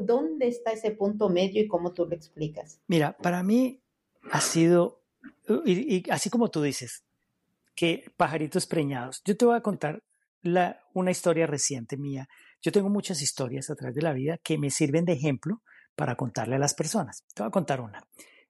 ¿Dónde 0.00 0.48
está 0.48 0.72
ese 0.72 0.92
punto 0.92 1.28
medio 1.28 1.60
y 1.60 1.68
cómo 1.68 1.92
tú 1.92 2.06
lo 2.06 2.14
explicas? 2.14 2.80
Mira, 2.86 3.14
para 3.18 3.42
mí 3.42 3.82
ha 4.30 4.40
sido, 4.40 5.02
y, 5.66 6.08
así 6.10 6.30
como 6.30 6.50
tú 6.50 6.62
dices, 6.62 7.04
que 7.74 8.10
pajaritos 8.16 8.66
preñados. 8.66 9.20
Yo 9.26 9.36
te 9.36 9.44
voy 9.44 9.56
a 9.56 9.60
contar 9.60 10.02
una 10.94 11.10
historia 11.10 11.46
reciente 11.46 11.98
mía. 11.98 12.28
Yo 12.62 12.72
tengo 12.72 12.88
muchas 12.88 13.20
historias 13.20 13.68
a 13.68 13.74
través 13.74 13.94
de 13.94 14.02
la 14.02 14.14
vida 14.14 14.38
que 14.38 14.56
me 14.56 14.70
sirven 14.70 15.04
de 15.04 15.12
ejemplo 15.12 15.60
para 15.94 16.16
contarle 16.16 16.56
a 16.56 16.58
las 16.58 16.72
personas. 16.72 17.24
Te 17.34 17.42
voy 17.42 17.48
a 17.48 17.50
contar 17.50 17.82
una, 17.82 18.02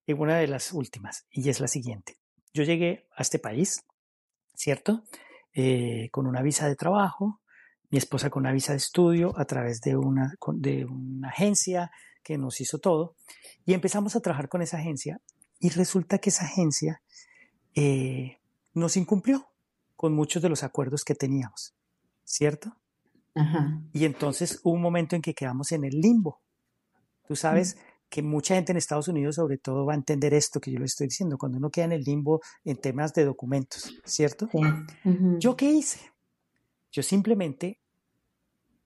una 0.07 0.39
de 0.39 0.47
las 0.47 0.73
últimas, 0.73 1.27
y 1.31 1.49
es 1.49 1.59
la 1.59 1.67
siguiente 1.67 2.17
yo 2.57 2.65
llegué 2.65 3.07
a 3.15 3.23
este 3.23 3.39
país, 3.39 3.85
¿cierto? 4.55 5.05
Eh, 5.59 6.11
con 6.11 6.27
una 6.27 6.43
visa 6.43 6.69
de 6.69 6.77
trabajo, 6.77 7.41
mi 7.89 7.97
esposa 7.97 8.29
con 8.29 8.43
una 8.43 8.53
visa 8.53 8.73
de 8.73 8.77
estudio 8.77 9.33
a 9.39 9.47
través 9.47 9.81
de 9.81 9.97
una, 9.97 10.35
de 10.53 10.85
una 10.85 11.31
agencia 11.31 11.91
que 12.23 12.37
nos 12.37 12.61
hizo 12.61 12.79
todo, 12.79 13.17
y 13.65 13.73
empezamos 13.73 14.15
a 14.17 14.21
trabajar 14.21 14.51
con 14.51 14.61
esa 14.61 14.77
agencia, 14.77 15.19
y 15.59 15.71
resulta 15.71 16.19
que 16.19 16.29
esa 16.29 16.45
agencia 16.45 17.01
eh, 17.75 18.37
nos 18.75 18.99
incumplió 18.99 19.49
con 19.97 20.13
muchos 20.13 20.43
de 20.43 20.51
los 20.51 20.63
acuerdos 20.63 21.05
que 21.05 21.15
teníamos, 21.15 21.75
¿cierto? 22.23 22.77
Y 23.95 24.05
entonces 24.05 24.61
hubo 24.63 24.75
un 24.75 24.83
momento 24.83 25.17
en 25.17 25.23
que 25.23 25.33
quedamos 25.33 25.73
en 25.73 25.85
el 25.85 26.01
limbo. 26.01 26.43
Tú 27.27 27.35
sabes, 27.35 27.79
que 28.09 28.23
mucha 28.23 28.55
gente 28.55 28.73
en 28.73 28.79
Estados 28.79 29.09
Unidos 29.09 29.37
sobre 29.37 29.59
todo 29.59 29.85
va 29.85 29.93
a 29.93 29.97
entender 29.97 30.35
esto 30.35 30.61
que 30.61 30.71
yo 30.71 30.79
le 30.79 30.85
estoy 30.87 31.09
diciendo, 31.09 31.39
cuando 31.39 31.59
uno 31.59 31.71
queda 31.71 31.87
en 31.87 31.93
el 31.93 32.03
limbo 32.03 32.41
en 32.65 32.77
temas 32.77 33.13
de 33.15 33.25
documentos, 33.25 33.95
¿cierto? 34.05 34.49
¿Yo 35.39 35.57
qué 35.57 35.71
hice? 35.71 36.01
Yo 36.93 37.03
simplemente 37.03 37.79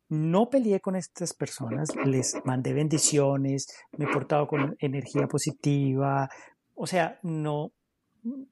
no 0.09 0.50
peleé 0.50 0.80
con 0.80 0.96
estas 0.96 1.33
personas, 1.35 1.90
les 2.04 2.35
mandé 2.44 2.72
bendiciones, 2.72 3.68
me 3.96 4.06
he 4.06 4.09
portado 4.09 4.48
con 4.48 4.76
energía 4.80 5.28
positiva, 5.28 6.28
o 6.74 6.87
sea, 6.87 7.18
no 7.22 7.72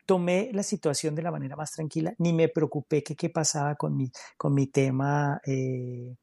tomé 0.07 0.51
la 0.53 0.63
situación 0.63 1.15
de 1.15 1.23
la 1.23 1.31
manera 1.31 1.57
más 1.57 1.73
tranquila, 1.73 2.15
ni 2.19 2.33
me 2.33 2.49
preocupé 2.49 3.03
que 3.03 3.17
qué 3.17 3.29
pasaba 3.29 3.75
con 3.75 3.97
mi, 3.97 4.11
con 4.37 4.55
mi 4.55 4.69
tema 4.69 5.41
eh, 5.45 6.15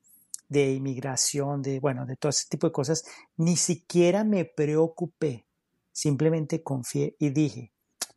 de 0.47 0.73
inmigración, 0.73 1.61
de, 1.61 1.79
bueno, 1.79 2.05
de 2.05 2.15
todo 2.15 2.29
ese 2.29 2.47
tipo 2.49 2.67
de 2.67 2.73
cosas, 2.73 3.03
ni 3.37 3.55
siquiera 3.55 4.23
me 4.23 4.45
preocupé, 4.45 5.45
simplemente 5.91 6.61
confié 6.63 7.15
y 7.19 7.29
dije, 7.29 7.71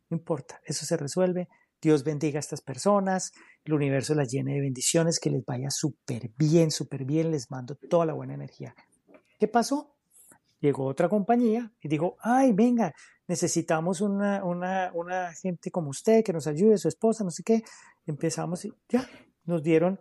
no 0.09 0.17
importa, 0.17 0.59
eso 0.65 0.85
se 0.85 0.97
resuelve, 0.97 1.47
Dios 1.81 2.03
bendiga 2.03 2.39
a 2.39 2.41
estas 2.41 2.61
personas, 2.61 3.31
el 3.63 3.73
universo 3.73 4.13
las 4.13 4.29
llene 4.29 4.55
de 4.55 4.61
bendiciones, 4.61 5.19
que 5.19 5.29
les 5.29 5.45
vaya 5.45 5.69
súper 5.69 6.31
bien, 6.37 6.71
súper 6.71 7.05
bien, 7.05 7.31
les 7.31 7.49
mando 7.49 7.75
toda 7.75 8.05
la 8.05 8.13
buena 8.13 8.33
energía. 8.33 8.75
¿Qué 9.39 9.47
pasó? 9.47 9.95
Llegó 10.59 10.85
otra 10.85 11.07
compañía 11.07 11.71
y 11.81 11.87
dijo, 11.87 12.17
ay, 12.19 12.51
venga, 12.51 12.93
necesitamos 13.27 14.01
una, 14.01 14.43
una, 14.43 14.91
una 14.93 15.33
gente 15.33 15.71
como 15.71 15.89
usted 15.91 16.23
que 16.23 16.33
nos 16.33 16.47
ayude, 16.47 16.77
su 16.77 16.89
esposa, 16.89 17.23
no 17.23 17.31
sé 17.31 17.43
qué. 17.43 17.63
Empezamos 18.05 18.65
y 18.65 18.73
ya, 18.89 19.07
nos 19.45 19.63
dieron 19.63 19.99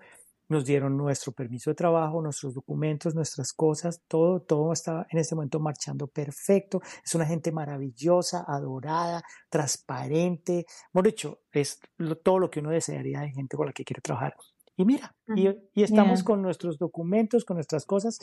nos 0.49 0.65
dieron 0.65 0.97
nuestro 0.97 1.33
permiso 1.33 1.71
de 1.71 1.75
trabajo, 1.75 2.23
nuestros 2.23 2.55
documentos, 2.55 3.15
nuestras 3.15 3.53
cosas, 3.53 4.03
todo, 4.09 4.41
todo 4.41 4.73
está 4.73 5.07
en 5.11 5.19
este 5.19 5.35
momento 5.35 5.61
marchando 5.61 6.07
perfecto. 6.07 6.81
Es 7.05 7.15
una 7.15 7.27
gente 7.27 7.53
maravillosa, 7.53 8.45
adorada, 8.49 9.23
transparente. 9.51 10.67
Hemos 10.93 11.05
dicho, 11.05 11.41
es 11.53 11.79
todo 12.23 12.39
lo 12.39 12.51
que 12.51 12.61
uno 12.61 12.71
desearía 12.71 13.21
de 13.21 13.31
gente 13.31 13.57
con 13.57 13.67
la 13.67 13.73
que 13.73 13.85
quiere 13.85 14.01
trabajar. 14.01 14.35
Y 14.77 14.85
mira, 14.85 15.15
y, 15.35 15.49
estamos 15.83 16.23
con 16.23 16.41
nuestros 16.41 16.79
documentos, 16.79 17.45
con 17.45 17.57
nuestras 17.57 17.85
cosas. 17.85 18.19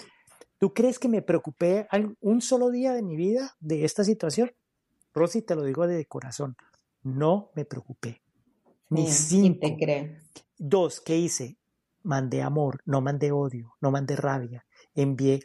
¿Tú 0.58 0.74
crees 0.74 0.99
que 0.99 1.10
me 1.10 1.22
preocupé 1.22 1.88
un 2.22 2.41
solo 2.41 2.72
día 2.72 2.93
de 2.93 3.04
mi 3.04 3.18
vida 3.18 3.56
de 3.60 3.84
esta 3.84 4.04
situación? 4.04 4.52
Rosy, 5.14 5.41
te 5.41 5.56
lo 5.56 5.64
digo 5.64 5.86
de 5.86 6.06
corazón, 6.06 6.56
no 7.04 7.52
me 7.56 7.66
preocupé. 7.66 8.22
Ni 8.89 9.08
cinco. 9.08 9.60
Te 9.62 9.76
creo. 9.78 10.18
Dos, 10.58 11.02
¿qué 11.02 11.18
hice? 11.18 11.58
Mandé 12.06 12.41
amor, 12.41 12.82
no 12.86 13.01
mandé 13.01 13.32
odio, 13.32 13.76
no 13.82 13.91
mandé 13.91 14.16
rabia. 14.16 14.66
Envié 14.93 15.41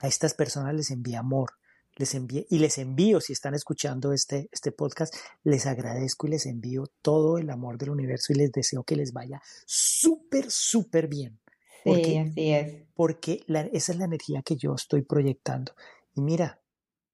a 0.00 0.08
estas 0.08 0.34
personas, 0.34 0.74
les 0.74 0.90
envié 0.90 1.16
amor, 1.16 1.50
les 1.96 2.14
envié 2.14 2.46
y 2.48 2.58
les 2.58 2.78
envío, 2.78 3.20
si 3.20 3.32
están 3.32 3.54
escuchando 3.54 4.12
este, 4.12 4.48
este 4.52 4.72
podcast, 4.72 5.14
les 5.42 5.66
agradezco 5.66 6.26
y 6.26 6.30
les 6.30 6.46
envío 6.46 6.84
todo 7.02 7.36
el 7.36 7.50
amor 7.50 7.76
del 7.76 7.90
universo 7.90 8.32
y 8.32 8.36
les 8.36 8.52
deseo 8.52 8.84
que 8.84 8.96
les 8.96 9.12
vaya 9.12 9.42
súper, 9.66 10.50
súper 10.50 11.08
bien. 11.08 11.38
Porque, 11.84 12.04
sí, 12.04 12.18
así 12.18 12.52
es. 12.52 12.86
Porque 12.94 13.44
esa 13.72 13.92
es 13.92 13.98
la 13.98 14.04
energía 14.04 14.42
que 14.42 14.56
yo 14.56 14.74
estoy 14.74 15.02
proyectando. 15.02 15.72
Y 16.14 16.20
mira, 16.20 16.60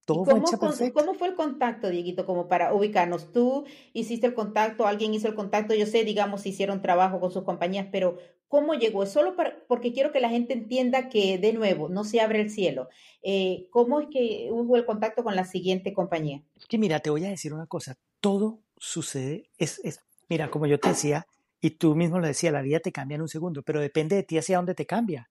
cómo, 0.06 0.44
¿Cómo 0.92 1.14
fue 1.14 1.28
el 1.28 1.34
contacto, 1.34 1.90
Dieguito, 1.90 2.24
como 2.26 2.48
para 2.48 2.72
ubicarnos? 2.72 3.32
Tú 3.32 3.64
hiciste 3.92 4.26
el 4.26 4.34
contacto, 4.34 4.86
alguien 4.86 5.12
hizo 5.14 5.28
el 5.28 5.34
contacto, 5.34 5.74
yo 5.74 5.86
sé, 5.86 6.04
digamos, 6.04 6.46
hicieron 6.46 6.80
trabajo 6.80 7.20
con 7.20 7.30
sus 7.30 7.42
compañías, 7.42 7.88
pero 7.90 8.18
¿cómo 8.48 8.74
llegó? 8.74 9.04
Solo 9.06 9.36
para, 9.36 9.56
porque 9.66 9.92
quiero 9.92 10.12
que 10.12 10.20
la 10.20 10.28
gente 10.28 10.54
entienda 10.54 11.08
que, 11.08 11.38
de 11.38 11.52
nuevo, 11.52 11.88
no 11.88 12.04
se 12.04 12.20
abre 12.20 12.40
el 12.40 12.50
cielo. 12.50 12.88
Eh, 13.22 13.66
¿Cómo 13.70 14.00
es 14.00 14.08
que 14.10 14.48
hubo 14.50 14.76
el 14.76 14.86
contacto 14.86 15.24
con 15.24 15.34
la 15.34 15.44
siguiente 15.44 15.92
compañía? 15.92 16.42
Es 16.56 16.66
que 16.66 16.78
mira, 16.78 17.00
te 17.00 17.10
voy 17.10 17.24
a 17.24 17.30
decir 17.30 17.52
una 17.52 17.66
cosa, 17.66 17.96
todo 18.20 18.60
sucede, 18.76 19.50
es, 19.58 19.80
es, 19.82 20.00
mira, 20.28 20.50
como 20.50 20.66
yo 20.66 20.78
te 20.78 20.90
decía, 20.90 21.26
y 21.60 21.70
tú 21.70 21.96
mismo 21.96 22.20
lo 22.20 22.26
decías, 22.26 22.52
la 22.52 22.62
vida 22.62 22.80
te 22.80 22.92
cambia 22.92 23.16
en 23.16 23.22
un 23.22 23.28
segundo, 23.28 23.62
pero 23.62 23.80
depende 23.80 24.14
de 24.14 24.22
ti 24.22 24.38
hacia 24.38 24.58
dónde 24.58 24.74
te 24.74 24.86
cambia. 24.86 25.30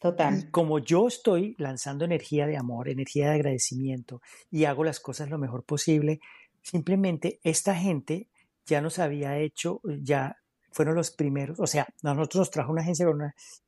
Total. 0.00 0.50
como 0.50 0.78
yo 0.78 1.08
estoy 1.08 1.54
lanzando 1.58 2.04
energía 2.04 2.46
de 2.46 2.56
amor, 2.56 2.88
energía 2.88 3.28
de 3.28 3.36
agradecimiento 3.36 4.20
y 4.50 4.64
hago 4.64 4.84
las 4.84 5.00
cosas 5.00 5.30
lo 5.30 5.38
mejor 5.38 5.64
posible, 5.64 6.20
simplemente 6.62 7.40
esta 7.42 7.74
gente 7.74 8.28
ya 8.66 8.80
nos 8.80 8.98
había 8.98 9.38
hecho, 9.38 9.80
ya 10.02 10.36
fueron 10.70 10.96
los 10.96 11.10
primeros, 11.10 11.58
o 11.60 11.66
sea, 11.66 11.88
nosotros 12.02 12.40
nos 12.40 12.50
trajo 12.50 12.72
una 12.72 12.82
agencia 12.82 13.06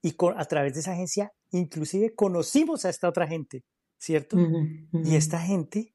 y 0.03 0.15
a 0.37 0.45
través 0.45 0.75
de 0.75 0.81
esa 0.81 0.93
agencia 0.93 1.33
inclusive 1.51 2.15
conocimos 2.15 2.85
a 2.85 2.91
esta 2.91 3.09
otra 3.09 3.27
gente, 3.27 3.65
¿cierto? 3.97 4.37
Y 4.93 5.17
esta 5.17 5.41
gente, 5.41 5.95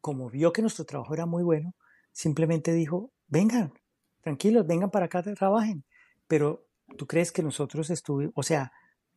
como 0.00 0.28
vio 0.28 0.52
que 0.52 0.60
nuestro 0.62 0.84
trabajo 0.84 1.14
era 1.14 1.24
muy 1.26 1.42
bueno, 1.42 1.74
simplemente 2.12 2.72
dijo, 2.74 3.10
vengan, 3.28 3.72
tranquilos, 4.20 4.66
vengan 4.66 4.90
para 4.90 5.06
acá, 5.06 5.22
trabajen. 5.22 5.84
Pero 6.26 6.66
tú 6.98 7.06
crees 7.06 7.32
que 7.32 7.42
nosotros 7.42 7.88
estuvimos, 7.90 8.32
o 8.36 8.42
sea, 8.42 8.72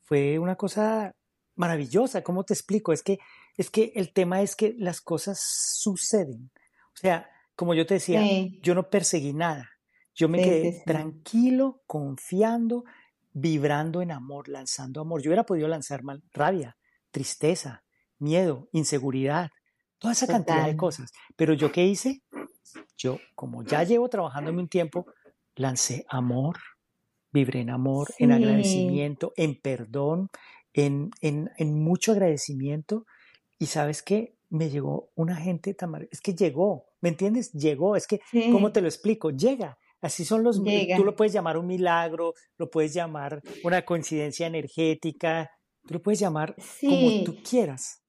fue 0.06 0.39
una 0.39 0.56
cosa 0.56 1.14
maravillosa. 1.56 2.24
¿Cómo 2.24 2.43
te 2.43 2.53
explico? 2.53 2.93
Es 2.93 3.03
que, 3.03 3.20
es 3.58 3.70
que 3.70 3.91
el 3.95 4.14
tema 4.14 4.41
es 4.41 4.56
que 4.56 4.76
las 4.78 5.01
cosas 5.01 5.39
suceden. 5.39 6.51
O 6.93 6.97
sea, 6.97 7.30
como 7.56 7.74
yo 7.74 7.86
te 7.86 7.95
decía, 7.95 8.22
yo 8.62 8.76
no 8.76 8.89
perseguí 8.89 9.34
nada. 9.34 9.70
Yo 10.14 10.30
me 10.30 10.41
quedé 10.41 10.84
tranquilo, 10.86 11.82
confiando, 11.88 12.86
vibrando 13.34 14.01
en 14.01 14.12
amor, 14.12 14.47
lanzando 14.47 15.01
amor. 15.01 15.22
Yo 15.22 15.30
hubiera 15.30 15.45
podido 15.45 15.68
lanzar 15.68 16.03
mal, 16.03 16.24
rabia, 16.32 16.78
tristeza, 17.12 17.84
miedo, 18.18 18.70
inseguridad, 18.72 19.49
toda 19.97 20.14
esa 20.14 20.28
cantidad 20.28 20.66
de 20.66 20.78
cosas. 20.78 21.12
Pero 21.36 21.53
yo 21.53 21.72
qué 21.72 21.86
hice? 21.86 22.24
Yo, 22.97 23.20
como 23.36 23.64
ya 23.64 23.84
llevo 23.84 24.08
trabajándome 24.08 24.62
un 24.62 24.70
tiempo, 24.70 25.06
lancé 25.56 26.06
amor, 26.08 26.58
vibré 27.36 27.59
en 27.59 27.69
amor, 27.69 28.07
en 28.17 28.31
agradecimiento, 28.31 29.33
en 29.36 29.59
perdón, 29.61 30.29
en, 30.73 31.11
en, 31.21 31.51
en, 31.57 31.79
mucho 31.83 32.13
agradecimiento. 32.13 33.05
Y 33.59 33.67
sabes 33.67 34.01
que 34.01 34.36
me 34.49 34.69
llegó 34.69 35.09
una 35.15 35.36
gente 35.36 35.73
tan 35.73 36.07
es 36.09 36.21
que 36.21 36.33
llegó, 36.33 36.86
¿me 37.01 37.09
entiendes? 37.09 37.51
Llegó, 37.51 37.95
es 37.95 38.07
que, 38.07 38.19
¿cómo 38.51 38.71
te 38.71 38.81
lo 38.81 38.88
explico? 38.88 39.29
Llega. 39.31 39.77
Así 40.01 40.23
son 40.23 40.43
los, 40.43 40.61
tú 40.63 41.03
lo 41.03 41.15
puedes 41.15 41.33
llamar 41.33 41.57
un 41.57 41.67
milagro, 41.67 42.33
lo 42.57 42.69
puedes 42.69 42.93
llamar 42.93 43.41
una 43.63 43.83
coincidencia 43.83 44.47
energética, 44.47 45.51
tú 45.86 45.95
lo 45.95 46.01
puedes 46.01 46.19
llamar 46.19 46.55
como 46.81 47.23
tú 47.23 47.38
quieras. 47.47 48.03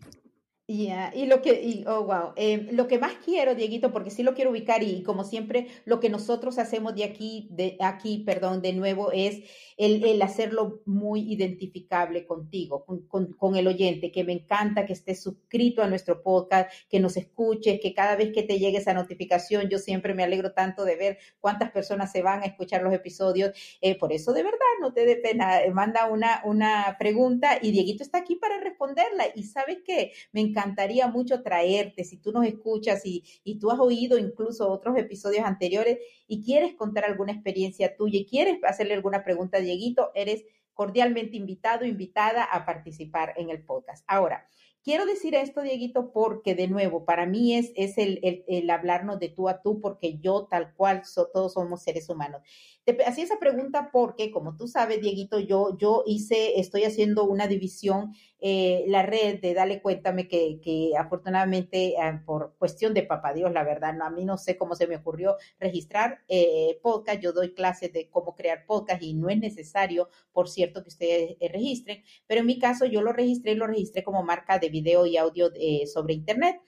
Yeah. 0.69 1.13
Y 1.15 1.27
lo 1.27 1.43
que, 1.43 1.63
y, 1.63 1.85
oh, 1.87 2.03
wow. 2.07 2.33
Eh, 2.35 2.67
lo 2.73 2.89
que 2.89 2.99
más 2.99 3.15
quiero, 3.25 3.55
Dieguito, 3.55 3.93
porque 3.93 4.11
sí 4.11 4.25
lo 4.25 4.35
quiero 4.35 4.51
ubicar 4.51 4.83
y, 4.83 5.05
como 5.05 5.23
siempre, 5.23 5.69
lo 5.85 6.01
que 6.01 6.11
nosotros 6.11 6.59
hacemos 6.59 6.97
de 6.97 7.05
aquí, 7.05 7.47
de 7.53 7.77
aquí, 7.79 8.25
perdón, 8.27 8.63
de 8.63 8.73
nuevo, 8.73 9.13
es 9.13 9.45
el, 9.77 10.05
el 10.05 10.21
hacerlo 10.23 10.83
muy 10.85 11.33
identificable 11.33 12.27
contigo, 12.27 12.85
con, 12.85 13.07
con, 13.07 13.33
con, 13.35 13.55
el 13.55 13.69
oyente, 13.69 14.11
que 14.11 14.25
me 14.25 14.33
encanta 14.33 14.87
que 14.87 14.95
estés 14.95 15.23
suscrito 15.23 15.85
a 15.85 15.87
nuestro 15.87 16.21
podcast, 16.25 16.69
que 16.89 16.99
nos 16.99 17.17
escuches, 17.17 17.79
que 17.81 17.95
cada 17.95 18.17
vez 18.17 18.33
que 18.33 18.43
te 18.43 18.59
llegue 18.59 18.79
esa 18.79 18.93
notificación, 18.93 19.69
yo 19.69 19.79
siempre 19.79 20.15
me 20.15 20.25
alegro 20.25 20.53
tanto 20.53 20.85
de 20.85 20.97
ver 20.97 21.19
cuántas 21.39 21.71
personas 21.71 22.11
se 22.11 22.23
van 22.23 22.43
a 22.43 22.47
escuchar 22.47 22.83
los 22.83 22.93
episodios. 22.93 23.53
Eh, 23.81 23.97
por 23.97 24.13
eso, 24.13 24.33
de 24.33 24.43
verdad, 24.43 24.59
no 24.81 24.93
te 24.93 25.07
dé 25.07 25.15
pena, 25.15 25.61
manda 25.73 26.09
una, 26.09 26.43
una 26.45 26.97
pregunta 26.99 27.57
y 27.63 27.71
Dieguito 27.71 28.03
está 28.03 28.19
aquí 28.19 28.35
para 28.35 28.59
responderla. 28.59 29.27
Y 29.37 29.45
sabes 29.45 29.79
qué, 29.87 30.11
me 30.33 30.41
encanta 30.41 30.56
encantaría 30.57 31.07
mucho 31.09 31.43
traerte, 31.43 32.05
si 32.05 32.17
tú 32.17 32.33
nos 32.33 32.47
escuchas 32.47 33.05
y, 33.05 33.23
y 33.45 33.59
tú 33.59 33.71
has 33.71 33.79
oído 33.79 34.19
incluso 34.19 34.71
otros 34.71 34.97
episodios 34.97 35.45
anteriores 35.45 35.99
y 36.27 36.43
quieres 36.43 36.75
contar 36.75 37.05
alguna 37.05 37.33
experiencia 37.33 37.95
tuya 37.95 38.21
y 38.21 38.27
quieres 38.27 38.59
hacerle 38.65 38.95
alguna 38.95 39.23
pregunta 39.23 39.59
a 39.59 39.61
Dieguito, 39.61 40.11
eres 40.15 40.45
cordialmente 40.73 41.37
invitado, 41.37 41.85
invitada 41.85 42.45
a 42.45 42.65
participar 42.65 43.35
en 43.37 43.51
el 43.51 43.63
podcast. 43.65 44.05
Ahora, 44.07 44.47
quiero 44.83 45.05
decir 45.05 45.35
esto, 45.35 45.63
Dieguito, 45.63 46.13
porque 46.13 46.55
de 46.55 46.69
nuevo, 46.69 47.05
para 47.05 47.27
mí 47.27 47.55
es, 47.55 47.73
es 47.77 47.99
el, 47.99 48.45
el, 48.47 48.71
hablarnos 48.71 49.19
de 49.19 49.31
tú 49.31 49.49
a 49.49 49.61
tú, 49.63 49.81
porque 49.81 50.19
yo 50.19 50.47
tal 50.51 50.75
cual, 50.75 51.03
todos 51.33 51.55
somos 51.55 51.83
seres 51.83 52.09
humanos. 52.09 52.43
Te 52.87 53.05
hacía 53.05 53.25
esa 53.25 53.41
pregunta 53.41 53.91
porque, 53.93 54.31
como 54.31 54.57
tú 54.57 54.69
sabes, 54.69 55.01
Dieguito, 55.01 55.41
yo, 55.41 55.77
yo 55.77 56.05
hice, 56.07 56.61
estoy 56.61 56.85
haciendo 56.85 57.25
una 57.25 57.49
división, 57.49 58.15
eh, 58.39 58.85
la 58.87 59.03
red 59.03 59.41
de 59.41 59.55
Dale 59.55 59.83
Cuéntame, 59.83 60.29
que, 60.29 60.61
que 60.63 60.93
afortunadamente 60.97 61.95
eh, 61.95 62.21
por 62.25 62.55
cuestión 62.59 62.95
de 62.95 63.03
papá 63.03 63.35
Dios, 63.35 63.51
la 63.53 63.65
verdad, 63.65 63.93
no, 63.93 64.05
a 64.05 64.11
mí 64.11 64.25
no 64.25 64.39
sé 64.39 64.57
cómo 64.57 64.77
se 64.77 64.87
me 64.87 64.95
ocurrió 64.95 65.35
registrar 65.59 66.21
eh, 66.29 66.79
podcast, 66.81 67.21
yo 67.21 67.33
doy 67.33 67.55
clases 67.55 67.93
de 67.93 68.09
cómo 68.09 68.37
crear 68.37 68.65
podcast 68.67 69.03
y 69.03 69.15
no 69.15 69.31
es 69.31 69.39
necesario, 69.39 70.09
por 70.31 70.49
cierto, 70.49 70.85
que 70.85 70.91
ustedes 70.91 71.37
registren, 71.53 72.05
pero 72.29 72.43
en 72.43 72.47
mi 72.47 72.61
caso 72.61 72.87
yo 72.87 73.03
lo 73.03 73.13
registré, 73.13 73.57
lo 73.57 73.67
registré 73.67 74.05
como 74.05 74.23
marca 74.23 74.61
de 74.61 74.69
video 74.69 75.07
y 75.07 75.17
audio 75.17 75.51
sobre 75.93 76.15
Internet. 76.15 76.61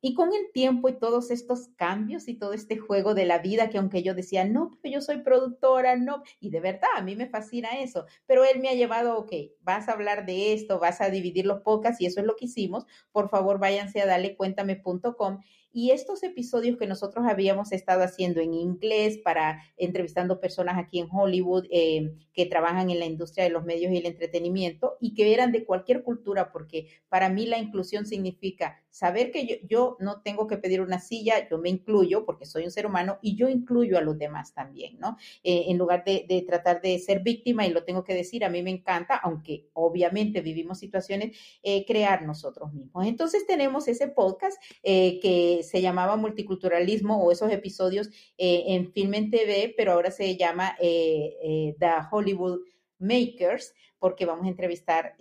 Y 0.00 0.14
con 0.14 0.32
el 0.32 0.52
tiempo 0.52 0.88
y 0.88 0.98
todos 0.98 1.30
estos 1.30 1.68
cambios 1.76 2.28
y 2.28 2.34
todo 2.34 2.52
este 2.52 2.76
juego 2.78 3.14
de 3.14 3.24
la 3.26 3.38
vida, 3.38 3.70
que 3.70 3.78
aunque 3.78 4.02
yo 4.02 4.14
decía, 4.14 4.44
no, 4.44 4.70
pero 4.82 4.94
yo 4.94 5.00
soy 5.00 5.18
productora, 5.22 5.96
no, 5.96 6.22
y 6.38 6.50
de 6.50 6.60
verdad, 6.60 6.88
a 6.96 7.02
mí 7.02 7.16
me 7.16 7.28
fascina 7.28 7.80
eso, 7.80 8.06
pero 8.26 8.44
él 8.44 8.60
me 8.60 8.68
ha 8.68 8.74
llevado, 8.74 9.18
ok, 9.18 9.32
vas 9.60 9.88
a 9.88 9.92
hablar 9.92 10.26
de 10.26 10.52
esto, 10.52 10.78
vas 10.78 11.00
a 11.00 11.10
dividir 11.10 11.46
los 11.46 11.60
podcasts 11.62 12.00
y 12.00 12.06
eso 12.06 12.20
es 12.20 12.26
lo 12.26 12.36
que 12.36 12.44
hicimos. 12.46 12.84
Por 13.12 13.28
favor, 13.30 13.58
váyanse 13.58 14.00
a 14.00 14.06
dalecuéntame.com 14.06 15.40
y 15.76 15.90
estos 15.90 16.22
episodios 16.22 16.78
que 16.78 16.86
nosotros 16.86 17.26
habíamos 17.28 17.70
estado 17.70 18.02
haciendo 18.02 18.40
en 18.40 18.54
inglés 18.54 19.18
para 19.18 19.62
entrevistando 19.76 20.40
personas 20.40 20.78
aquí 20.78 21.00
en 21.00 21.08
Hollywood 21.12 21.66
eh, 21.70 22.14
que 22.32 22.46
trabajan 22.46 22.88
en 22.88 22.98
la 22.98 23.04
industria 23.04 23.44
de 23.44 23.50
los 23.50 23.62
medios 23.62 23.92
y 23.92 23.98
el 23.98 24.06
entretenimiento 24.06 24.96
y 25.02 25.12
que 25.12 25.34
eran 25.34 25.52
de 25.52 25.66
cualquier 25.66 26.02
cultura, 26.02 26.50
porque 26.50 26.88
para 27.10 27.28
mí 27.28 27.44
la 27.44 27.58
inclusión 27.58 28.06
significa 28.06 28.80
saber 28.88 29.30
que 29.30 29.60
yo, 29.68 29.98
no 30.00 30.22
tengo 30.22 30.46
que 30.46 30.56
pedir 30.56 30.80
una 30.80 30.98
silla, 30.98 31.46
yo 31.50 31.58
me 31.58 31.68
incluyo 31.68 32.24
porque 32.24 32.46
soy 32.46 32.64
un 32.64 32.70
ser 32.70 32.86
humano 32.86 33.18
y 33.20 33.36
yo 33.36 33.50
incluyo 33.50 33.98
a 33.98 34.00
los 34.00 34.16
demás 34.16 34.54
también, 34.54 34.98
¿no? 34.98 35.18
Eh, 35.44 35.66
en 35.68 35.76
lugar 35.76 36.04
de, 36.06 36.44
tratar 36.46 36.80
de 36.80 36.98
ser 36.98 37.20
víctima, 37.20 37.66
y 37.66 37.70
lo 37.70 37.84
tengo 37.84 38.02
que 38.02 38.14
decir, 38.14 38.42
a 38.46 38.48
mí 38.48 38.62
me 38.62 38.70
encanta, 38.70 39.16
aunque 39.16 39.68
obviamente 39.74 40.40
vivimos 40.40 40.78
situaciones, 40.78 41.36
eh, 41.62 41.84
crear 41.84 42.22
nosotros 42.22 42.72
mismos. 42.72 43.06
Entonces 43.06 43.46
tenemos 43.46 43.86
ese 43.88 44.08
podcast 44.08 44.56
que 44.82 45.65
se 45.66 45.82
llamaba 45.82 46.16
multiculturalismo 46.16 47.22
o 47.22 47.32
esos 47.32 47.50
episodios 47.50 48.08
eh, 48.38 48.64
en 48.68 48.92
Film 48.92 49.14
en 49.14 49.30
TV, 49.30 49.74
pero 49.76 49.92
ahora 49.92 50.10
se 50.10 50.36
llama 50.36 50.76
eh, 50.80 51.36
eh, 51.42 51.76
The 51.78 51.90
Hollywood 52.10 52.60
makers, 52.98 53.74
porque 53.98 54.24
vamos 54.24 54.46
a 54.46 54.48
entrevistar 54.48 55.16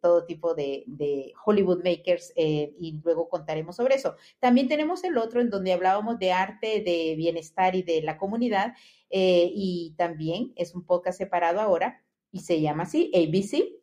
todo 0.00 0.24
tipo 0.24 0.54
de, 0.54 1.32
Hollywood 1.44 1.82
makers 1.84 2.32
y 2.36 3.00
luego 3.04 3.28
contaremos 3.28 3.76
sobre 3.76 3.94
eso. 3.94 4.16
También 4.38 4.68
tenemos 4.68 5.04
el 5.04 5.16
otro 5.16 5.40
en 5.40 5.48
donde 5.48 5.72
hablábamos 5.72 6.18
de 6.18 6.32
arte, 6.32 6.80
de 6.80 7.14
bienestar 7.16 7.76
y 7.76 7.82
de 7.82 8.02
la 8.02 8.18
comunidad, 8.18 8.74
y 9.10 9.94
también 9.96 10.52
es 10.56 10.74
un 10.74 10.84
podcast 10.84 11.18
separado 11.18 11.60
ahora 11.60 12.02
y 12.32 12.40
se 12.40 12.60
llama 12.60 12.82
así, 12.82 13.10
ABC 13.14 13.77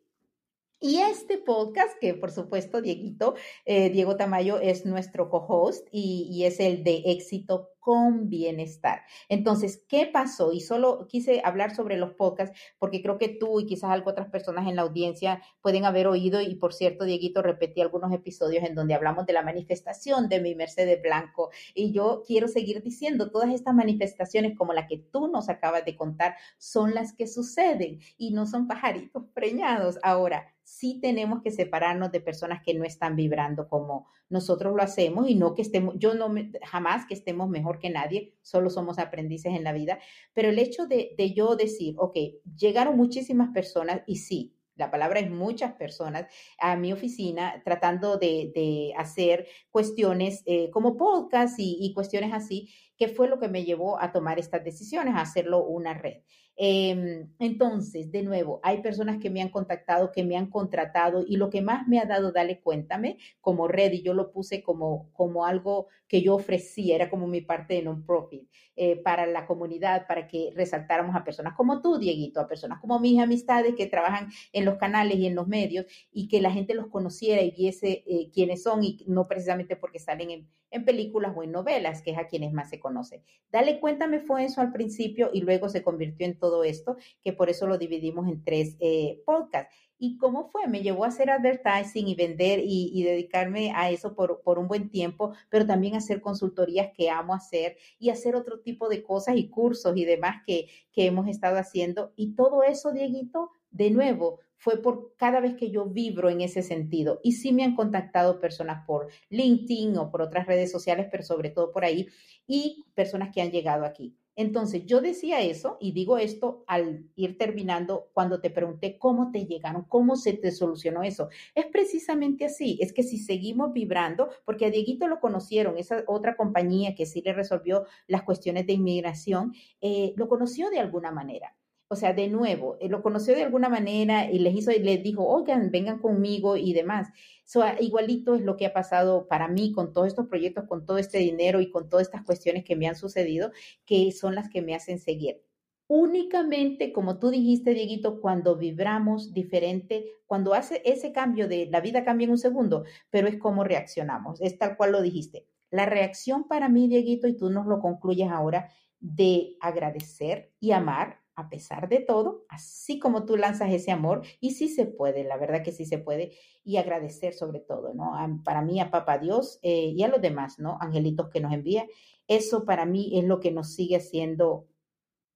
y 0.80 0.98
este 0.98 1.38
podcast, 1.38 1.98
que 2.00 2.14
por 2.14 2.30
supuesto 2.30 2.80
Dieguito, 2.82 3.34
eh, 3.64 3.90
Diego 3.90 4.16
Tamayo 4.16 4.60
es 4.60 4.84
nuestro 4.84 5.30
co-host 5.30 5.88
y, 5.90 6.28
y, 6.30 6.44
es 6.44 6.60
el 6.60 6.84
de 6.84 7.02
éxito 7.06 7.70
con 7.86 8.28
bienestar. 8.28 9.02
Entonces, 9.28 9.84
¿qué 9.88 10.06
pasó? 10.12 10.52
Y 10.52 10.60
solo 10.60 11.06
quise 11.08 11.40
hablar 11.44 11.72
sobre 11.72 11.96
los 11.96 12.14
podcasts 12.14 12.58
porque 12.80 13.00
creo 13.00 13.16
que 13.16 13.28
tú 13.28 13.60
y 13.60 13.66
quizás 13.66 13.90
algo 13.90 14.10
otras 14.10 14.28
personas 14.28 14.66
en 14.66 14.74
la 14.74 14.82
audiencia 14.82 15.40
pueden 15.62 15.84
haber 15.84 16.08
oído 16.08 16.40
y 16.40 16.56
por 16.56 16.74
cierto, 16.74 17.04
Dieguito, 17.04 17.42
repetí 17.42 17.80
algunos 17.80 18.12
episodios 18.12 18.64
en 18.64 18.74
donde 18.74 18.94
hablamos 18.94 19.24
de 19.24 19.34
la 19.34 19.42
manifestación 19.42 20.28
de 20.28 20.40
mi 20.40 20.56
Mercedes 20.56 21.00
Blanco 21.00 21.50
y 21.74 21.92
yo 21.92 22.24
quiero 22.26 22.48
seguir 22.48 22.82
diciendo, 22.82 23.30
todas 23.30 23.54
estas 23.54 23.72
manifestaciones 23.72 24.58
como 24.58 24.72
la 24.72 24.88
que 24.88 24.98
tú 24.98 25.28
nos 25.28 25.48
acabas 25.48 25.84
de 25.84 25.94
contar 25.94 26.34
son 26.58 26.92
las 26.92 27.12
que 27.12 27.28
suceden 27.28 28.00
y 28.18 28.32
no 28.32 28.46
son 28.46 28.66
pajaritos 28.66 29.26
preñados. 29.32 30.00
Ahora, 30.02 30.55
sí 30.66 30.98
tenemos 31.00 31.42
que 31.42 31.52
separarnos 31.52 32.10
de 32.10 32.20
personas 32.20 32.60
que 32.60 32.74
no 32.74 32.84
están 32.84 33.14
vibrando 33.14 33.68
como 33.68 34.08
nosotros 34.28 34.74
lo 34.74 34.82
hacemos 34.82 35.28
y 35.28 35.36
no 35.36 35.54
que 35.54 35.62
estemos, 35.62 35.94
yo 35.96 36.14
no 36.14 36.34
jamás 36.64 37.06
que 37.06 37.14
estemos 37.14 37.48
mejor 37.48 37.78
que 37.78 37.88
nadie, 37.88 38.34
solo 38.42 38.68
somos 38.68 38.98
aprendices 38.98 39.54
en 39.54 39.62
la 39.62 39.72
vida, 39.72 40.00
pero 40.34 40.48
el 40.48 40.58
hecho 40.58 40.88
de, 40.88 41.14
yo 41.36 41.54
decir, 41.54 41.94
ok, 41.98 42.16
llegaron 42.58 42.96
muchísimas 42.96 43.50
personas 43.50 44.02
y 44.08 44.16
sí, 44.16 44.56
la 44.74 44.90
palabra 44.90 45.20
es 45.20 45.30
muchas 45.30 45.72
personas 45.74 46.26
a 46.58 46.74
mi 46.74 46.92
oficina 46.92 47.62
tratando 47.64 48.18
de, 48.18 48.92
hacer 48.98 49.46
cuestiones 49.70 50.42
eh, 50.46 50.68
como 50.70 50.96
podcast 50.96 51.54
y, 51.58 51.92
cuestiones 51.94 52.32
así, 52.34 52.74
que 52.98 53.06
fue 53.06 53.28
lo 53.28 53.38
que 53.38 53.48
me 53.48 53.64
llevó 53.64 54.02
a 54.02 54.10
tomar 54.10 54.40
estas 54.40 54.64
decisiones, 54.64 55.14
a 55.14 55.20
hacerlo 55.20 55.64
una 55.64 55.94
red. 55.94 56.22
Em, 56.58 57.28
entonces, 57.38 58.10
de 58.10 58.22
nuevo, 58.22 58.60
hay 58.62 58.80
personas 58.80 59.18
que 59.18 59.28
me 59.28 59.42
han 59.42 59.50
contactado, 59.50 60.10
que 60.10 60.24
me 60.24 60.36
han 60.36 60.48
contratado 60.48 61.22
y 61.26 61.36
lo 61.36 61.50
que 61.50 61.60
más 61.60 61.86
me 61.86 61.98
ha 61.98 62.06
dado, 62.06 62.32
dale 62.32 62.60
cuéntame, 62.60 63.18
como 63.42 63.68
red, 63.68 63.92
y 63.92 64.02
yo 64.02 64.14
lo 64.14 64.32
puse 64.32 64.62
como, 64.62 65.10
como 65.12 65.44
algo 65.44 65.88
que 66.08 66.22
yo 66.22 66.34
ofrecía, 66.34 66.94
era 66.94 67.10
como 67.10 67.26
mi 67.26 67.40
parte 67.40 67.74
de 67.74 67.82
non-profit 67.82 68.48
eh, 68.76 68.96
para 68.96 69.26
la 69.26 69.46
comunidad, 69.46 70.06
para 70.06 70.26
que 70.28 70.52
resaltáramos 70.54 71.14
a 71.16 71.24
personas 71.24 71.54
como 71.54 71.82
tú, 71.82 71.98
Dieguito, 71.98 72.40
a 72.40 72.48
personas 72.48 72.80
como 72.80 73.00
mis 73.00 73.18
amistades 73.20 73.74
que 73.74 73.86
trabajan 73.86 74.30
en 74.52 74.64
los 74.64 74.76
canales 74.76 75.18
y 75.18 75.26
en 75.26 75.34
los 75.34 75.48
medios 75.48 75.86
y 76.12 76.28
que 76.28 76.40
la 76.40 76.52
gente 76.52 76.74
los 76.74 76.86
conociera 76.88 77.42
y 77.42 77.50
viese 77.50 78.04
eh, 78.06 78.30
quiénes 78.32 78.62
son 78.62 78.82
y 78.84 79.04
no 79.08 79.26
precisamente 79.26 79.76
porque 79.76 79.98
salen 79.98 80.30
en, 80.30 80.48
en 80.70 80.84
películas 80.84 81.32
o 81.36 81.42
en 81.42 81.52
novelas, 81.52 82.02
que 82.02 82.12
es 82.12 82.18
a 82.18 82.28
quienes 82.28 82.52
más 82.52 82.70
se 82.70 82.78
conoce. 82.80 83.22
Dale 83.50 83.80
cuéntame 83.80 84.20
fue 84.20 84.44
eso 84.44 84.60
al 84.60 84.72
principio 84.72 85.30
y 85.32 85.40
luego 85.40 85.68
se 85.68 85.82
convirtió 85.82 86.26
en 86.26 86.38
todo 86.38 86.45
esto, 86.64 86.96
que 87.22 87.32
por 87.32 87.50
eso 87.50 87.66
lo 87.66 87.78
dividimos 87.78 88.28
en 88.28 88.42
tres 88.44 88.76
eh, 88.80 89.22
podcasts. 89.24 89.74
¿Y 89.98 90.18
cómo 90.18 90.50
fue? 90.50 90.66
Me 90.66 90.82
llevó 90.82 91.04
a 91.04 91.08
hacer 91.08 91.30
advertising 91.30 92.06
y 92.06 92.14
vender 92.14 92.60
y, 92.62 93.02
dedicarme 93.02 93.72
a 93.74 93.90
eso 93.90 94.14
por, 94.14 94.42
por, 94.42 94.58
un 94.58 94.68
buen 94.68 94.90
tiempo, 94.90 95.32
pero 95.48 95.66
también 95.66 95.96
hacer 95.96 96.20
consultorías 96.20 96.90
que 96.94 97.08
amo 97.08 97.32
hacer 97.32 97.78
y 97.98 98.10
hacer 98.10 98.36
otro 98.36 98.60
tipo 98.60 98.90
de 98.90 99.02
cosas 99.02 99.36
y 99.36 99.48
cursos 99.48 99.96
y 99.96 100.04
demás 100.04 100.42
que, 100.46 100.68
que 100.92 101.06
hemos 101.06 101.28
estado 101.28 101.56
haciendo. 101.56 102.12
Y 102.14 102.34
todo 102.34 102.62
eso, 102.62 102.92
Dieguito, 102.92 103.50
de 103.70 103.90
nuevo, 103.90 104.40
fue 104.58 104.82
por 104.82 105.14
cada 105.16 105.40
vez 105.40 105.54
que 105.54 105.70
yo 105.70 105.86
vibro 105.86 106.28
en 106.28 106.40
ese 106.40 106.62
sentido. 106.62 107.20
Y 107.22 107.32
sí 107.32 107.52
me 107.52 107.64
han 107.64 107.74
contactado 107.74 108.40
personas 108.40 108.84
por 108.86 109.08
LinkedIn 109.30 109.96
o 109.96 110.10
por 110.10 110.22
otras 110.22 110.46
redes 110.46 110.70
sociales, 110.70 111.08
pero 111.10 111.22
sobre 111.22 111.50
todo 111.50 111.72
por 111.72 111.84
ahí, 111.84 112.08
y 112.46 112.84
personas 112.94 113.30
que 113.34 113.42
han 113.42 113.50
llegado 113.50 113.84
aquí. 113.84 114.14
Entonces, 114.36 114.84
yo 114.84 115.00
decía 115.00 115.40
eso 115.40 115.78
y 115.80 115.92
digo 115.92 116.18
esto 116.18 116.62
al 116.66 117.06
ir 117.16 117.38
terminando 117.38 118.10
cuando 118.12 118.40
te 118.40 118.50
pregunté 118.50 118.98
cómo 118.98 119.30
te 119.32 119.46
llegaron, 119.46 119.84
cómo 119.88 120.16
se 120.16 120.34
te 120.34 120.52
solucionó 120.52 121.02
eso. 121.02 121.28
Es 121.54 121.66
precisamente 121.66 122.44
así, 122.44 122.78
es 122.80 122.92
que 122.92 123.02
si 123.02 123.18
seguimos 123.18 123.72
vibrando, 123.72 124.28
porque 124.44 124.66
a 124.66 124.70
Dieguito 124.70 125.08
lo 125.08 125.20
conocieron, 125.20 125.78
esa 125.78 126.04
otra 126.06 126.36
compañía 126.36 126.94
que 126.94 127.06
sí 127.06 127.22
le 127.24 127.32
resolvió 127.32 127.86
las 128.06 128.22
cuestiones 128.22 128.66
de 128.66 128.74
inmigración, 128.74 129.54
eh, 129.80 130.12
lo 130.16 130.28
conoció 130.28 130.70
de 130.70 130.80
alguna 130.80 131.10
manera 131.10 131.56
o 131.88 131.96
sea, 131.96 132.12
de 132.12 132.28
nuevo, 132.28 132.76
eh, 132.80 132.88
lo 132.88 133.02
conoció 133.02 133.34
de 133.34 133.44
alguna 133.44 133.68
manera 133.68 134.30
y 134.30 134.38
les 134.40 134.54
hizo 134.54 134.72
y 134.72 134.80
les 134.80 135.02
dijo, 135.02 135.24
oigan, 135.24 135.70
vengan 135.70 135.98
conmigo 135.98 136.56
y 136.56 136.72
demás. 136.72 137.08
So, 137.44 137.62
igualito 137.78 138.34
es 138.34 138.42
lo 138.42 138.56
que 138.56 138.66
ha 138.66 138.72
pasado 138.72 139.28
para 139.28 139.46
mí 139.46 139.72
con 139.72 139.92
todos 139.92 140.08
estos 140.08 140.26
proyectos, 140.26 140.64
con 140.68 140.84
todo 140.84 140.98
este 140.98 141.18
dinero 141.18 141.60
y 141.60 141.70
con 141.70 141.88
todas 141.88 142.06
estas 142.06 142.24
cuestiones 142.24 142.64
que 142.64 142.74
me 142.74 142.88
han 142.88 142.96
sucedido, 142.96 143.52
que 143.84 144.10
son 144.10 144.34
las 144.34 144.48
que 144.50 144.62
me 144.62 144.74
hacen 144.74 144.98
seguir. 144.98 145.42
Únicamente, 145.88 146.92
como 146.92 147.20
tú 147.20 147.30
dijiste, 147.30 147.72
Dieguito, 147.72 148.20
cuando 148.20 148.56
vibramos 148.56 149.32
diferente, 149.32 150.06
cuando 150.26 150.54
hace 150.54 150.82
ese 150.84 151.12
cambio 151.12 151.46
de 151.46 151.66
la 151.66 151.80
vida 151.80 152.04
cambia 152.04 152.24
en 152.24 152.32
un 152.32 152.38
segundo, 152.38 152.84
pero 153.10 153.28
es 153.28 153.38
como 153.38 153.62
reaccionamos, 153.62 154.40
es 154.40 154.58
tal 154.58 154.76
cual 154.76 154.90
lo 154.90 155.02
dijiste. 155.02 155.46
La 155.70 155.86
reacción 155.86 156.48
para 156.48 156.68
mí, 156.68 156.88
Dieguito, 156.88 157.28
y 157.28 157.36
tú 157.36 157.50
nos 157.50 157.66
lo 157.66 157.78
concluyes 157.78 158.28
ahora, 158.28 158.68
de 158.98 159.56
agradecer 159.60 160.52
y 160.58 160.72
amar 160.72 161.20
a 161.36 161.50
pesar 161.50 161.88
de 161.90 162.00
todo, 162.00 162.46
así 162.48 162.98
como 162.98 163.26
tú 163.26 163.36
lanzas 163.36 163.70
ese 163.70 163.92
amor, 163.92 164.22
y 164.40 164.52
sí 164.52 164.68
se 164.68 164.86
puede, 164.86 165.22
la 165.22 165.36
verdad 165.36 165.62
que 165.62 165.70
sí 165.70 165.84
se 165.84 165.98
puede, 165.98 166.32
y 166.64 166.78
agradecer 166.78 167.34
sobre 167.34 167.60
todo, 167.60 167.92
¿no? 167.92 168.14
Para 168.42 168.62
mí, 168.62 168.80
a 168.80 168.90
Papá 168.90 169.18
Dios 169.18 169.58
eh, 169.62 169.92
y 169.94 170.02
a 170.02 170.08
los 170.08 170.22
demás, 170.22 170.58
¿no? 170.58 170.78
Angelitos 170.80 171.28
que 171.28 171.40
nos 171.40 171.52
envía, 171.52 171.86
eso 172.26 172.64
para 172.64 172.86
mí 172.86 173.18
es 173.18 173.24
lo 173.24 173.38
que 173.38 173.52
nos 173.52 173.74
sigue 173.74 173.96
haciendo 173.96 174.66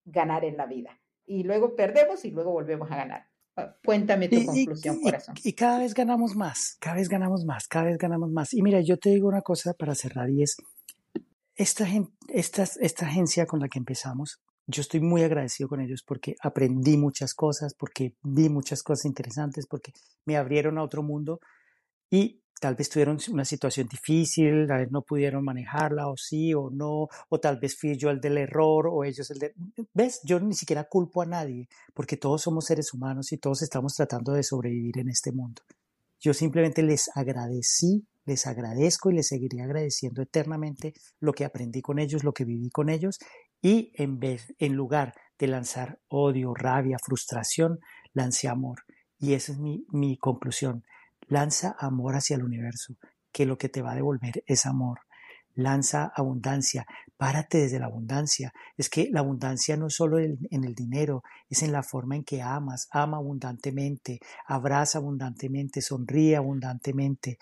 ganar 0.07 0.45
en 0.45 0.57
la 0.57 0.67
vida. 0.67 0.99
Y 1.27 1.45
luego 1.45 1.77
perdemos 1.77 2.25
y 2.25 2.31
luego 2.31 2.51
volvemos 2.51 2.91
a 2.91 2.97
ganar. 2.97 3.27
Ah, 3.57 3.77
cuéntame 3.85 4.29
tu 4.29 4.45
conclusión, 4.45 5.01
corazón. 5.03 5.35
Y, 5.45 5.53
cada 5.53 5.81
vez 5.81 5.93
ganamos 5.93 6.35
más, 6.35 6.79
cada 6.81 6.97
vez 6.97 7.11
ganamos 7.11 7.45
más, 7.45 7.69
cada 7.69 7.85
vez 7.85 7.99
ganamos 7.99 8.31
más. 8.31 8.55
Y 8.55 8.63
mira, 8.63 8.81
yo 8.81 8.97
te 8.97 9.11
digo 9.11 9.29
una 9.29 9.43
cosa 9.43 9.75
para 9.75 9.95
cerrar 9.95 10.31
y 10.31 10.43
es, 10.43 10.57
esta, 11.57 11.87
esta, 12.29 12.63
esta 12.63 13.07
agencia 13.07 13.45
con 13.45 13.61
la 13.61 13.69
que 13.69 13.79
empezamos 13.79 14.41
yo 14.71 14.83
estoy 14.83 15.01
muy 15.01 15.23
agradecido 15.23 15.69
con 15.69 15.81
ellos 15.81 16.03
porque 16.07 16.37
aprendí 16.43 16.97
muchas 16.97 17.35
cosas, 17.35 17.75
porque 17.75 18.15
vi 18.23 18.49
muchas 18.49 18.83
cosas 18.83 19.07
interesantes, 19.07 19.67
porque 19.67 19.93
me 20.25 20.37
abrieron 20.37 20.79
a 20.79 20.83
otro 20.83 21.03
mundo 21.03 21.41
y 22.11 22.43
tal 22.61 22.75
vez 22.75 22.91
tuvieron 22.91 23.19
una 23.31 23.45
situación 23.45 23.89
difícil, 23.89 24.67
tal 24.69 24.81
vez 24.81 24.91
no 24.91 25.03
pudieron 25.03 25.43
manejarla 25.45 26.09
o 26.09 26.17
sí 26.17 26.53
o 26.55 26.71
no, 26.71 27.09
o 27.29 27.41
tal 27.41 27.59
vez 27.59 27.77
fui 27.77 27.97
yo 27.97 28.11
el 28.11 28.21
del 28.21 28.39
error 28.39 28.87
o 28.87 29.03
ellos 29.03 29.31
el 29.31 29.39
de... 29.39 29.55
¿Ves? 29.95 30.21
Yo 30.25 30.39
ni 30.41 30.55
siquiera 30.55 30.85
culpo 30.85 31.23
a 31.23 31.27
nadie 31.27 31.69
porque 31.95 32.17
todos 32.17 32.43
somos 32.43 32.67
seres 32.67 32.93
humanos 32.93 33.33
y 33.33 33.39
todos 33.39 33.63
estamos 33.63 33.95
tratando 33.95 34.33
de 34.33 34.43
sobrevivir 34.43 34.99
en 34.99 35.09
este 35.09 35.33
mundo. 35.33 35.63
Yo 36.21 36.35
simplemente 36.35 36.83
les 36.83 37.11
agradecí, 37.15 38.07
les 38.27 38.47
agradezco 38.47 39.11
y 39.11 39.15
les 39.15 39.29
seguiré 39.29 39.63
agradeciendo 39.63 40.21
eternamente 40.21 40.93
lo 41.19 41.33
que 41.33 41.47
aprendí 41.47 41.81
con 41.81 41.99
ellos, 41.99 42.25
lo 42.25 42.35
que 42.35 42.45
viví 42.45 42.69
con 42.69 42.91
ellos 42.91 43.19
y 43.63 43.93
en 43.95 44.19
vez, 44.19 44.55
en 44.59 44.75
lugar 44.75 45.15
de 45.39 45.47
lanzar 45.47 45.99
odio, 46.09 46.55
rabia, 46.55 46.99
frustración, 47.03 47.81
lance 48.13 48.49
amor. 48.49 48.85
Y 49.19 49.35
esa 49.35 49.53
es 49.53 49.59
mi, 49.59 49.85
mi 49.91 50.17
conclusión. 50.17 50.85
Lanza 51.29 51.77
amor 51.79 52.17
hacia 52.17 52.37
el 52.37 52.43
universo, 52.43 52.97
que 53.33 53.47
lo 53.47 53.57
que 53.59 53.69
te 53.69 53.83
va 53.83 53.93
a 53.93 53.95
devolver 53.95 54.43
es 54.47 54.67
amor. 54.67 55.01
Lanza 55.55 56.11
abundancia, 56.15 56.87
párate 57.17 57.59
desde 57.59 57.79
la 57.79 57.87
abundancia. 57.87 58.53
Es 58.77 58.89
que 58.89 59.09
la 59.11 59.21
abundancia 59.21 59.77
no 59.77 59.89
es 59.89 59.95
solo 59.95 60.19
en, 60.19 60.39
en 60.51 60.65
el 60.65 60.75
dinero, 60.75 61.23
es 61.49 61.63
en 61.63 61.73
la 61.73 61.83
forma 61.83 62.17
en 62.17 62.25
que 62.25 62.41
amas, 62.41 62.89
ama 62.91 63.19
abundantemente, 63.19 64.21
abraza 64.47 64.99
abundantemente, 64.99 65.83
sonríe 65.83 66.37
abundantemente. 66.37 67.39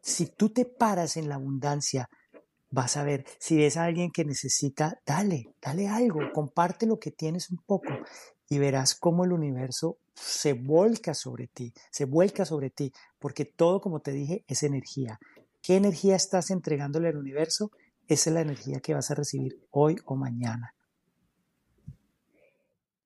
Si 0.00 0.26
tú 0.26 0.50
te 0.50 0.64
paras 0.64 1.16
en 1.16 1.28
la 1.28 1.34
abundancia, 1.34 2.08
vas 2.72 2.96
a 2.96 3.04
ver, 3.04 3.24
si 3.38 3.56
ves 3.56 3.76
a 3.76 3.84
alguien 3.84 4.10
que 4.10 4.24
necesita, 4.24 5.00
dale, 5.06 5.54
dale 5.60 5.88
algo, 5.88 6.20
comparte 6.32 6.86
lo 6.86 6.98
que 6.98 7.12
tienes 7.12 7.50
un 7.50 7.58
poco 7.58 7.92
y 8.48 8.58
verás 8.58 8.94
cómo 8.94 9.24
el 9.24 9.32
universo 9.32 9.98
se 10.14 10.54
vuelca 10.54 11.14
sobre 11.14 11.46
ti, 11.46 11.72
se 11.90 12.06
vuelca 12.06 12.44
sobre 12.44 12.70
ti, 12.70 12.92
porque 13.18 13.44
todo, 13.44 13.80
como 13.80 14.00
te 14.00 14.12
dije, 14.12 14.44
es 14.48 14.62
energía. 14.62 15.20
¿Qué 15.62 15.76
energía 15.76 16.16
estás 16.16 16.50
entregándole 16.50 17.08
al 17.08 17.18
universo? 17.18 17.70
Esa 18.08 18.30
es 18.30 18.34
la 18.34 18.40
energía 18.40 18.80
que 18.80 18.94
vas 18.94 19.10
a 19.10 19.14
recibir 19.14 19.60
hoy 19.70 19.96
o 20.06 20.16
mañana. 20.16 20.74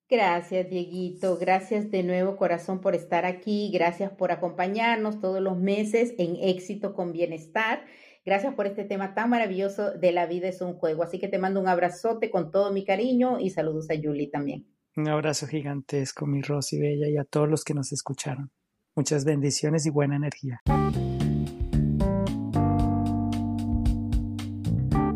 Gracias, 0.09 0.69
Dieguito. 0.69 1.37
Gracias 1.37 1.91
de 1.91 2.03
nuevo, 2.03 2.37
corazón, 2.37 2.79
por 2.79 2.95
estar 2.95 3.25
aquí. 3.25 3.69
Gracias 3.73 4.11
por 4.11 4.31
acompañarnos 4.31 5.19
todos 5.19 5.41
los 5.41 5.57
meses 5.57 6.13
en 6.17 6.37
éxito 6.37 6.93
con 6.93 7.11
bienestar. 7.11 7.85
Gracias 8.27 8.53
por 8.55 8.67
este 8.67 8.83
tema 8.83 9.13
tan 9.13 9.29
maravilloso 9.29 9.91
de 9.91 10.11
la 10.11 10.25
vida 10.25 10.49
es 10.49 10.59
un 10.59 10.73
juego. 10.73 11.01
Así 11.01 11.17
que 11.17 11.29
te 11.29 11.37
mando 11.37 11.61
un 11.61 11.69
abrazote 11.69 12.29
con 12.29 12.51
todo 12.51 12.73
mi 12.73 12.83
cariño 12.83 13.39
y 13.39 13.51
saludos 13.51 13.89
a 13.89 13.93
Julie 13.95 14.27
también. 14.27 14.67
Un 14.97 15.07
abrazo 15.07 15.47
gigantesco, 15.47 16.25
mi 16.25 16.41
Rosy 16.41 16.77
Bella, 16.77 17.07
y 17.07 17.15
a 17.15 17.23
todos 17.23 17.47
los 17.47 17.63
que 17.63 17.73
nos 17.73 17.93
escucharon. 17.93 18.51
Muchas 18.97 19.23
bendiciones 19.23 19.85
y 19.85 19.91
buena 19.91 20.17
energía. 20.17 20.59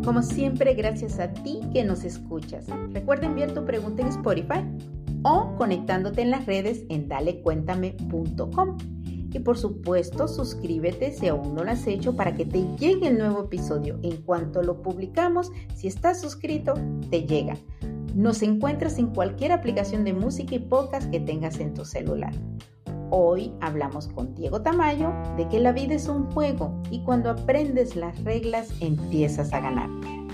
Como 0.02 0.22
siempre, 0.22 0.72
gracias 0.72 1.20
a 1.20 1.34
ti 1.34 1.60
que 1.70 1.84
nos 1.84 2.04
escuchas. 2.04 2.64
Recuerda 2.94 3.26
enviar 3.26 3.52
tu 3.52 3.66
pregunta 3.66 4.00
en 4.00 4.08
Spotify 4.08 4.64
o 5.22 5.54
conectándote 5.58 6.22
en 6.22 6.30
las 6.30 6.46
redes 6.46 6.86
en 6.88 7.08
dalecuéntame.com. 7.08 9.01
Y 9.32 9.38
por 9.38 9.56
supuesto, 9.56 10.28
suscríbete 10.28 11.12
si 11.12 11.28
aún 11.28 11.54
no 11.54 11.64
lo 11.64 11.70
has 11.70 11.86
hecho 11.86 12.14
para 12.14 12.34
que 12.34 12.44
te 12.44 12.64
llegue 12.76 13.08
el 13.08 13.18
nuevo 13.18 13.44
episodio. 13.44 13.98
En 14.02 14.18
cuanto 14.22 14.62
lo 14.62 14.82
publicamos, 14.82 15.50
si 15.74 15.88
estás 15.88 16.20
suscrito, 16.20 16.74
te 17.10 17.24
llega. 17.24 17.56
Nos 18.14 18.42
encuentras 18.42 18.98
en 18.98 19.06
cualquier 19.06 19.52
aplicación 19.52 20.04
de 20.04 20.12
música 20.12 20.54
y 20.54 20.58
podcast 20.58 21.10
que 21.10 21.20
tengas 21.20 21.58
en 21.60 21.72
tu 21.72 21.84
celular. 21.84 22.32
Hoy 23.10 23.52
hablamos 23.60 24.08
con 24.08 24.34
Diego 24.34 24.62
Tamayo 24.62 25.12
de 25.36 25.48
que 25.48 25.60
la 25.60 25.72
vida 25.72 25.94
es 25.94 26.08
un 26.08 26.30
juego 26.30 26.80
y 26.90 27.02
cuando 27.04 27.30
aprendes 27.30 27.96
las 27.96 28.22
reglas 28.24 28.70
empiezas 28.80 29.52
a 29.52 29.60
ganar. 29.60 29.88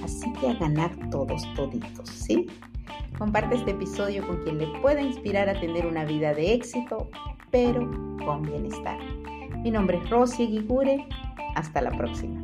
Así 0.05 0.33
que 0.35 0.49
a 0.49 0.55
ganar 0.55 0.93
todos 1.11 1.43
toditos, 1.55 2.09
¿sí? 2.09 2.47
Comparte 3.19 3.57
este 3.57 3.73
episodio 3.73 4.27
con 4.27 4.43
quien 4.45 4.59
le 4.59 4.67
pueda 4.81 5.03
inspirar 5.03 5.49
a 5.49 5.59
tener 5.59 5.87
una 5.87 6.05
vida 6.05 6.35
de 6.35 6.55
éxito, 6.55 7.11
pero 7.51 7.91
con 8.25 8.43
bienestar. 8.43 8.99
Mi 9.63 9.71
nombre 9.71 9.99
es 9.99 10.11
Rosy 10.11 10.47
Guigure. 10.47 11.07
Hasta 11.55 11.83
la 11.83 11.91
próxima. 11.91 12.43